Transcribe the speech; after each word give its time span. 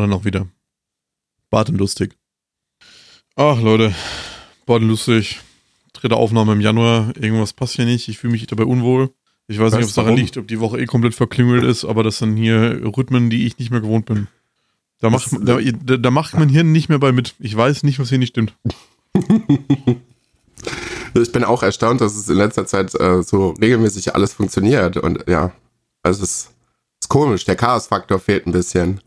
Alle 0.00 0.08
noch 0.08 0.24
wieder. 0.24 0.48
Barton 1.50 1.76
lustig. 1.76 2.16
Ach, 3.36 3.60
Leute. 3.60 3.94
Barton 4.64 4.88
lustig. 4.88 5.40
Dritte 5.92 6.16
Aufnahme 6.16 6.54
im 6.54 6.62
Januar. 6.62 7.14
Irgendwas 7.16 7.52
passt 7.52 7.76
hier 7.76 7.84
nicht. 7.84 8.08
Ich 8.08 8.16
fühle 8.16 8.32
mich 8.32 8.46
dabei 8.46 8.64
unwohl. 8.64 9.10
Ich 9.46 9.58
weiß 9.58 9.74
nicht, 9.74 9.82
ob 9.82 9.88
es 9.90 9.94
daran 9.94 10.16
liegt, 10.16 10.38
ob 10.38 10.48
die 10.48 10.58
Woche 10.58 10.80
eh 10.80 10.86
komplett 10.86 11.14
verklüngelt 11.14 11.64
ist, 11.64 11.84
aber 11.84 12.02
das 12.02 12.16
sind 12.16 12.38
hier 12.38 12.80
Rhythmen, 12.82 13.28
die 13.28 13.44
ich 13.44 13.58
nicht 13.58 13.70
mehr 13.70 13.82
gewohnt 13.82 14.06
bin. 14.06 14.28
Da 15.00 15.10
macht, 15.10 15.32
da, 15.38 15.58
da 15.58 16.10
macht 16.10 16.32
mein 16.32 16.48
Hirn 16.48 16.72
nicht 16.72 16.88
mehr 16.88 16.98
bei 16.98 17.12
mit. 17.12 17.34
Ich 17.38 17.54
weiß 17.54 17.82
nicht, 17.82 17.98
was 17.98 18.08
hier 18.08 18.16
nicht 18.16 18.30
stimmt. 18.30 18.56
ich 21.14 21.32
bin 21.32 21.44
auch 21.44 21.62
erstaunt, 21.62 22.00
dass 22.00 22.16
es 22.16 22.26
in 22.30 22.36
letzter 22.36 22.64
Zeit 22.64 22.98
äh, 22.98 23.22
so 23.22 23.50
regelmäßig 23.50 24.14
alles 24.14 24.32
funktioniert. 24.32 24.96
Und 24.96 25.28
ja, 25.28 25.52
also 26.02 26.22
es 26.22 26.30
ist, 26.30 26.50
ist 27.02 27.08
komisch. 27.10 27.44
Der 27.44 27.56
Chaos-Faktor 27.56 28.18
fehlt 28.18 28.46
ein 28.46 28.52
bisschen. 28.52 29.02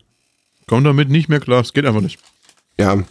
Komm 0.66 0.84
damit 0.84 1.10
nicht 1.10 1.28
mehr 1.28 1.40
klar. 1.40 1.60
Es 1.60 1.72
geht 1.72 1.86
einfach 1.86 2.00
nicht. 2.00 2.18
Ja, 2.78 3.02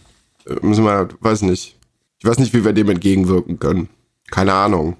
müssen 0.62 0.84
wir, 0.84 1.10
weiß 1.20 1.44
nicht. 1.44 1.78
Ich 2.20 2.26
weiß 2.26 2.40
nicht, 2.40 2.54
wie 2.54 2.66
wir 2.66 2.74
dem 2.74 2.90
entgegenwirken 2.90 3.60
können. 3.60 3.90
Keine 4.30 4.54
Ahnung 4.54 4.98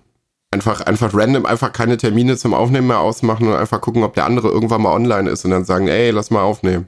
einfach, 0.54 0.82
einfach 0.82 1.14
random, 1.14 1.46
einfach 1.46 1.74
keine 1.74 1.98
Termine 1.98 2.38
zum 2.38 2.54
Aufnehmen 2.54 2.88
mehr 2.88 3.00
ausmachen 3.00 3.48
und 3.48 3.56
einfach 3.56 3.82
gucken, 3.82 4.04
ob 4.04 4.14
der 4.14 4.26
andere 4.26 4.50
irgendwann 4.50 4.84
mal 4.84 4.94
online 4.94 5.30
ist 5.30 5.44
und 5.44 5.52
dann 5.52 5.66
sagen, 5.66 5.88
ey, 5.88 6.12
lass 6.12 6.32
mal 6.32 6.44
aufnehmen. 6.44 6.88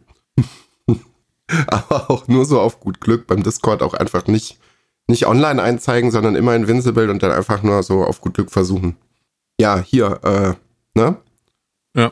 Aber 1.68 2.10
auch 2.10 2.28
nur 2.28 2.46
so 2.46 2.62
auf 2.62 2.80
gut 2.80 3.02
Glück 3.02 3.28
beim 3.28 3.44
Discord 3.44 3.82
auch 3.82 3.94
einfach 3.94 4.28
nicht, 4.28 4.60
nicht 5.08 5.26
online 5.26 5.62
einzeigen, 5.62 6.12
sondern 6.12 6.36
immer 6.36 6.56
Invincible 6.56 7.10
und 7.10 7.22
dann 7.24 7.32
einfach 7.32 7.64
nur 7.64 7.84
so 7.84 8.04
auf 8.04 8.22
gut 8.22 8.36
Glück 8.36 8.52
versuchen. 8.52 8.96
Ja, 9.60 9.80
hier, 9.80 10.20
äh, 10.24 11.00
ne? 11.00 11.18
Ja. 11.96 12.12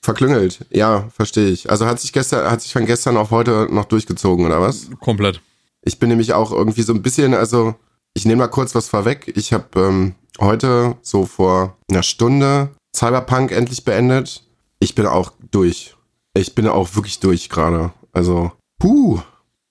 Verklüngelt, 0.00 0.64
ja, 0.70 1.08
verstehe 1.14 1.48
ich. 1.48 1.70
Also 1.70 1.86
hat 1.86 2.00
sich 2.00 2.12
gestern, 2.12 2.50
hat 2.50 2.62
sich 2.62 2.72
von 2.72 2.86
gestern 2.86 3.16
auf 3.16 3.30
heute 3.30 3.68
noch 3.70 3.86
durchgezogen, 3.86 4.46
oder 4.46 4.60
was? 4.60 4.88
Komplett. 5.00 5.40
Ich 5.82 5.98
bin 5.98 6.08
nämlich 6.08 6.32
auch 6.32 6.52
irgendwie 6.52 6.82
so 6.82 6.92
ein 6.92 7.02
bisschen, 7.02 7.34
also 7.34 7.74
ich 8.14 8.24
nehme 8.24 8.40
mal 8.40 8.48
kurz 8.48 8.74
was 8.74 8.88
vorweg. 8.88 9.32
Ich 9.36 9.52
habe 9.52 9.66
ähm, 9.76 10.14
heute 10.40 10.96
so 11.02 11.26
vor 11.26 11.76
einer 11.90 12.02
Stunde 12.02 12.70
Cyberpunk 12.94 13.52
endlich 13.52 13.84
beendet. 13.84 14.44
Ich 14.80 14.94
bin 14.94 15.06
auch 15.06 15.32
durch. 15.50 15.96
Ich 16.34 16.54
bin 16.54 16.68
auch 16.68 16.94
wirklich 16.94 17.20
durch 17.20 17.48
gerade. 17.48 17.92
Also, 18.12 18.52
puh. 18.78 19.20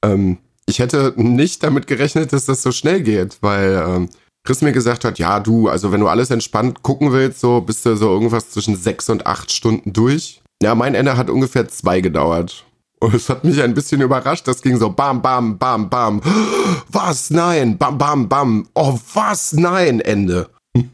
Ähm, 0.03 0.37
ich 0.65 0.79
hätte 0.79 1.13
nicht 1.15 1.63
damit 1.63 1.87
gerechnet, 1.87 2.33
dass 2.33 2.45
das 2.45 2.61
so 2.61 2.71
schnell 2.71 3.01
geht, 3.01 3.37
weil 3.41 3.83
ähm, 3.87 4.09
Chris 4.47 4.61
mir 4.61 4.71
gesagt 4.71 5.03
hat, 5.03 5.19
ja, 5.19 5.41
du, 5.41 5.67
also 5.67 5.91
wenn 5.91 5.99
du 5.99 6.07
alles 6.07 6.31
entspannt 6.31 6.81
gucken 6.81 7.11
willst, 7.11 7.41
so 7.41 7.59
bist 7.59 7.85
du 7.85 7.97
so 7.97 8.07
irgendwas 8.07 8.49
zwischen 8.49 8.77
sechs 8.77 9.09
und 9.09 9.27
acht 9.27 9.51
Stunden 9.51 9.91
durch. 9.91 10.41
Ja, 10.63 10.73
mein 10.73 10.95
Ende 10.95 11.17
hat 11.17 11.29
ungefähr 11.29 11.67
zwei 11.67 11.99
gedauert. 11.99 12.63
Und 13.01 13.13
es 13.13 13.27
hat 13.27 13.43
mich 13.43 13.61
ein 13.61 13.73
bisschen 13.73 13.99
überrascht. 13.99 14.47
Das 14.47 14.61
ging 14.61 14.77
so 14.77 14.89
bam, 14.89 15.21
bam, 15.21 15.57
bam, 15.57 15.89
bam. 15.89 16.21
Was? 16.87 17.29
Nein. 17.29 17.77
Bam, 17.77 17.97
bam, 17.97 18.29
bam. 18.29 18.69
Oh, 18.73 18.97
was? 19.13 19.51
Nein. 19.51 19.99
Ende. 19.99 20.49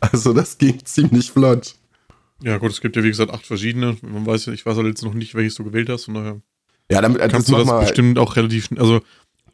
also 0.00 0.32
das 0.32 0.58
ging 0.58 0.84
ziemlich 0.84 1.30
flott. 1.30 1.76
Ja 2.42 2.58
gut, 2.58 2.72
es 2.72 2.80
gibt 2.80 2.96
ja 2.96 3.04
wie 3.04 3.10
gesagt 3.10 3.30
acht 3.30 3.46
verschiedene. 3.46 3.96
Man 4.02 4.26
weiß, 4.26 4.48
ich 4.48 4.66
weiß 4.66 4.76
halt 4.76 4.88
jetzt 4.88 5.04
noch 5.04 5.14
nicht, 5.14 5.36
welches 5.36 5.54
du 5.54 5.62
gewählt 5.62 5.88
hast. 5.88 6.06
Von 6.06 6.14
daher 6.14 6.40
ja, 6.90 7.00
damit 7.00 7.20
äh, 7.20 7.28
kannst 7.28 7.48
du 7.48 7.56
das 7.56 7.66
mal 7.66 7.80
bestimmt 7.80 8.18
auch 8.18 8.36
relativ 8.36 8.66
schnell. 8.66 8.80
Also 8.80 9.02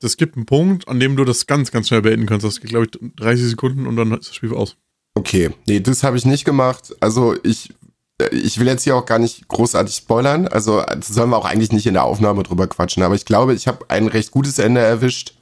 es 0.05 0.17
gibt 0.17 0.37
einen 0.37 0.47
Punkt, 0.47 0.89
an 0.89 1.01
dem 1.01 1.17
du 1.17 1.25
das 1.25 1.47
ganz, 1.47 1.71
ganz 1.71 1.89
schnell 1.89 2.03
beenden 2.03 2.27
kannst. 2.27 2.45
Das 2.45 2.61
geht 2.61 2.71
glaube 2.71 2.87
ich 2.87 2.99
30 3.17 3.49
Sekunden 3.49 3.87
und 3.87 3.97
dann 3.97 4.13
ist 4.13 4.29
das 4.29 4.35
Spiel 4.37 4.55
aus. 4.55 4.77
Okay, 5.15 5.51
nee, 5.67 5.81
das 5.81 6.03
habe 6.03 6.17
ich 6.17 6.25
nicht 6.25 6.45
gemacht. 6.45 6.95
Also 7.01 7.35
ich, 7.43 7.73
äh, 8.19 8.35
ich 8.35 8.59
will 8.59 8.67
jetzt 8.67 8.85
hier 8.85 8.97
auch 8.97 9.07
gar 9.07 9.19
nicht 9.19 9.49
großartig 9.49 9.95
spoilern. 9.95 10.49
Also 10.49 10.83
das 10.83 11.09
sollen 11.09 11.31
wir 11.31 11.37
auch 11.37 11.45
eigentlich 11.45 11.73
nicht 11.73 11.87
in 11.87 11.95
der 11.95 12.05
Aufnahme 12.05 12.43
drüber 12.43 12.67
quatschen. 12.67 13.03
Aber 13.03 13.15
ich 13.15 13.25
glaube, 13.25 13.55
ich 13.55 13.67
habe 13.69 13.87
ein 13.89 14.09
recht 14.09 14.31
gutes 14.31 14.59
Ende 14.59 14.81
erwischt. 14.81 15.35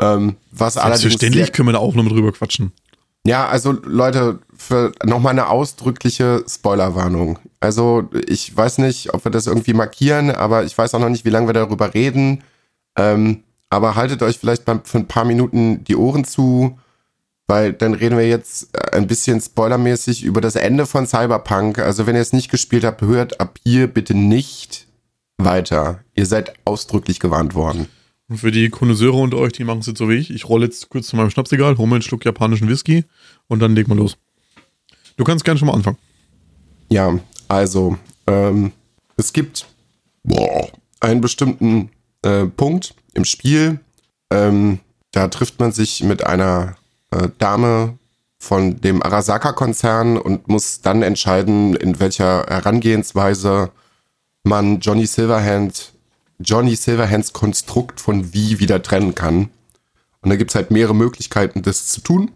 Ähm, 0.00 0.36
was 0.50 0.76
allerdings. 0.76 1.02
Selbstverständlich 1.02 1.52
können 1.52 1.68
wir 1.68 1.80
auch 1.80 1.94
noch 1.94 2.04
mit 2.04 2.12
drüber 2.12 2.32
quatschen. 2.32 2.72
Ja, 3.26 3.48
also 3.48 3.72
Leute, 3.72 4.38
für 4.56 4.92
nochmal 5.04 5.32
eine 5.32 5.48
ausdrückliche 5.48 6.44
Spoilerwarnung. 6.48 7.38
Also 7.60 8.08
ich 8.26 8.56
weiß 8.56 8.78
nicht, 8.78 9.12
ob 9.12 9.24
wir 9.24 9.30
das 9.30 9.46
irgendwie 9.46 9.74
markieren, 9.74 10.30
aber 10.30 10.64
ich 10.64 10.76
weiß 10.78 10.94
auch 10.94 11.00
noch 11.00 11.08
nicht, 11.08 11.24
wie 11.24 11.30
lange 11.30 11.48
wir 11.48 11.52
darüber 11.52 11.94
reden. 11.94 12.42
Ähm, 12.96 13.42
aber 13.70 13.94
haltet 13.94 14.22
euch 14.22 14.38
vielleicht 14.38 14.64
für 14.64 14.98
ein 14.98 15.08
paar 15.08 15.24
Minuten 15.24 15.84
die 15.84 15.96
Ohren 15.96 16.24
zu, 16.24 16.78
weil 17.46 17.72
dann 17.72 17.94
reden 17.94 18.18
wir 18.18 18.28
jetzt 18.28 18.68
äh, 18.74 18.96
ein 18.96 19.06
bisschen 19.06 19.40
spoilermäßig 19.40 20.22
über 20.22 20.40
das 20.40 20.54
Ende 20.54 20.86
von 20.86 21.06
Cyberpunk. 21.06 21.78
Also 21.78 22.06
wenn 22.06 22.14
ihr 22.14 22.20
es 22.20 22.32
nicht 22.32 22.50
gespielt 22.50 22.84
habt, 22.84 23.02
hört 23.02 23.40
ab 23.40 23.58
hier 23.64 23.86
bitte 23.86 24.14
nicht 24.14 24.86
weiter. 25.38 26.04
Ihr 26.14 26.26
seid 26.26 26.54
ausdrücklich 26.64 27.20
gewarnt 27.20 27.54
worden. 27.54 27.88
Und 28.28 28.38
für 28.38 28.50
die 28.50 28.68
Konnoisseure 28.68 29.16
unter 29.16 29.38
euch, 29.38 29.52
die 29.52 29.64
machen 29.64 29.78
es 29.80 29.86
jetzt 29.86 29.98
so 29.98 30.08
wie 30.10 30.16
ich. 30.16 30.30
Ich 30.30 30.48
rolle 30.48 30.66
jetzt 30.66 30.90
kurz 30.90 31.08
zu 31.08 31.16
meinem 31.16 31.30
Schnapsegal, 31.30 31.78
hole 31.78 31.88
mir 31.88 31.96
einen 31.96 32.02
Schluck 32.02 32.24
japanischen 32.26 32.68
Whisky 32.68 33.04
und 33.46 33.60
dann 33.60 33.74
leg 33.74 33.88
mal 33.88 33.96
los. 33.96 34.18
Du 35.16 35.24
kannst 35.24 35.44
gerne 35.44 35.58
schon 35.58 35.68
mal 35.68 35.74
anfangen. 35.74 35.96
Ja, 36.90 37.18
also, 37.48 37.96
ähm, 38.26 38.72
es 39.16 39.32
gibt 39.32 39.66
boah, 40.22 40.68
einen 41.00 41.22
bestimmten 41.22 41.90
äh, 42.22 42.44
Punkt 42.44 42.94
im 43.18 43.26
Spiel. 43.26 43.80
Ähm, 44.30 44.80
da 45.12 45.28
trifft 45.28 45.60
man 45.60 45.72
sich 45.72 46.02
mit 46.02 46.24
einer 46.24 46.76
äh, 47.10 47.28
Dame 47.38 47.98
von 48.38 48.80
dem 48.80 49.02
Arasaka-Konzern 49.02 50.16
und 50.16 50.48
muss 50.48 50.80
dann 50.80 51.02
entscheiden, 51.02 51.76
in 51.76 52.00
welcher 52.00 52.46
Herangehensweise 52.46 53.70
man 54.44 54.80
Johnny 54.80 55.06
Silverhand 55.06 55.92
Johnny 56.40 56.76
Silverhands 56.76 57.32
Konstrukt 57.32 58.00
von 58.00 58.32
wie 58.32 58.60
wieder 58.60 58.82
trennen 58.82 59.14
kann. 59.14 59.50
Und 60.20 60.30
da 60.30 60.36
gibt 60.36 60.52
es 60.52 60.54
halt 60.54 60.70
mehrere 60.70 60.94
Möglichkeiten, 60.94 61.62
das 61.62 61.86
zu 61.86 62.00
tun. 62.00 62.30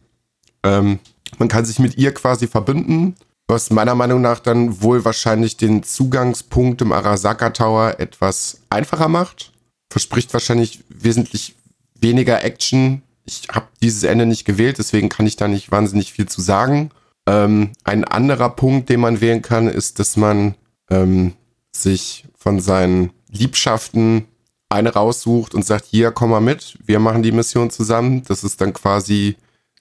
Ähm, 0.65 0.99
man 1.39 1.49
kann 1.49 1.65
sich 1.65 1.79
mit 1.79 1.97
ihr 1.97 2.13
quasi 2.13 2.49
verbünden, 2.49 3.15
was 3.47 3.71
meiner 3.71 3.95
Meinung 3.95 4.21
nach 4.21 4.41
dann 4.41 4.83
wohl 4.83 5.05
wahrscheinlich 5.05 5.57
den 5.57 5.83
Zugangspunkt 5.83 6.83
im 6.83 6.93
Arasaka 6.93 7.51
Tower 7.51 7.95
etwas 7.99 8.61
einfacher 8.71 9.09
macht. 9.09 9.52
Verspricht 9.93 10.33
wahrscheinlich 10.33 10.81
wesentlich 10.89 11.55
weniger 12.01 12.43
Action. 12.43 13.03
Ich 13.27 13.43
habe 13.53 13.67
dieses 13.83 14.05
Ende 14.05 14.25
nicht 14.25 14.47
gewählt, 14.47 14.79
deswegen 14.79 15.11
kann 15.11 15.27
ich 15.27 15.37
da 15.37 15.49
nicht 15.49 15.71
wahnsinnig 15.71 16.15
viel 16.15 16.27
zu 16.27 16.41
sagen. 16.41 16.91
Ähm, 17.27 17.73
ein 17.85 18.05
anderer 18.05 18.49
Punkt, 18.49 18.89
den 18.89 19.01
man 19.01 19.21
wählen 19.21 19.43
kann, 19.43 19.69
ist, 19.69 19.99
dass 19.99 20.17
man 20.17 20.55
ähm, 20.89 21.35
sich 21.73 22.25
von 22.39 22.59
seinen 22.59 23.11
Liebschaften 23.31 24.25
eine 24.71 24.95
raussucht 24.95 25.55
und 25.55 25.67
sagt, 25.67 25.85
hier, 25.85 26.11
komm 26.11 26.31
mal 26.31 26.41
mit, 26.41 26.79
wir 26.87 26.99
machen 26.99 27.23
die 27.23 27.33
Mission 27.33 27.71
zusammen. 27.71 28.23
Das 28.27 28.45
ist 28.45 28.63
dann 28.63 28.73
quasi 28.73 29.37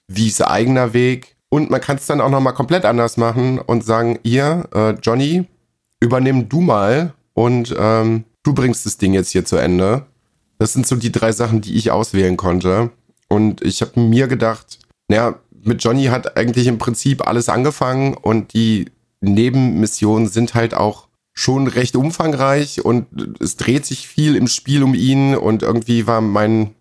Wies 0.08 0.42
eigener 0.42 0.92
Weg. 0.92 1.36
Und 1.48 1.70
man 1.70 1.80
kann 1.80 1.96
es 1.96 2.04
dann 2.04 2.20
auch 2.20 2.28
nochmal 2.28 2.52
komplett 2.52 2.84
anders 2.84 3.16
machen 3.16 3.58
und 3.58 3.82
sagen, 3.82 4.18
hier, 4.22 4.68
äh, 4.74 4.90
Johnny, 5.02 5.46
übernimm 6.00 6.50
du 6.50 6.60
mal 6.60 7.14
und 7.32 7.74
ähm, 7.78 8.24
du 8.42 8.52
bringst 8.52 8.86
das 8.86 8.98
Ding 8.98 9.14
jetzt 9.14 9.30
hier 9.30 9.44
zu 9.44 9.56
Ende. 9.56 10.06
Das 10.58 10.72
sind 10.72 10.86
so 10.86 10.96
die 10.96 11.12
drei 11.12 11.32
Sachen, 11.32 11.60
die 11.60 11.74
ich 11.74 11.90
auswählen 11.90 12.36
konnte. 12.36 12.90
Und 13.28 13.62
ich 13.62 13.80
habe 13.80 13.98
mir 13.98 14.28
gedacht, 14.28 14.78
naja, 15.08 15.38
mit 15.64 15.82
Johnny 15.82 16.04
hat 16.06 16.36
eigentlich 16.36 16.66
im 16.66 16.78
Prinzip 16.78 17.26
alles 17.26 17.48
angefangen 17.48 18.14
und 18.14 18.52
die 18.52 18.90
Nebenmissionen 19.20 20.28
sind 20.28 20.54
halt 20.54 20.74
auch 20.74 21.08
schon 21.32 21.66
recht 21.66 21.96
umfangreich 21.96 22.84
und 22.84 23.06
es 23.40 23.56
dreht 23.56 23.86
sich 23.86 24.06
viel 24.06 24.36
im 24.36 24.48
Spiel 24.48 24.82
um 24.82 24.94
ihn 24.94 25.34
und 25.34 25.62
irgendwie 25.62 26.06
war 26.06 26.20
mein 26.20 26.74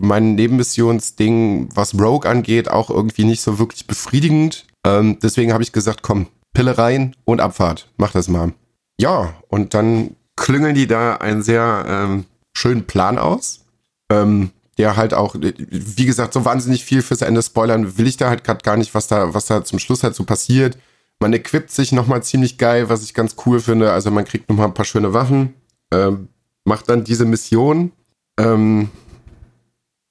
mein 0.00 0.34
Nebenmissionsding, 0.36 1.68
was 1.74 1.94
Rogue 1.94 2.28
angeht, 2.28 2.70
auch 2.70 2.88
irgendwie 2.88 3.24
nicht 3.24 3.42
so 3.42 3.58
wirklich 3.58 3.86
befriedigend. 3.86 4.64
Ähm, 4.86 5.18
deswegen 5.22 5.52
habe 5.52 5.62
ich 5.62 5.72
gesagt, 5.72 6.02
komm, 6.02 6.28
Pille 6.54 6.78
rein 6.78 7.14
und 7.26 7.40
Abfahrt. 7.40 7.88
Mach 7.98 8.12
das 8.12 8.28
mal. 8.28 8.54
Ja, 8.98 9.34
und 9.48 9.74
dann 9.74 10.16
klüngeln 10.36 10.74
die 10.74 10.86
da 10.86 11.16
einen 11.16 11.42
sehr 11.42 11.84
ähm, 11.88 12.24
schönen 12.56 12.86
Plan 12.86 13.18
aus. 13.18 13.64
Ähm, 14.10 14.50
der 14.78 14.96
halt 14.96 15.14
auch, 15.14 15.34
wie 15.38 16.04
gesagt, 16.04 16.34
so 16.34 16.44
wahnsinnig 16.44 16.84
viel 16.84 17.02
fürs 17.02 17.22
Ende 17.22 17.42
spoilern 17.42 17.96
will 17.96 18.06
ich 18.06 18.18
da 18.18 18.28
halt 18.28 18.44
gerade 18.44 18.62
gar 18.62 18.76
nicht, 18.76 18.94
was 18.94 19.08
da, 19.08 19.32
was 19.32 19.46
da 19.46 19.64
zum 19.64 19.78
Schluss 19.78 20.02
halt 20.02 20.14
so 20.14 20.24
passiert. 20.24 20.76
Man 21.18 21.32
equipt 21.32 21.70
sich 21.70 21.92
nochmal 21.92 22.22
ziemlich 22.22 22.58
geil, 22.58 22.90
was 22.90 23.02
ich 23.02 23.14
ganz 23.14 23.36
cool 23.46 23.60
finde. 23.60 23.92
Also 23.92 24.10
man 24.10 24.26
kriegt 24.26 24.50
nochmal 24.50 24.66
ein 24.66 24.74
paar 24.74 24.84
schöne 24.84 25.14
Waffen, 25.14 25.54
ähm, 25.92 26.28
macht 26.64 26.90
dann 26.90 27.04
diese 27.04 27.24
Mission. 27.24 27.92
Ähm, 28.38 28.90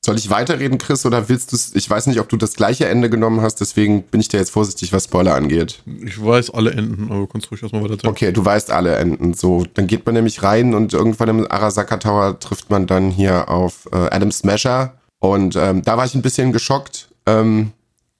soll 0.05 0.17
ich 0.17 0.29
weiterreden, 0.29 0.77
Chris, 0.77 1.05
oder 1.05 1.27
willst 1.29 1.51
du 1.51 1.55
es? 1.55 1.75
Ich 1.75 1.89
weiß 1.89 2.07
nicht, 2.07 2.19
ob 2.19 2.29
du 2.29 2.37
das 2.37 2.53
gleiche 2.53 2.87
Ende 2.87 3.09
genommen 3.09 3.41
hast, 3.41 3.55
deswegen 3.55 4.03
bin 4.03 4.21
ich 4.21 4.27
da 4.27 4.37
jetzt 4.37 4.51
vorsichtig, 4.51 4.93
was 4.93 5.05
Spoiler 5.05 5.35
angeht. 5.35 5.81
Ich 6.03 6.23
weiß 6.23 6.51
alle 6.51 6.71
Enden, 6.71 7.07
aber 7.09 7.21
du 7.21 7.27
kannst 7.27 7.51
ruhig 7.51 7.61
erstmal 7.61 7.83
weiter 7.83 8.07
Okay, 8.07 8.31
du 8.31 8.45
weißt 8.45 8.71
alle 8.71 8.95
Enden. 8.95 9.33
So, 9.33 9.65
dann 9.73 9.87
geht 9.87 10.05
man 10.05 10.15
nämlich 10.15 10.43
rein 10.43 10.73
und 10.73 10.93
irgendwann 10.93 11.29
im 11.29 11.51
Arasaka 11.51 11.97
Tower 11.97 12.39
trifft 12.39 12.69
man 12.69 12.87
dann 12.87 13.09
hier 13.09 13.49
auf 13.49 13.87
äh, 13.91 13.97
Adam 13.97 14.31
Smasher. 14.31 14.93
Und 15.19 15.55
ähm, 15.55 15.81
da 15.83 15.97
war 15.97 16.05
ich 16.05 16.13
ein 16.13 16.21
bisschen 16.21 16.51
geschockt, 16.53 17.09
ähm, 17.25 17.71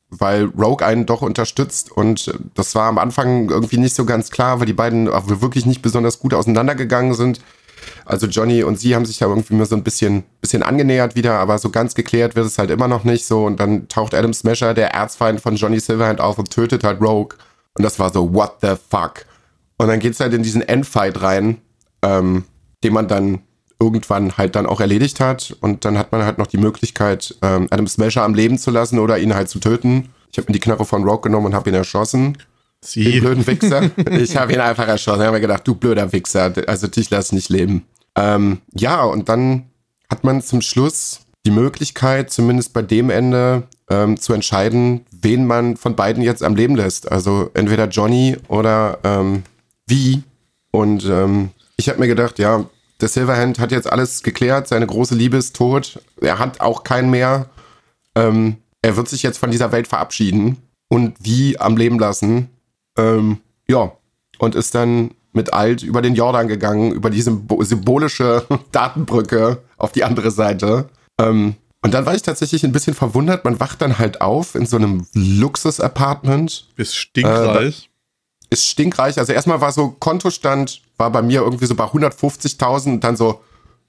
weil 0.09 0.45
Rogue 0.45 0.85
einen 0.85 1.05
doch 1.05 1.21
unterstützt 1.21 1.91
und 1.91 2.33
das 2.53 2.73
war 2.75 2.87
am 2.87 2.97
Anfang 2.97 3.49
irgendwie 3.49 3.77
nicht 3.77 3.95
so 3.95 4.05
ganz 4.05 4.31
klar, 4.31 4.59
weil 4.59 4.65
die 4.65 4.73
beiden 4.73 5.09
auch 5.09 5.27
wirklich 5.27 5.65
nicht 5.65 5.81
besonders 5.81 6.19
gut 6.19 6.33
auseinandergegangen 6.33 7.13
sind. 7.13 7.41
Also 8.05 8.27
Johnny 8.27 8.63
und 8.63 8.79
sie 8.79 8.95
haben 8.95 9.05
sich 9.05 9.17
da 9.17 9.27
irgendwie 9.27 9.55
mal 9.55 9.65
so 9.65 9.75
ein 9.75 9.83
bisschen, 9.83 10.23
bisschen 10.41 10.63
angenähert 10.63 11.15
wieder, 11.15 11.39
aber 11.39 11.57
so 11.57 11.69
ganz 11.69 11.95
geklärt 11.95 12.35
wird 12.35 12.45
es 12.45 12.57
halt 12.57 12.71
immer 12.71 12.87
noch 12.87 13.03
nicht 13.03 13.25
so. 13.25 13.45
Und 13.45 13.59
dann 13.59 13.87
taucht 13.87 14.13
Adam 14.13 14.33
Smasher, 14.33 14.73
der 14.73 14.91
Erzfeind 14.93 15.41
von 15.41 15.55
Johnny 15.55 15.79
Silverhand, 15.79 16.21
auf 16.21 16.37
und 16.37 16.51
tötet 16.51 16.83
halt 16.83 17.01
Rogue. 17.01 17.37
Und 17.73 17.83
das 17.83 17.99
war 17.99 18.11
so, 18.11 18.33
what 18.33 18.57
the 18.61 18.73
fuck? 18.89 19.25
Und 19.77 19.87
dann 19.87 19.99
geht's 19.99 20.19
halt 20.19 20.33
in 20.33 20.43
diesen 20.43 20.61
Endfight 20.61 21.21
rein, 21.21 21.57
ähm, 22.01 22.45
den 22.83 22.93
man 22.93 23.07
dann 23.07 23.39
irgendwann 23.79 24.37
halt 24.37 24.55
dann 24.55 24.65
auch 24.65 24.79
erledigt 24.79 25.19
hat. 25.19 25.55
Und 25.61 25.85
dann 25.85 25.97
hat 25.97 26.11
man 26.11 26.23
halt 26.23 26.37
noch 26.37 26.47
die 26.47 26.57
Möglichkeit, 26.57 27.35
ähm, 27.41 27.67
Adam 27.71 27.87
Smasher 27.87 28.23
am 28.23 28.33
Leben 28.33 28.57
zu 28.57 28.71
lassen 28.71 28.99
oder 28.99 29.17
ihn 29.17 29.35
halt 29.35 29.49
zu 29.49 29.59
töten. 29.59 30.09
Ich 30.31 30.37
habe 30.37 30.47
mir 30.49 30.53
die 30.53 30.59
Knarre 30.59 30.85
von 30.85 31.03
Rogue 31.03 31.21
genommen 31.21 31.47
und 31.47 31.55
habe 31.55 31.69
ihn 31.69 31.75
erschossen. 31.75 32.37
Sie. 32.85 33.03
Den 33.03 33.19
blöden 33.21 33.47
Wichser. 33.47 33.89
ich 34.11 34.35
habe 34.37 34.53
ihn 34.53 34.59
einfach 34.59 34.87
erschossen. 34.87 35.21
Ich 35.21 35.27
habe 35.27 35.37
mir 35.37 35.41
gedacht, 35.41 35.67
du 35.67 35.75
blöder 35.75 36.11
Wichser, 36.11 36.53
also 36.67 36.87
dich 36.87 37.09
lass 37.09 37.31
nicht 37.31 37.49
leben. 37.49 37.85
Ähm, 38.15 38.59
ja, 38.73 39.03
und 39.03 39.29
dann 39.29 39.65
hat 40.09 40.23
man 40.23 40.41
zum 40.41 40.61
Schluss 40.61 41.21
die 41.45 41.51
Möglichkeit, 41.51 42.31
zumindest 42.31 42.73
bei 42.73 42.81
dem 42.81 43.09
Ende, 43.09 43.63
ähm, 43.89 44.19
zu 44.19 44.33
entscheiden, 44.33 45.05
wen 45.11 45.45
man 45.45 45.77
von 45.77 45.95
beiden 45.95 46.23
jetzt 46.23 46.43
am 46.43 46.55
Leben 46.55 46.75
lässt. 46.75 47.11
Also 47.11 47.51
entweder 47.53 47.87
Johnny 47.87 48.37
oder 48.47 48.99
ähm, 49.03 49.43
wie. 49.87 50.23
Und 50.71 51.05
ähm, 51.05 51.49
ich 51.77 51.89
habe 51.89 51.99
mir 51.99 52.07
gedacht, 52.07 52.39
ja, 52.39 52.65
der 53.01 53.09
Silverhand 53.09 53.59
hat 53.59 53.71
jetzt 53.71 53.91
alles 53.91 54.23
geklärt, 54.23 54.67
seine 54.67 54.87
große 54.87 55.15
Liebe 55.15 55.37
ist 55.37 55.55
tot, 55.55 55.99
er 56.21 56.39
hat 56.39 56.61
auch 56.61 56.83
keinen 56.83 57.09
mehr. 57.09 57.49
Ähm, 58.15 58.57
er 58.81 58.95
wird 58.95 59.09
sich 59.09 59.23
jetzt 59.23 59.37
von 59.37 59.51
dieser 59.51 59.71
Welt 59.71 59.87
verabschieden 59.87 60.57
und 60.87 61.15
wie 61.19 61.59
am 61.59 61.75
Leben 61.75 61.99
lassen. 61.99 62.49
Ähm, 62.97 63.39
ja, 63.67 63.91
und 64.39 64.55
ist 64.55 64.75
dann 64.75 65.11
mit 65.33 65.53
Alt 65.53 65.83
über 65.83 66.01
den 66.01 66.15
Jordan 66.15 66.47
gegangen, 66.47 66.91
über 66.91 67.09
die 67.09 67.21
symbolische 67.21 68.45
Datenbrücke 68.71 69.61
auf 69.77 69.91
die 69.91 70.03
andere 70.03 70.31
Seite. 70.31 70.89
Ähm, 71.19 71.55
und 71.81 71.93
dann 71.93 72.05
war 72.05 72.15
ich 72.15 72.23
tatsächlich 72.23 72.63
ein 72.63 72.71
bisschen 72.71 72.95
verwundert. 72.95 73.45
Man 73.45 73.59
wacht 73.59 73.81
dann 73.81 73.99
halt 73.99 74.21
auf 74.21 74.55
in 74.55 74.65
so 74.65 74.77
einem 74.77 75.05
Luxus-Apartment. 75.13 76.67
Ist 76.77 76.95
stinkreich. 76.95 77.89
Äh, 78.49 78.53
ist 78.53 78.67
stinkreich. 78.67 79.19
Also 79.19 79.33
erstmal 79.33 79.61
war 79.61 79.71
so 79.71 79.89
Kontostand, 79.89 80.81
war 80.97 81.11
bei 81.11 81.21
mir 81.21 81.41
irgendwie 81.41 81.65
so 81.65 81.75
bei 81.75 81.85
150.000 81.85 82.93
und 82.93 83.03
dann 83.03 83.15
so 83.15 83.41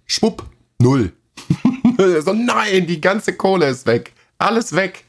schwupp, 0.04 0.44
null. 0.78 1.12
so 2.22 2.32
nein, 2.32 2.86
die 2.86 3.00
ganze 3.00 3.34
Kohle 3.34 3.68
ist 3.68 3.86
weg. 3.86 4.12
Alles 4.38 4.74
weg. 4.74 5.04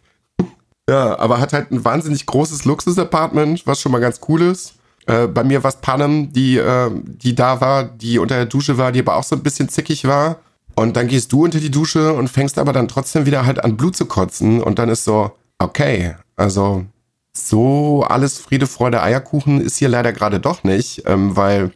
Ja, 0.89 1.19
aber 1.19 1.39
hat 1.39 1.53
halt 1.53 1.71
ein 1.71 1.83
wahnsinnig 1.83 2.25
großes 2.25 2.63
Luxus-Apartment, 2.65 3.67
was 3.67 3.81
schon 3.81 3.91
mal 3.91 3.99
ganz 3.99 4.21
cool 4.27 4.41
ist. 4.41 4.75
Äh, 5.05 5.27
bei 5.27 5.43
mir 5.43 5.63
war 5.63 5.69
es 5.69 5.77
Panem, 5.77 6.31
die, 6.31 6.57
äh, 6.57 6.89
die 7.05 7.35
da 7.35 7.59
war, 7.59 7.83
die 7.83 8.19
unter 8.19 8.35
der 8.35 8.45
Dusche 8.45 8.77
war, 8.77 8.91
die 8.91 8.99
aber 8.99 9.15
auch 9.15 9.23
so 9.23 9.35
ein 9.35 9.43
bisschen 9.43 9.67
zickig 9.69 10.05
war. 10.05 10.39
Und 10.75 10.95
dann 10.95 11.07
gehst 11.07 11.31
du 11.31 11.43
unter 11.43 11.59
die 11.59 11.71
Dusche 11.71 12.13
und 12.13 12.29
fängst 12.29 12.57
aber 12.59 12.71
dann 12.71 12.87
trotzdem 12.87 13.25
wieder 13.25 13.45
halt 13.45 13.63
an 13.63 13.77
Blut 13.77 13.97
zu 13.97 14.05
kotzen. 14.05 14.61
Und 14.61 14.79
dann 14.79 14.89
ist 14.89 15.03
so, 15.03 15.31
okay, 15.59 16.15
also 16.35 16.85
so 17.33 18.05
alles 18.07 18.37
Friede, 18.37 18.67
Freude, 18.67 19.01
Eierkuchen 19.01 19.59
ist 19.59 19.77
hier 19.77 19.89
leider 19.89 20.13
gerade 20.13 20.39
doch 20.39 20.63
nicht, 20.63 21.03
ähm, 21.05 21.35
weil, 21.35 21.71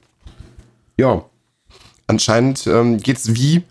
ja, 0.98 1.24
anscheinend 2.08 2.68
ähm, 2.68 2.98
geht's 2.98 3.34
wie 3.34 3.64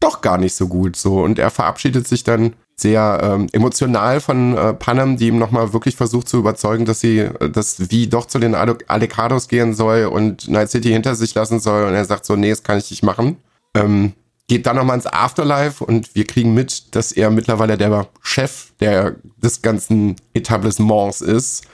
doch 0.00 0.20
gar 0.20 0.38
nicht 0.38 0.54
so 0.54 0.68
gut 0.68 0.96
so. 0.96 1.22
Und 1.22 1.38
er 1.38 1.50
verabschiedet 1.50 2.06
sich 2.06 2.24
dann 2.24 2.54
sehr 2.78 3.20
ähm, 3.22 3.48
emotional 3.52 4.20
von 4.20 4.56
äh, 4.56 4.74
Panem, 4.74 5.16
die 5.16 5.28
ihm 5.28 5.38
nochmal 5.38 5.72
wirklich 5.72 5.96
versucht 5.96 6.28
zu 6.28 6.36
überzeugen, 6.38 6.84
dass 6.84 7.00
sie, 7.00 7.20
äh, 7.20 7.50
dass 7.50 7.90
wie 7.90 8.06
doch 8.06 8.26
zu 8.26 8.38
den 8.38 8.54
Alecados 8.54 9.48
gehen 9.48 9.74
soll 9.74 10.04
und 10.04 10.48
Night 10.48 10.70
City 10.70 10.90
hinter 10.90 11.14
sich 11.14 11.34
lassen 11.34 11.58
soll. 11.58 11.84
Und 11.84 11.94
er 11.94 12.04
sagt 12.04 12.26
so, 12.26 12.36
nee, 12.36 12.50
das 12.50 12.62
kann 12.62 12.78
ich 12.78 12.90
nicht 12.90 13.02
machen. 13.02 13.38
Ähm, 13.74 14.12
geht 14.46 14.66
dann 14.66 14.76
nochmal 14.76 14.96
ins 14.96 15.06
Afterlife 15.06 15.82
und 15.82 16.14
wir 16.14 16.26
kriegen 16.26 16.52
mit, 16.52 16.94
dass 16.94 17.12
er 17.12 17.30
mittlerweile 17.30 17.78
der 17.78 18.08
Chef 18.20 18.72
der, 18.78 19.16
des 19.38 19.62
ganzen 19.62 20.16
Etablissements 20.34 21.22
ist 21.22 21.64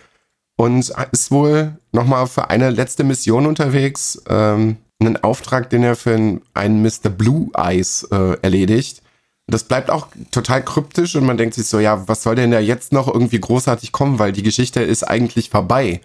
und 0.57 0.93
ist 1.11 1.31
wohl 1.33 1.79
nochmal 1.91 2.29
für 2.29 2.49
eine 2.49 2.71
letzte 2.71 3.03
Mission 3.03 3.47
unterwegs. 3.47 4.23
Ähm, 4.29 4.77
einen 5.01 5.23
Auftrag, 5.25 5.69
den 5.69 5.83
er 5.83 5.97
für 5.97 6.15
einen 6.55 6.83
Mr. 6.83 7.11
Blue 7.11 7.49
Eyes 7.57 8.05
äh, 8.13 8.37
erledigt 8.41 9.02
das 9.47 9.65
bleibt 9.65 9.91
auch 9.91 10.09
total 10.31 10.65
kryptisch 10.65 11.17
und 11.17 11.25
man 11.25 11.37
denkt 11.37 11.55
sich 11.55 11.67
so, 11.67 11.81
ja, 11.81 12.07
was 12.09 12.23
soll 12.23 12.35
denn 12.35 12.51
da 12.51 12.61
jetzt 12.61 12.93
noch 12.93 13.09
irgendwie 13.13 13.41
großartig 13.41 13.93
kommen, 13.93 14.19
weil 14.19 14.33
die 14.33 14.43
Geschichte 14.43 14.83
ist 14.83 15.03
eigentlich 15.05 15.51
vorbei. 15.51 16.01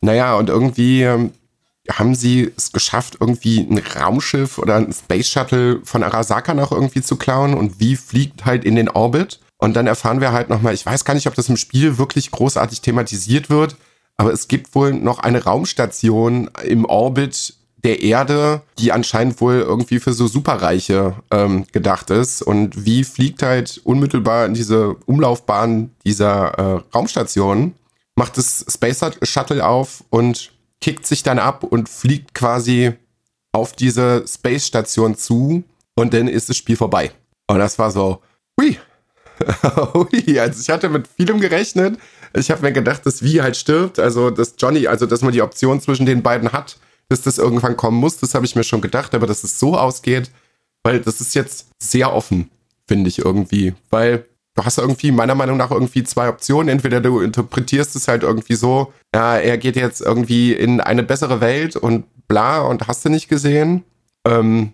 Naja, 0.00 0.34
und 0.36 0.48
irgendwie 0.48 1.02
ähm, 1.02 1.32
haben 1.90 2.14
sie 2.14 2.52
es 2.56 2.72
geschafft, 2.72 3.18
irgendwie 3.20 3.60
ein 3.60 3.78
Raumschiff 3.78 4.58
oder 4.58 4.76
ein 4.76 4.92
Space 4.92 5.28
Shuttle 5.28 5.80
von 5.84 6.02
Arasaka 6.02 6.54
noch 6.54 6.72
irgendwie 6.72 7.02
zu 7.02 7.16
klauen 7.16 7.54
und 7.54 7.80
wie 7.80 7.96
fliegt 7.96 8.44
halt 8.44 8.64
in 8.64 8.76
den 8.76 8.88
Orbit. 8.88 9.40
Und 9.58 9.74
dann 9.74 9.86
erfahren 9.86 10.20
wir 10.20 10.32
halt 10.32 10.48
nochmal, 10.48 10.74
ich 10.74 10.84
weiß 10.84 11.04
gar 11.04 11.14
nicht, 11.14 11.26
ob 11.26 11.34
das 11.34 11.48
im 11.48 11.56
Spiel 11.56 11.98
wirklich 11.98 12.30
großartig 12.30 12.80
thematisiert 12.80 13.50
wird, 13.50 13.76
aber 14.16 14.32
es 14.32 14.48
gibt 14.48 14.74
wohl 14.74 14.92
noch 14.92 15.18
eine 15.20 15.44
Raumstation 15.44 16.50
im 16.64 16.84
Orbit 16.84 17.54
der 17.84 18.02
Erde, 18.02 18.62
die 18.78 18.92
anscheinend 18.92 19.40
wohl 19.40 19.60
irgendwie 19.60 20.00
für 20.00 20.14
so 20.14 20.26
Superreiche 20.26 21.16
ähm, 21.30 21.66
gedacht 21.70 22.10
ist. 22.10 22.40
Und 22.40 22.86
wie 22.86 23.04
fliegt 23.04 23.42
halt 23.42 23.80
unmittelbar 23.84 24.46
in 24.46 24.54
diese 24.54 24.94
Umlaufbahn 25.06 25.90
dieser 26.04 26.58
äh, 26.58 26.82
Raumstation, 26.94 27.74
macht 28.16 28.38
das 28.38 28.64
Space 28.68 29.04
Shuttle 29.22 29.64
auf 29.64 30.02
und 30.08 30.52
kickt 30.80 31.06
sich 31.06 31.22
dann 31.22 31.38
ab 31.38 31.62
und 31.62 31.88
fliegt 31.88 32.34
quasi 32.34 32.94
auf 33.52 33.72
diese 33.72 34.24
Space 34.26 34.66
Station 34.66 35.16
zu 35.16 35.62
und 35.94 36.14
dann 36.14 36.26
ist 36.26 36.48
das 36.48 36.56
Spiel 36.56 36.76
vorbei. 36.76 37.12
Und 37.48 37.58
das 37.58 37.78
war 37.78 37.90
so, 37.90 38.22
hui, 38.58 38.78
hui, 39.94 40.38
also 40.38 40.60
ich 40.60 40.70
hatte 40.70 40.88
mit 40.88 41.06
vielem 41.06 41.38
gerechnet. 41.38 41.98
Ich 42.34 42.50
habe 42.50 42.62
mir 42.62 42.72
gedacht, 42.72 43.04
dass 43.04 43.22
Wie 43.22 43.42
halt 43.42 43.56
stirbt, 43.56 43.98
also 43.98 44.30
dass 44.30 44.54
Johnny, 44.58 44.86
also 44.86 45.04
dass 45.06 45.20
man 45.20 45.32
die 45.32 45.42
Option 45.42 45.80
zwischen 45.80 46.06
den 46.06 46.22
beiden 46.22 46.52
hat 46.52 46.78
dass 47.08 47.22
das 47.22 47.38
irgendwann 47.38 47.76
kommen 47.76 47.98
muss. 47.98 48.18
Das 48.18 48.34
habe 48.34 48.46
ich 48.46 48.56
mir 48.56 48.64
schon 48.64 48.80
gedacht, 48.80 49.14
aber 49.14 49.26
dass 49.26 49.44
es 49.44 49.58
so 49.58 49.76
ausgeht, 49.76 50.30
weil 50.82 51.00
das 51.00 51.20
ist 51.20 51.34
jetzt 51.34 51.68
sehr 51.78 52.12
offen, 52.12 52.50
finde 52.86 53.08
ich 53.08 53.18
irgendwie. 53.18 53.74
Weil 53.90 54.26
du 54.54 54.64
hast 54.64 54.78
irgendwie 54.78 55.10
meiner 55.12 55.34
Meinung 55.34 55.56
nach 55.56 55.70
irgendwie 55.70 56.04
zwei 56.04 56.28
Optionen. 56.28 56.68
Entweder 56.68 57.00
du 57.00 57.20
interpretierst 57.20 57.96
es 57.96 58.08
halt 58.08 58.22
irgendwie 58.22 58.54
so, 58.54 58.92
ja, 59.14 59.36
er 59.36 59.58
geht 59.58 59.76
jetzt 59.76 60.00
irgendwie 60.00 60.52
in 60.52 60.80
eine 60.80 61.02
bessere 61.02 61.40
Welt 61.40 61.76
und 61.76 62.04
bla 62.28 62.60
und 62.60 62.86
hast 62.88 63.04
du 63.04 63.08
nicht 63.08 63.28
gesehen. 63.28 63.84
Ähm, 64.26 64.72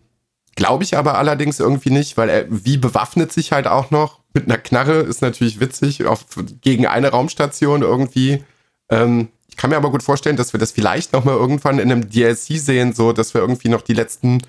Glaube 0.57 0.85
ich 0.85 0.97
aber 0.97 1.17
allerdings 1.17 1.61
irgendwie 1.61 1.91
nicht, 1.91 2.17
weil 2.17 2.29
er 2.29 2.45
wie 2.51 2.77
bewaffnet 2.77 3.33
sich 3.33 3.53
halt 3.53 3.67
auch 3.67 3.91
noch 3.91 4.21
mit 4.35 4.45
einer 4.45 4.59
Knarre, 4.59 4.95
ist 4.95 5.23
natürlich 5.23 5.61
witzig, 5.61 6.05
auf, 6.05 6.27
gegen 6.61 6.87
eine 6.87 7.09
Raumstation 7.09 7.83
irgendwie. 7.83 8.45
Ähm, 8.91 9.29
ich 9.51 9.57
kann 9.57 9.71
mir 9.71 9.77
aber 9.77 9.91
gut 9.91 10.03
vorstellen, 10.03 10.37
dass 10.37 10.55
wir 10.55 10.61
das 10.61 10.71
vielleicht 10.71 11.13
nochmal 11.13 11.37
irgendwann 11.37 11.81
in 11.81 11.91
einem 11.91 12.09
DLC 12.09 12.59
sehen, 12.59 12.93
so 12.93 13.13
dass 13.13 13.35
wir 13.35 13.41
irgendwie 13.41 13.69
noch 13.69 13.83
die 13.83 13.95
letzten 13.95 14.43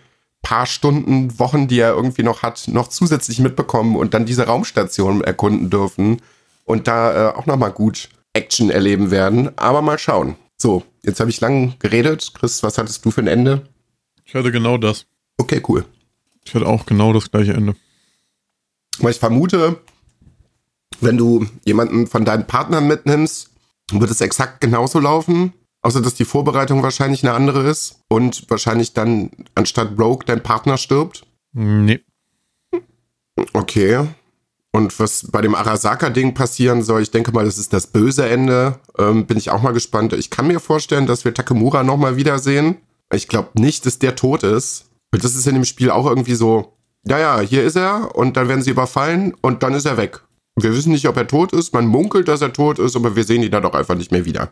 paar 0.43 0.65
Stunden, 0.65 1.37
Wochen, 1.39 1.67
die 1.67 1.79
er 1.79 1.93
irgendwie 1.93 2.23
noch 2.23 2.43
hat, 2.43 2.67
noch 2.67 2.87
zusätzlich 2.87 3.39
mitbekommen 3.39 3.95
und 3.95 4.13
dann 4.13 4.25
diese 4.25 4.45
Raumstation 4.45 5.23
erkunden 5.23 5.69
dürfen 5.69 6.21
und 6.65 6.87
da 6.87 7.29
äh, 7.29 7.33
auch 7.35 7.45
nochmal 7.45 7.71
gut 7.71 8.09
Action 8.33 8.69
erleben 8.69 9.11
werden. 9.11 9.57
Aber 9.57 9.81
mal 9.81 9.97
schauen. 9.97 10.35
So, 10.57 10.83
jetzt 11.03 11.19
habe 11.19 11.29
ich 11.29 11.41
lang 11.41 11.75
geredet. 11.79 12.31
Chris, 12.35 12.61
was 12.63 12.77
hattest 12.77 13.03
du 13.03 13.11
für 13.11 13.21
ein 13.21 13.27
Ende? 13.27 13.67
Ich 14.25 14.35
hatte 14.35 14.51
genau 14.51 14.77
das. 14.77 15.05
Okay, 15.37 15.61
cool. 15.67 15.85
Ich 16.45 16.53
hatte 16.53 16.67
auch 16.67 16.85
genau 16.85 17.13
das 17.13 17.29
gleiche 17.31 17.53
Ende. 17.53 17.75
Weil 18.99 19.11
ich 19.11 19.19
vermute, 19.19 19.79
wenn 20.99 21.17
du 21.17 21.45
jemanden 21.65 22.07
von 22.07 22.25
deinen 22.25 22.45
Partnern 22.45 22.87
mitnimmst, 22.87 23.50
wird 23.91 24.11
es 24.11 24.21
exakt 24.21 24.61
genauso 24.61 24.99
laufen, 24.99 25.53
außer 25.81 26.01
dass 26.01 26.13
die 26.13 26.25
Vorbereitung 26.25 26.83
wahrscheinlich 26.83 27.23
eine 27.23 27.33
andere 27.33 27.67
ist 27.67 27.99
und 28.09 28.49
wahrscheinlich 28.49 28.93
dann 28.93 29.31
anstatt 29.55 29.99
Rogue 29.99 30.23
dein 30.25 30.43
Partner 30.43 30.77
stirbt? 30.77 31.25
Nee. 31.53 32.01
Okay. 33.53 34.07
Und 34.73 34.97
was 34.99 35.27
bei 35.29 35.41
dem 35.41 35.53
Arasaka-Ding 35.53 36.33
passieren 36.33 36.81
soll, 36.81 37.01
ich 37.01 37.11
denke 37.11 37.33
mal, 37.33 37.43
das 37.43 37.57
ist 37.57 37.73
das 37.73 37.87
böse 37.87 38.29
Ende. 38.29 38.79
Ähm, 38.97 39.25
bin 39.25 39.37
ich 39.37 39.49
auch 39.49 39.61
mal 39.61 39.73
gespannt. 39.73 40.13
Ich 40.13 40.29
kann 40.29 40.47
mir 40.47 40.61
vorstellen, 40.61 41.07
dass 41.07 41.25
wir 41.25 41.33
Takemura 41.33 41.83
nochmal 41.83 42.15
wiedersehen. 42.15 42.77
Ich 43.13 43.27
glaube 43.27 43.49
nicht, 43.59 43.85
dass 43.85 43.99
der 43.99 44.15
tot 44.15 44.43
ist. 44.43 44.85
Und 45.11 45.23
das 45.25 45.35
ist 45.35 45.45
in 45.45 45.55
dem 45.55 45.65
Spiel 45.65 45.91
auch 45.91 46.05
irgendwie 46.05 46.35
so, 46.35 46.77
ja, 47.05 47.19
ja, 47.19 47.39
hier 47.41 47.63
ist 47.63 47.75
er 47.75 48.15
und 48.15 48.37
dann 48.37 48.47
werden 48.47 48.61
sie 48.61 48.71
überfallen 48.71 49.33
und 49.41 49.63
dann 49.63 49.73
ist 49.73 49.85
er 49.85 49.97
weg. 49.97 50.21
Wir 50.55 50.75
wissen 50.75 50.91
nicht, 50.91 51.07
ob 51.07 51.17
er 51.17 51.27
tot 51.27 51.53
ist. 51.53 51.73
Man 51.73 51.87
munkelt, 51.87 52.27
dass 52.27 52.41
er 52.41 52.53
tot 52.53 52.79
ist, 52.79 52.95
aber 52.95 53.15
wir 53.15 53.23
sehen 53.23 53.43
ihn 53.43 53.51
da 53.51 53.61
doch 53.61 53.73
einfach 53.73 53.95
nicht 53.95 54.11
mehr 54.11 54.25
wieder. 54.25 54.51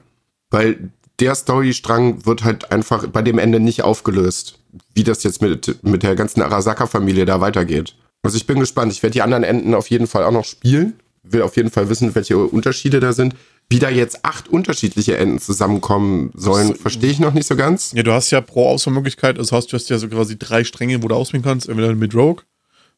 Weil 0.50 0.92
der 1.20 1.36
Storystrang 1.36 2.26
wird 2.26 2.44
halt 2.44 2.72
einfach 2.72 3.08
bei 3.08 3.22
dem 3.22 3.38
Ende 3.38 3.60
nicht 3.60 3.84
aufgelöst, 3.84 4.60
wie 4.94 5.04
das 5.04 5.24
jetzt 5.24 5.42
mit, 5.42 5.84
mit 5.84 6.04
der 6.04 6.16
ganzen 6.16 6.42
Arasaka-Familie 6.42 7.26
da 7.26 7.42
weitergeht. 7.42 7.96
Also 8.24 8.38
ich 8.38 8.48
bin 8.48 8.60
gespannt. 8.60 8.92
Ich 8.92 9.04
werde 9.04 9.14
die 9.14 9.22
anderen 9.22 9.44
Enden 9.44 9.74
auf 9.74 9.90
jeden 9.90 10.08
Fall 10.08 10.24
auch 10.24 10.32
noch 10.32 10.46
spielen. 10.46 10.94
will 11.24 11.42
auf 11.42 11.58
jeden 11.58 11.70
Fall 11.70 11.90
wissen, 11.90 12.16
welche 12.16 12.38
Unterschiede 12.38 13.00
da 13.00 13.14
sind. 13.14 13.36
Wie 13.70 13.80
da 13.80 13.90
jetzt 13.90 14.26
acht 14.26 14.48
unterschiedliche 14.48 15.18
Enden 15.18 15.40
zusammenkommen 15.40 16.32
sollen, 16.34 16.76
verstehe 16.76 17.12
ich 17.12 17.20
noch 17.20 17.34
nicht 17.34 17.46
so 17.46 17.56
ganz. 17.56 17.92
Ja, 17.94 18.02
du 18.02 18.12
hast 18.12 18.32
ja 18.32 18.42
pro 18.42 18.68
Auswahlmöglichkeit, 18.68 19.38
also 19.38 19.56
hast, 19.56 19.68
du 19.68 19.78
hast 19.78 19.90
ja 19.90 20.00
so 20.00 20.08
quasi 20.08 20.40
drei 20.40 20.64
Stränge, 20.64 21.04
wo 21.04 21.08
du 21.08 21.14
auswählen 21.14 21.44
kannst, 21.44 21.70
entweder 21.70 21.94
mit 21.94 22.16
Rogue, 22.16 22.44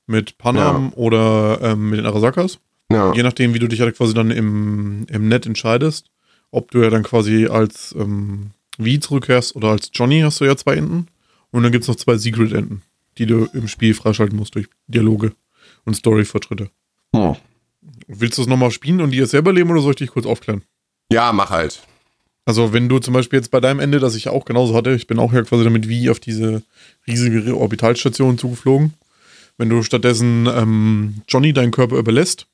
mit 0.08 0.38
Panam 0.38 0.91
ja. 0.91 0.98
oder 0.98 1.60
ähm, 1.62 1.89
mit 1.89 2.00
den 2.00 2.05
Arasakas. 2.05 2.60
Ja. 2.93 3.13
Je 3.13 3.24
nachdem, 3.24 3.53
wie 3.53 3.60
du 3.60 3.67
dich 3.67 3.81
halt 3.81 3.95
quasi 3.98 4.13
dann 4.13 4.31
im, 4.31 5.05
im 5.10 5.27
Net 5.27 5.45
entscheidest, 5.45 6.07
ob 6.51 6.71
du 6.71 6.81
ja 6.81 6.89
dann 6.89 7.03
quasi 7.03 7.48
als 7.48 7.95
ähm, 7.98 8.51
V 8.77 9.00
zurückkehrst 9.00 9.55
oder 9.55 9.69
als 9.69 9.89
Johnny 9.93 10.21
hast 10.21 10.39
du 10.41 10.45
ja 10.45 10.55
zwei 10.55 10.75
Enden. 10.75 11.07
Und 11.51 11.63
dann 11.63 11.71
gibt 11.71 11.83
es 11.83 11.88
noch 11.88 11.95
zwei 11.95 12.17
Secret-Enden, 12.17 12.81
die 13.17 13.25
du 13.25 13.45
im 13.53 13.67
Spiel 13.67 13.93
freischalten 13.93 14.38
musst 14.38 14.55
durch 14.55 14.67
Dialoge 14.88 15.33
und 15.86 15.95
Story-Fortschritte. 15.95 16.69
Hm. 17.15 17.36
Willst 18.07 18.38
du 18.38 18.41
es 18.41 18.48
nochmal 18.48 18.71
spielen 18.71 19.01
und 19.01 19.12
die 19.12 19.17
jetzt 19.17 19.31
selber 19.31 19.53
leben 19.53 19.69
oder 19.69 19.81
soll 19.81 19.91
ich 19.91 19.98
dich 19.98 20.12
kurz 20.12 20.25
aufklären? 20.25 20.63
Ja, 21.12 21.31
mach 21.33 21.50
halt. 21.50 21.81
Also, 22.45 22.74
wenn 22.74 22.89
du 22.89 23.00
zum 23.00 23.13
Beispiel 23.13 23.38
jetzt 23.38 23.51
bei 23.51 23.60
deinem 23.60 23.79
Ende, 23.79 24.00
das 24.00 24.15
ich 24.15 24.27
auch 24.27 24.45
genauso 24.45 24.75
hatte, 24.75 24.93
ich 24.93 25.07
bin 25.07 25.19
auch 25.19 25.31
ja 25.31 25.43
quasi 25.43 25.63
damit 25.63 25.88
wie 25.88 26.10
auf 26.10 26.19
diese 26.19 26.63
riesige 27.07 27.55
Orbitalstation 27.55 28.38
zugeflogen. 28.38 28.93
Wenn 29.57 29.69
du 29.69 29.83
stattdessen 29.83 30.48
ähm, 30.48 31.21
Johnny 31.27 31.53
deinen 31.53 31.71
Körper 31.71 31.98
überlässt, 31.98 32.48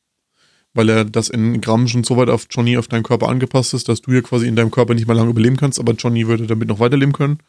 weil 0.77 0.89
er 0.89 1.05
das 1.05 1.29
in 1.29 1.59
Gramm 1.59 1.87
schon 1.87 2.03
so 2.03 2.15
weit 2.15 2.29
auf 2.29 2.47
Johnny 2.49 2.77
auf 2.77 2.87
deinen 2.87 3.03
Körper 3.03 3.27
angepasst 3.27 3.73
ist, 3.73 3.89
dass 3.89 4.01
du 4.01 4.11
ja 4.11 4.21
quasi 4.21 4.47
in 4.47 4.55
deinem 4.55 4.71
Körper 4.71 4.93
nicht 4.93 5.07
mehr 5.07 5.15
lange 5.15 5.31
überleben 5.31 5.57
kannst, 5.57 5.79
aber 5.79 5.93
Johnny 5.93 6.27
würde 6.27 6.47
damit 6.47 6.67
noch 6.67 6.79
weiterleben 6.79 7.13
können. 7.13 7.39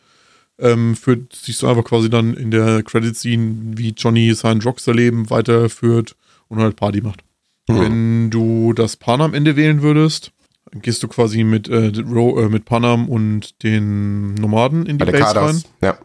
Ähm, 0.58 0.96
führt, 0.96 1.32
siehst 1.36 1.62
du 1.62 1.68
einfach 1.68 1.84
quasi 1.84 2.10
dann 2.10 2.34
in 2.34 2.50
der 2.50 2.82
Credit-Scene, 2.82 3.76
wie 3.76 3.90
Johnny 3.90 4.34
sein 4.34 4.60
Rockstar-Leben 4.60 5.30
weiterführt 5.30 6.16
und 6.48 6.58
halt 6.58 6.74
Party 6.74 7.00
macht. 7.00 7.22
Mhm. 7.68 7.80
Wenn 7.80 8.30
du 8.30 8.72
das 8.72 8.96
Pan 8.96 9.20
am 9.20 9.34
Ende 9.34 9.54
wählen 9.54 9.82
würdest, 9.82 10.32
gehst 10.72 11.02
du 11.02 11.08
quasi 11.08 11.44
mit, 11.44 11.68
äh, 11.68 11.88
äh, 11.88 12.48
mit 12.48 12.64
Panam 12.64 13.08
und 13.08 13.62
den 13.62 14.34
Nomaden 14.34 14.86
in 14.86 14.98
die 14.98 15.04
Base 15.04 15.36
rein. 15.36 15.62
Ja. 15.82 15.98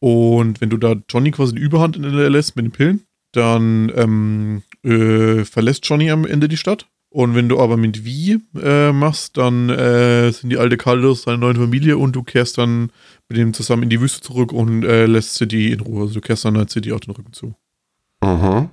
Und 0.00 0.60
wenn 0.60 0.70
du 0.70 0.78
da 0.78 0.94
Johnny 1.08 1.30
quasi 1.30 1.54
die 1.54 1.60
Überhand 1.60 1.96
in 1.96 2.02
der 2.02 2.30
lässt 2.30 2.56
mit 2.56 2.64
den 2.64 2.72
Pillen, 2.72 3.06
dann 3.32 3.92
ähm, 3.94 4.62
äh, 4.84 5.44
verlässt 5.44 5.86
Johnny 5.86 6.10
am 6.10 6.26
Ende 6.26 6.48
die 6.48 6.56
Stadt. 6.56 6.86
Und 7.12 7.34
wenn 7.34 7.48
du 7.48 7.58
aber 7.58 7.76
mit 7.76 8.04
Wie 8.04 8.40
äh, 8.54 8.92
machst, 8.92 9.36
dann 9.36 9.68
äh, 9.68 10.30
sind 10.30 10.50
die 10.50 10.58
alte 10.58 10.76
Caldos 10.76 11.22
seine 11.22 11.38
neue 11.38 11.56
Familie 11.56 11.98
und 11.98 12.14
du 12.14 12.22
kehrst 12.22 12.56
dann 12.56 12.92
mit 13.28 13.36
dem 13.36 13.52
zusammen 13.52 13.82
in 13.84 13.90
die 13.90 14.00
Wüste 14.00 14.20
zurück 14.20 14.52
und 14.52 14.84
äh, 14.84 15.06
lässt 15.06 15.34
City 15.34 15.72
in 15.72 15.80
Ruhe. 15.80 16.02
Also 16.02 16.14
du 16.14 16.20
kehrst 16.20 16.44
dann 16.44 16.56
halt 16.56 16.70
City 16.70 16.92
auf 16.92 17.00
den 17.00 17.14
Rücken 17.14 17.32
zu. 17.32 17.54
Mhm. 18.22 18.70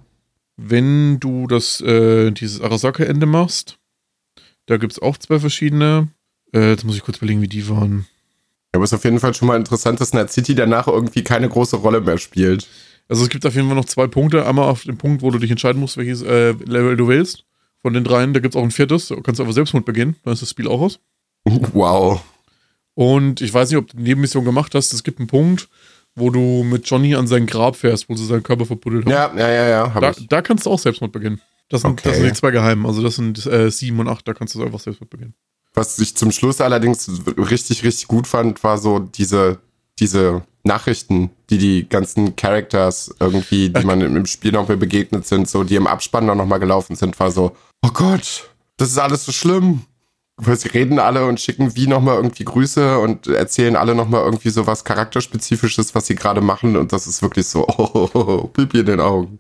Wenn 0.56 1.20
du 1.20 1.48
das, 1.48 1.82
äh, 1.82 2.30
dieses 2.32 2.62
Arasaka-Ende 2.62 3.26
machst, 3.26 3.80
da 4.68 4.78
gibt 4.78 4.94
es 4.94 5.02
auch 5.02 5.18
zwei 5.18 5.40
verschiedene. 5.40 6.10
Äh, 6.54 6.70
jetzt 6.70 6.84
muss 6.84 6.96
ich 6.96 7.04
kurz 7.04 7.18
überlegen, 7.18 7.42
wie 7.42 7.48
die 7.48 7.68
waren. 7.70 8.06
Aber 8.72 8.84
es 8.84 8.92
ist 8.92 8.98
auf 8.98 9.04
jeden 9.04 9.20
Fall 9.20 9.34
schon 9.34 9.48
mal 9.48 9.58
interessant, 9.58 10.00
dass 10.00 10.14
Night 10.14 10.32
City 10.32 10.54
danach 10.54 10.88
irgendwie 10.88 11.24
keine 11.24 11.50
große 11.50 11.78
Rolle 11.78 12.02
mehr 12.02 12.20
spielt. 12.20 12.68
Also 13.10 13.24
es 13.24 13.30
gibt 13.30 13.46
auf 13.46 13.56
jeden 13.56 13.68
Fall 13.68 13.76
noch 13.76 13.86
zwei 13.86 14.08
Punkte. 14.08 14.46
Einmal 14.46 14.70
auf 14.70 14.84
dem 14.84 14.98
Punkt, 14.98 15.22
wo 15.22 15.32
du 15.32 15.40
dich 15.40 15.52
entscheiden 15.52 15.80
musst, 15.80 15.98
welches 15.98 16.22
äh, 16.22 16.52
Level 16.52 16.98
du 16.98 17.08
wählst. 17.08 17.46
Von 17.82 17.94
den 17.94 18.04
dreien, 18.04 18.34
da 18.34 18.40
gibt 18.40 18.56
es 18.56 18.60
auch 18.60 18.64
ein 18.64 18.72
viertes. 18.72 19.08
Da 19.08 19.16
kannst 19.22 19.40
du 19.40 19.44
aber 19.44 19.54
Selbstmord 19.54 19.86
beginnen. 19.86 20.16
Dann 20.24 20.34
ist 20.34 20.42
das 20.42 20.50
Spiel 20.50 20.68
auch 20.68 20.82
aus. 20.82 21.00
Wow. 21.46 22.22
Und 22.96 23.42
ich 23.42 23.54
weiß 23.54 23.70
nicht, 23.70 23.78
ob 23.78 23.88
du 23.88 23.98
die 23.98 24.04
Nebenmission 24.04 24.44
gemacht 24.44 24.74
hast. 24.76 24.92
Es 24.92 25.04
gibt 25.04 25.20
einen 25.20 25.28
Punkt, 25.28 25.70
wo 26.16 26.32
du 26.32 26.64
mit 26.64 26.90
Johnny 26.90 27.16
an 27.16 27.28
sein 27.28 27.46
Grab 27.46 27.76
fährst, 27.76 28.10
wo 28.10 28.16
sie 28.16 28.26
seinen 28.26 28.44
Körper 28.44 28.66
verbuddelt 28.66 29.06
haben. 29.06 29.12
Ja, 29.12 29.32
ja, 29.38 29.52
ja, 29.52 29.70
ja. 29.70 30.00
Da, 30.00 30.14
da, 30.28 30.42
kannst 30.42 30.66
du 30.66 30.72
auch 30.72 30.80
Selbstmord 30.80 31.12
beginnen. 31.12 31.40
Das 31.70 31.82
sind, 31.82 31.92
okay. 31.92 32.10
das 32.10 32.18
sind 32.18 32.26
die 32.26 32.34
zwei 32.34 32.52
Geheimen. 32.52 32.86
Also 32.86 33.04
das 33.04 33.16
sind 33.16 33.46
äh, 33.46 33.70
sieben 33.70 34.00
und 34.00 34.08
acht, 34.08 34.28
da 34.28 34.34
kannst 34.34 34.56
du 34.56 34.64
einfach 34.64 34.80
Selbstmord 34.80 35.12
beginnen. 35.12 35.36
Was 35.76 36.00
ich 36.00 36.16
zum 36.16 36.32
Schluss 36.32 36.60
allerdings 36.60 37.08
richtig, 37.38 37.84
richtig 37.84 38.08
gut 38.08 38.26
fand, 38.26 38.64
war 38.64 38.80
so 38.80 38.98
diese, 38.98 39.60
diese 40.00 40.44
Nachrichten, 40.64 41.32
die 41.50 41.58
die 41.58 41.90
ganzen 41.90 42.36
Characters 42.36 43.16
irgendwie, 43.20 43.70
die 43.70 43.86
man 43.86 44.02
im 44.02 44.26
Spiel 44.26 44.52
noch 44.52 44.68
mal 44.68 44.78
begegnet 44.78 45.26
sind, 45.26 45.50
so 45.50 45.64
die 45.64 45.76
im 45.76 45.88
Abspann 45.88 46.26
noch 46.26 46.46
mal 46.46 46.60
gelaufen 46.60 46.96
sind, 46.96 47.20
war 47.20 47.32
so, 47.32 47.56
oh 47.82 47.90
Gott, 47.94 48.50
das 48.78 48.90
ist 48.90 48.98
alles 48.98 49.26
so 49.26 49.32
schlimm. 49.32 49.82
Sie 50.40 50.68
reden 50.68 51.00
alle 51.00 51.26
und 51.26 51.40
schicken 51.40 51.76
wie 51.76 51.88
noch 51.88 52.02
mal 52.02 52.16
irgendwie 52.16 52.46
Grüße 52.46 53.00
und 53.00 53.26
erzählen 53.26 53.76
alle 53.76 53.96
noch 53.96 54.08
mal 54.08 54.24
irgendwie 54.24 54.52
so 54.52 54.68
was 54.68 54.84
charakterspezifisches, 54.86 55.96
was 55.96 56.06
sie 56.06 56.14
gerade 56.14 56.42
machen 56.42 56.78
und 56.78 56.94
das 56.94 57.08
ist 57.08 57.24
wirklich 57.24 57.48
so, 57.48 57.68
oh, 57.78 57.90
oh, 57.94 58.10
oh, 58.14 58.20
oh 58.28 58.48
Pipi 58.48 58.82
in 58.82 58.86
den 58.86 59.00
Augen. 59.00 59.40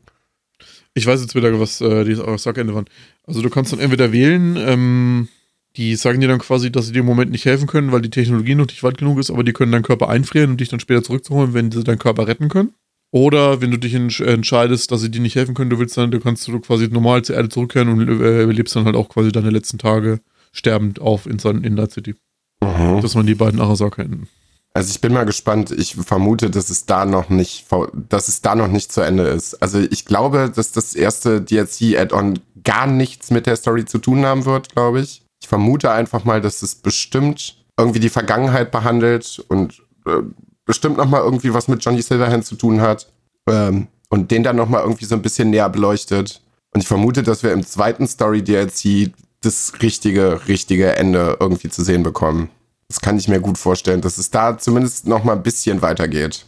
Ich 0.95 1.05
weiß 1.05 1.21
jetzt 1.21 1.35
wieder, 1.35 1.59
was 1.59 1.79
äh, 1.81 2.03
die 2.03 2.15
Sackende 2.39 2.73
waren. 2.73 2.89
Also 3.27 3.43
du 3.43 3.51
kannst 3.51 3.71
dann 3.71 3.79
entweder 3.79 4.11
wählen, 4.11 4.55
ähm, 4.57 5.27
die 5.77 5.95
sagen 5.95 6.19
dir 6.19 6.27
dann 6.27 6.39
quasi, 6.39 6.71
dass 6.71 6.87
sie 6.87 6.91
dir 6.91 6.99
im 6.99 7.05
Moment 7.05 7.31
nicht 7.31 7.45
helfen 7.45 7.67
können, 7.67 7.91
weil 7.91 8.01
die 8.01 8.09
Technologie 8.09 8.55
noch 8.55 8.67
nicht 8.67 8.83
weit 8.83 8.97
genug 8.97 9.19
ist, 9.19 9.29
aber 9.29 9.43
die 9.43 9.53
können 9.53 9.71
deinen 9.71 9.83
Körper 9.83 10.09
einfrieren 10.09 10.51
und 10.51 10.59
dich 10.59 10.69
dann 10.69 10.79
später 10.79 11.03
zurückzuholen, 11.03 11.53
wenn 11.53 11.71
sie 11.71 11.83
deinen 11.83 11.99
Körper 11.99 12.27
retten 12.27 12.49
können. 12.49 12.73
Oder 13.11 13.61
wenn 13.61 13.71
du 13.71 13.77
dich 13.77 13.93
entscheidest, 13.93 14.91
dass 14.91 15.01
sie 15.01 15.11
dir 15.11 15.21
nicht 15.21 15.35
helfen 15.35 15.55
können, 15.55 15.69
du 15.69 15.79
willst 15.79 15.95
dann, 15.97 16.11
du 16.11 16.19
kannst 16.19 16.47
du 16.47 16.59
quasi 16.59 16.87
normal 16.89 17.21
zur 17.21 17.37
Erde 17.37 17.49
zurückkehren 17.49 17.89
und 17.89 18.21
äh, 18.21 18.45
lebst 18.45 18.75
dann 18.75 18.85
halt 18.85 18.95
auch 18.95 19.07
quasi 19.07 19.31
deine 19.31 19.49
letzten 19.49 19.77
Tage 19.77 20.19
sterbend 20.51 20.99
auf 20.99 21.25
in, 21.25 21.39
in 21.63 21.75
Night 21.75 21.91
City. 21.91 22.15
Mhm. 22.61 23.01
Das 23.01 23.15
waren 23.15 23.27
die 23.27 23.35
beiden 23.35 23.61
Arasaka 23.61 24.01
enden. 24.01 24.27
Also 24.73 24.91
ich 24.91 25.01
bin 25.01 25.13
mal 25.13 25.25
gespannt. 25.25 25.71
Ich 25.71 25.95
vermute, 25.95 26.49
dass 26.49 26.69
es 26.69 26.85
da 26.85 27.05
noch 27.05 27.29
nicht, 27.29 27.65
dass 28.09 28.27
es 28.27 28.41
da 28.41 28.55
noch 28.55 28.67
nicht 28.67 28.91
zu 28.91 29.01
Ende 29.01 29.23
ist. 29.23 29.55
Also 29.55 29.79
ich 29.79 30.05
glaube, 30.05 30.51
dass 30.53 30.71
das 30.71 30.93
erste 30.93 31.41
DLC-Add-on 31.41 32.39
gar 32.63 32.87
nichts 32.87 33.31
mit 33.31 33.45
der 33.47 33.55
Story 33.55 33.85
zu 33.85 33.99
tun 33.99 34.25
haben 34.25 34.45
wird, 34.45 34.69
glaube 34.73 35.01
ich. 35.01 35.23
Ich 35.41 35.47
vermute 35.47 35.91
einfach 35.91 36.23
mal, 36.23 36.41
dass 36.41 36.61
es 36.61 36.75
bestimmt 36.75 37.65
irgendwie 37.77 37.99
die 37.99 38.09
Vergangenheit 38.09 38.71
behandelt 38.71 39.43
und 39.47 39.81
äh, 40.05 40.23
bestimmt 40.65 40.97
noch 40.97 41.07
mal 41.07 41.21
irgendwie 41.21 41.53
was 41.53 41.67
mit 41.67 41.83
Johnny 41.83 42.01
Silverhand 42.01 42.45
zu 42.45 42.55
tun 42.55 42.81
hat 42.81 43.11
ähm, 43.47 43.87
und 44.09 44.31
den 44.31 44.43
dann 44.43 44.55
noch 44.55 44.69
mal 44.69 44.81
irgendwie 44.81 45.05
so 45.05 45.15
ein 45.15 45.21
bisschen 45.21 45.49
näher 45.49 45.69
beleuchtet. 45.69 46.41
Und 46.73 46.81
ich 46.81 46.87
vermute, 46.87 47.23
dass 47.23 47.43
wir 47.43 47.53
im 47.53 47.65
zweiten 47.65 48.07
Story 48.07 48.43
DLC 48.43 49.11
das 49.41 49.73
richtige, 49.81 50.47
richtige 50.47 50.95
Ende 50.95 51.37
irgendwie 51.39 51.69
zu 51.69 51.83
sehen 51.83 52.03
bekommen. 52.03 52.49
Das 52.89 53.01
kann 53.01 53.17
ich 53.17 53.27
mir 53.27 53.39
gut 53.39 53.57
vorstellen, 53.57 54.01
dass 54.01 54.17
es 54.17 54.31
da 54.31 54.57
zumindest 54.57 55.07
noch 55.07 55.23
mal 55.23 55.33
ein 55.33 55.43
bisschen 55.43 55.81
weitergeht. 55.81 56.45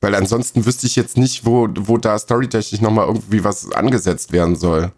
Weil 0.00 0.14
ansonsten 0.14 0.66
wüsste 0.66 0.86
ich 0.86 0.96
jetzt 0.96 1.16
nicht, 1.16 1.46
wo, 1.46 1.68
wo 1.78 1.96
da 1.96 2.18
storytechnisch 2.18 2.80
noch 2.80 2.90
mal 2.90 3.06
irgendwie 3.06 3.44
was 3.44 3.70
angesetzt 3.72 4.32
werden 4.32 4.56
soll. 4.56 4.92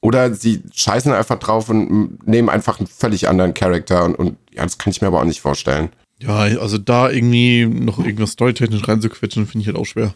Oder 0.00 0.32
sie 0.34 0.62
scheißen 0.72 1.12
einfach 1.12 1.38
drauf 1.38 1.68
und 1.68 2.26
nehmen 2.26 2.48
einfach 2.48 2.78
einen 2.78 2.86
völlig 2.86 3.28
anderen 3.28 3.54
Charakter 3.54 4.04
und, 4.04 4.14
und 4.14 4.36
ja, 4.52 4.62
das 4.62 4.78
kann 4.78 4.92
ich 4.92 5.00
mir 5.00 5.08
aber 5.08 5.20
auch 5.20 5.24
nicht 5.24 5.40
vorstellen. 5.40 5.90
Ja, 6.20 6.36
also 6.38 6.78
da 6.78 7.10
irgendwie 7.10 7.66
noch 7.66 7.98
irgendwas 7.98 8.32
storytechnisch 8.32 8.86
reinzuquetschen, 8.86 9.46
finde 9.46 9.62
ich 9.62 9.66
halt 9.66 9.76
auch 9.76 9.86
schwer. 9.86 10.14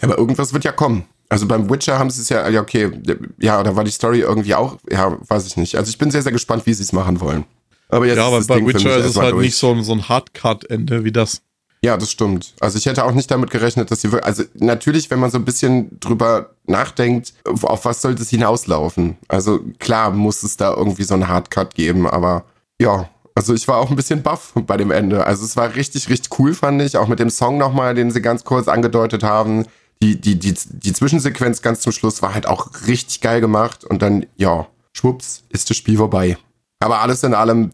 Ja, 0.00 0.08
aber 0.08 0.18
irgendwas 0.18 0.52
wird 0.52 0.64
ja 0.64 0.72
kommen. 0.72 1.04
Also 1.28 1.46
beim 1.46 1.70
Witcher 1.70 1.98
haben 1.98 2.10
sie 2.10 2.22
es 2.22 2.28
ja, 2.28 2.48
ja, 2.48 2.60
okay, 2.60 2.90
ja, 3.38 3.62
da 3.62 3.76
war 3.76 3.84
die 3.84 3.90
Story 3.90 4.20
irgendwie 4.20 4.54
auch, 4.54 4.78
ja, 4.90 5.16
weiß 5.28 5.46
ich 5.46 5.56
nicht. 5.56 5.76
Also 5.76 5.90
ich 5.90 5.98
bin 5.98 6.10
sehr, 6.10 6.22
sehr 6.22 6.32
gespannt, 6.32 6.66
wie 6.66 6.74
sie 6.74 6.82
es 6.82 6.92
machen 6.92 7.20
wollen. 7.20 7.44
Aber 7.88 8.06
jetzt 8.06 8.16
ja, 8.16 8.26
aber 8.26 8.42
bei 8.44 8.64
Witcher 8.64 8.96
ist 8.96 9.06
es 9.06 9.16
halt 9.16 9.32
durch. 9.32 9.46
nicht 9.46 9.56
so, 9.56 9.80
so 9.82 9.92
ein 9.92 10.08
Hardcut-Ende 10.08 11.04
wie 11.04 11.12
das. 11.12 11.42
Ja, 11.82 11.96
das 11.96 12.10
stimmt. 12.10 12.54
Also 12.60 12.76
ich 12.76 12.84
hätte 12.84 13.04
auch 13.04 13.12
nicht 13.12 13.30
damit 13.30 13.50
gerechnet, 13.50 13.90
dass 13.90 14.02
sie 14.02 14.12
wirklich, 14.12 14.26
also 14.26 14.44
natürlich, 14.54 15.10
wenn 15.10 15.18
man 15.18 15.30
so 15.30 15.38
ein 15.38 15.46
bisschen 15.46 15.98
drüber 15.98 16.50
nachdenkt, 16.66 17.32
auf 17.62 17.86
was 17.86 18.02
sollte 18.02 18.22
es 18.22 18.28
hinauslaufen? 18.28 19.16
Also 19.28 19.60
klar 19.78 20.10
muss 20.10 20.42
es 20.42 20.58
da 20.58 20.74
irgendwie 20.74 21.04
so 21.04 21.14
einen 21.14 21.28
Hardcut 21.28 21.74
geben, 21.74 22.06
aber 22.06 22.44
ja, 22.78 23.08
also 23.34 23.54
ich 23.54 23.66
war 23.68 23.78
auch 23.78 23.88
ein 23.88 23.96
bisschen 23.96 24.22
baff 24.22 24.52
bei 24.54 24.76
dem 24.76 24.90
Ende. 24.90 25.26
Also 25.26 25.44
es 25.46 25.56
war 25.56 25.74
richtig, 25.74 26.10
richtig 26.10 26.38
cool, 26.38 26.52
fand 26.52 26.82
ich. 26.82 26.98
Auch 26.98 27.08
mit 27.08 27.18
dem 27.18 27.30
Song 27.30 27.56
nochmal, 27.56 27.94
den 27.94 28.10
sie 28.10 28.20
ganz 28.20 28.44
kurz 28.44 28.68
angedeutet 28.68 29.22
haben. 29.22 29.64
Die, 30.02 30.20
die, 30.20 30.38
die, 30.38 30.54
die 30.54 30.92
Zwischensequenz 30.92 31.62
ganz 31.62 31.80
zum 31.80 31.92
Schluss 31.92 32.20
war 32.20 32.34
halt 32.34 32.46
auch 32.46 32.68
richtig 32.86 33.20
geil 33.22 33.40
gemacht. 33.40 33.84
Und 33.84 34.02
dann, 34.02 34.26
ja, 34.36 34.66
schwupps, 34.92 35.44
ist 35.48 35.70
das 35.70 35.76
Spiel 35.76 35.96
vorbei. 35.96 36.36
Aber 36.80 37.00
alles 37.00 37.22
in 37.22 37.32
allem 37.32 37.70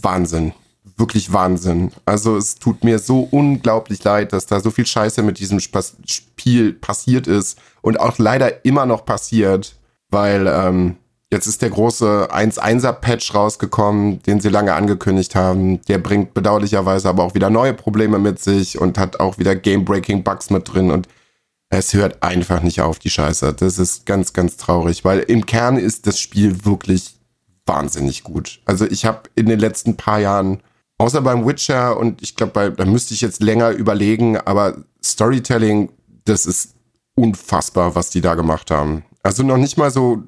Wahnsinn. 0.00 0.52
Wirklich 0.96 1.32
Wahnsinn. 1.32 1.92
Also 2.04 2.36
es 2.36 2.56
tut 2.56 2.82
mir 2.84 2.98
so 2.98 3.28
unglaublich 3.30 4.02
leid, 4.02 4.32
dass 4.32 4.46
da 4.46 4.60
so 4.60 4.70
viel 4.70 4.86
Scheiße 4.86 5.22
mit 5.22 5.38
diesem 5.38 5.60
Spiel 5.60 6.72
passiert 6.72 7.26
ist 7.26 7.58
und 7.82 8.00
auch 8.00 8.18
leider 8.18 8.64
immer 8.64 8.84
noch 8.84 9.04
passiert, 9.04 9.76
weil 10.10 10.46
ähm, 10.48 10.96
jetzt 11.30 11.46
ist 11.46 11.62
der 11.62 11.70
große 11.70 12.28
1.1er-Patch 12.30 13.34
rausgekommen, 13.34 14.22
den 14.24 14.40
sie 14.40 14.48
lange 14.48 14.74
angekündigt 14.74 15.34
haben. 15.34 15.80
Der 15.86 15.98
bringt 15.98 16.34
bedauerlicherweise 16.34 17.08
aber 17.08 17.22
auch 17.22 17.34
wieder 17.34 17.48
neue 17.48 17.74
Probleme 17.74 18.18
mit 18.18 18.40
sich 18.40 18.80
und 18.80 18.98
hat 18.98 19.20
auch 19.20 19.38
wieder 19.38 19.54
Game-Breaking-Bugs 19.54 20.50
mit 20.50 20.72
drin 20.72 20.90
und 20.90 21.08
es 21.70 21.94
hört 21.94 22.22
einfach 22.22 22.62
nicht 22.62 22.82
auf, 22.82 22.98
die 22.98 23.08
Scheiße. 23.08 23.54
Das 23.54 23.78
ist 23.78 24.04
ganz, 24.04 24.34
ganz 24.34 24.58
traurig, 24.58 25.06
weil 25.06 25.20
im 25.20 25.46
Kern 25.46 25.78
ist 25.78 26.06
das 26.06 26.20
Spiel 26.20 26.66
wirklich 26.66 27.14
wahnsinnig 27.64 28.24
gut. 28.24 28.60
Also 28.66 28.84
ich 28.84 29.06
habe 29.06 29.22
in 29.34 29.46
den 29.46 29.58
letzten 29.58 29.96
paar 29.96 30.18
Jahren, 30.18 30.60
außer 31.02 31.20
beim 31.20 31.44
Witcher 31.46 31.96
und 31.96 32.22
ich 32.22 32.36
glaube, 32.36 32.72
da 32.76 32.84
müsste 32.84 33.12
ich 33.12 33.20
jetzt 33.20 33.42
länger 33.42 33.70
überlegen, 33.70 34.36
aber 34.36 34.76
Storytelling, 35.04 35.90
das 36.24 36.46
ist 36.46 36.76
unfassbar, 37.16 37.94
was 37.96 38.10
die 38.10 38.20
da 38.20 38.34
gemacht 38.34 38.70
haben. 38.70 39.04
Also 39.24 39.42
noch 39.42 39.56
nicht 39.56 39.76
mal 39.76 39.90
so 39.90 40.22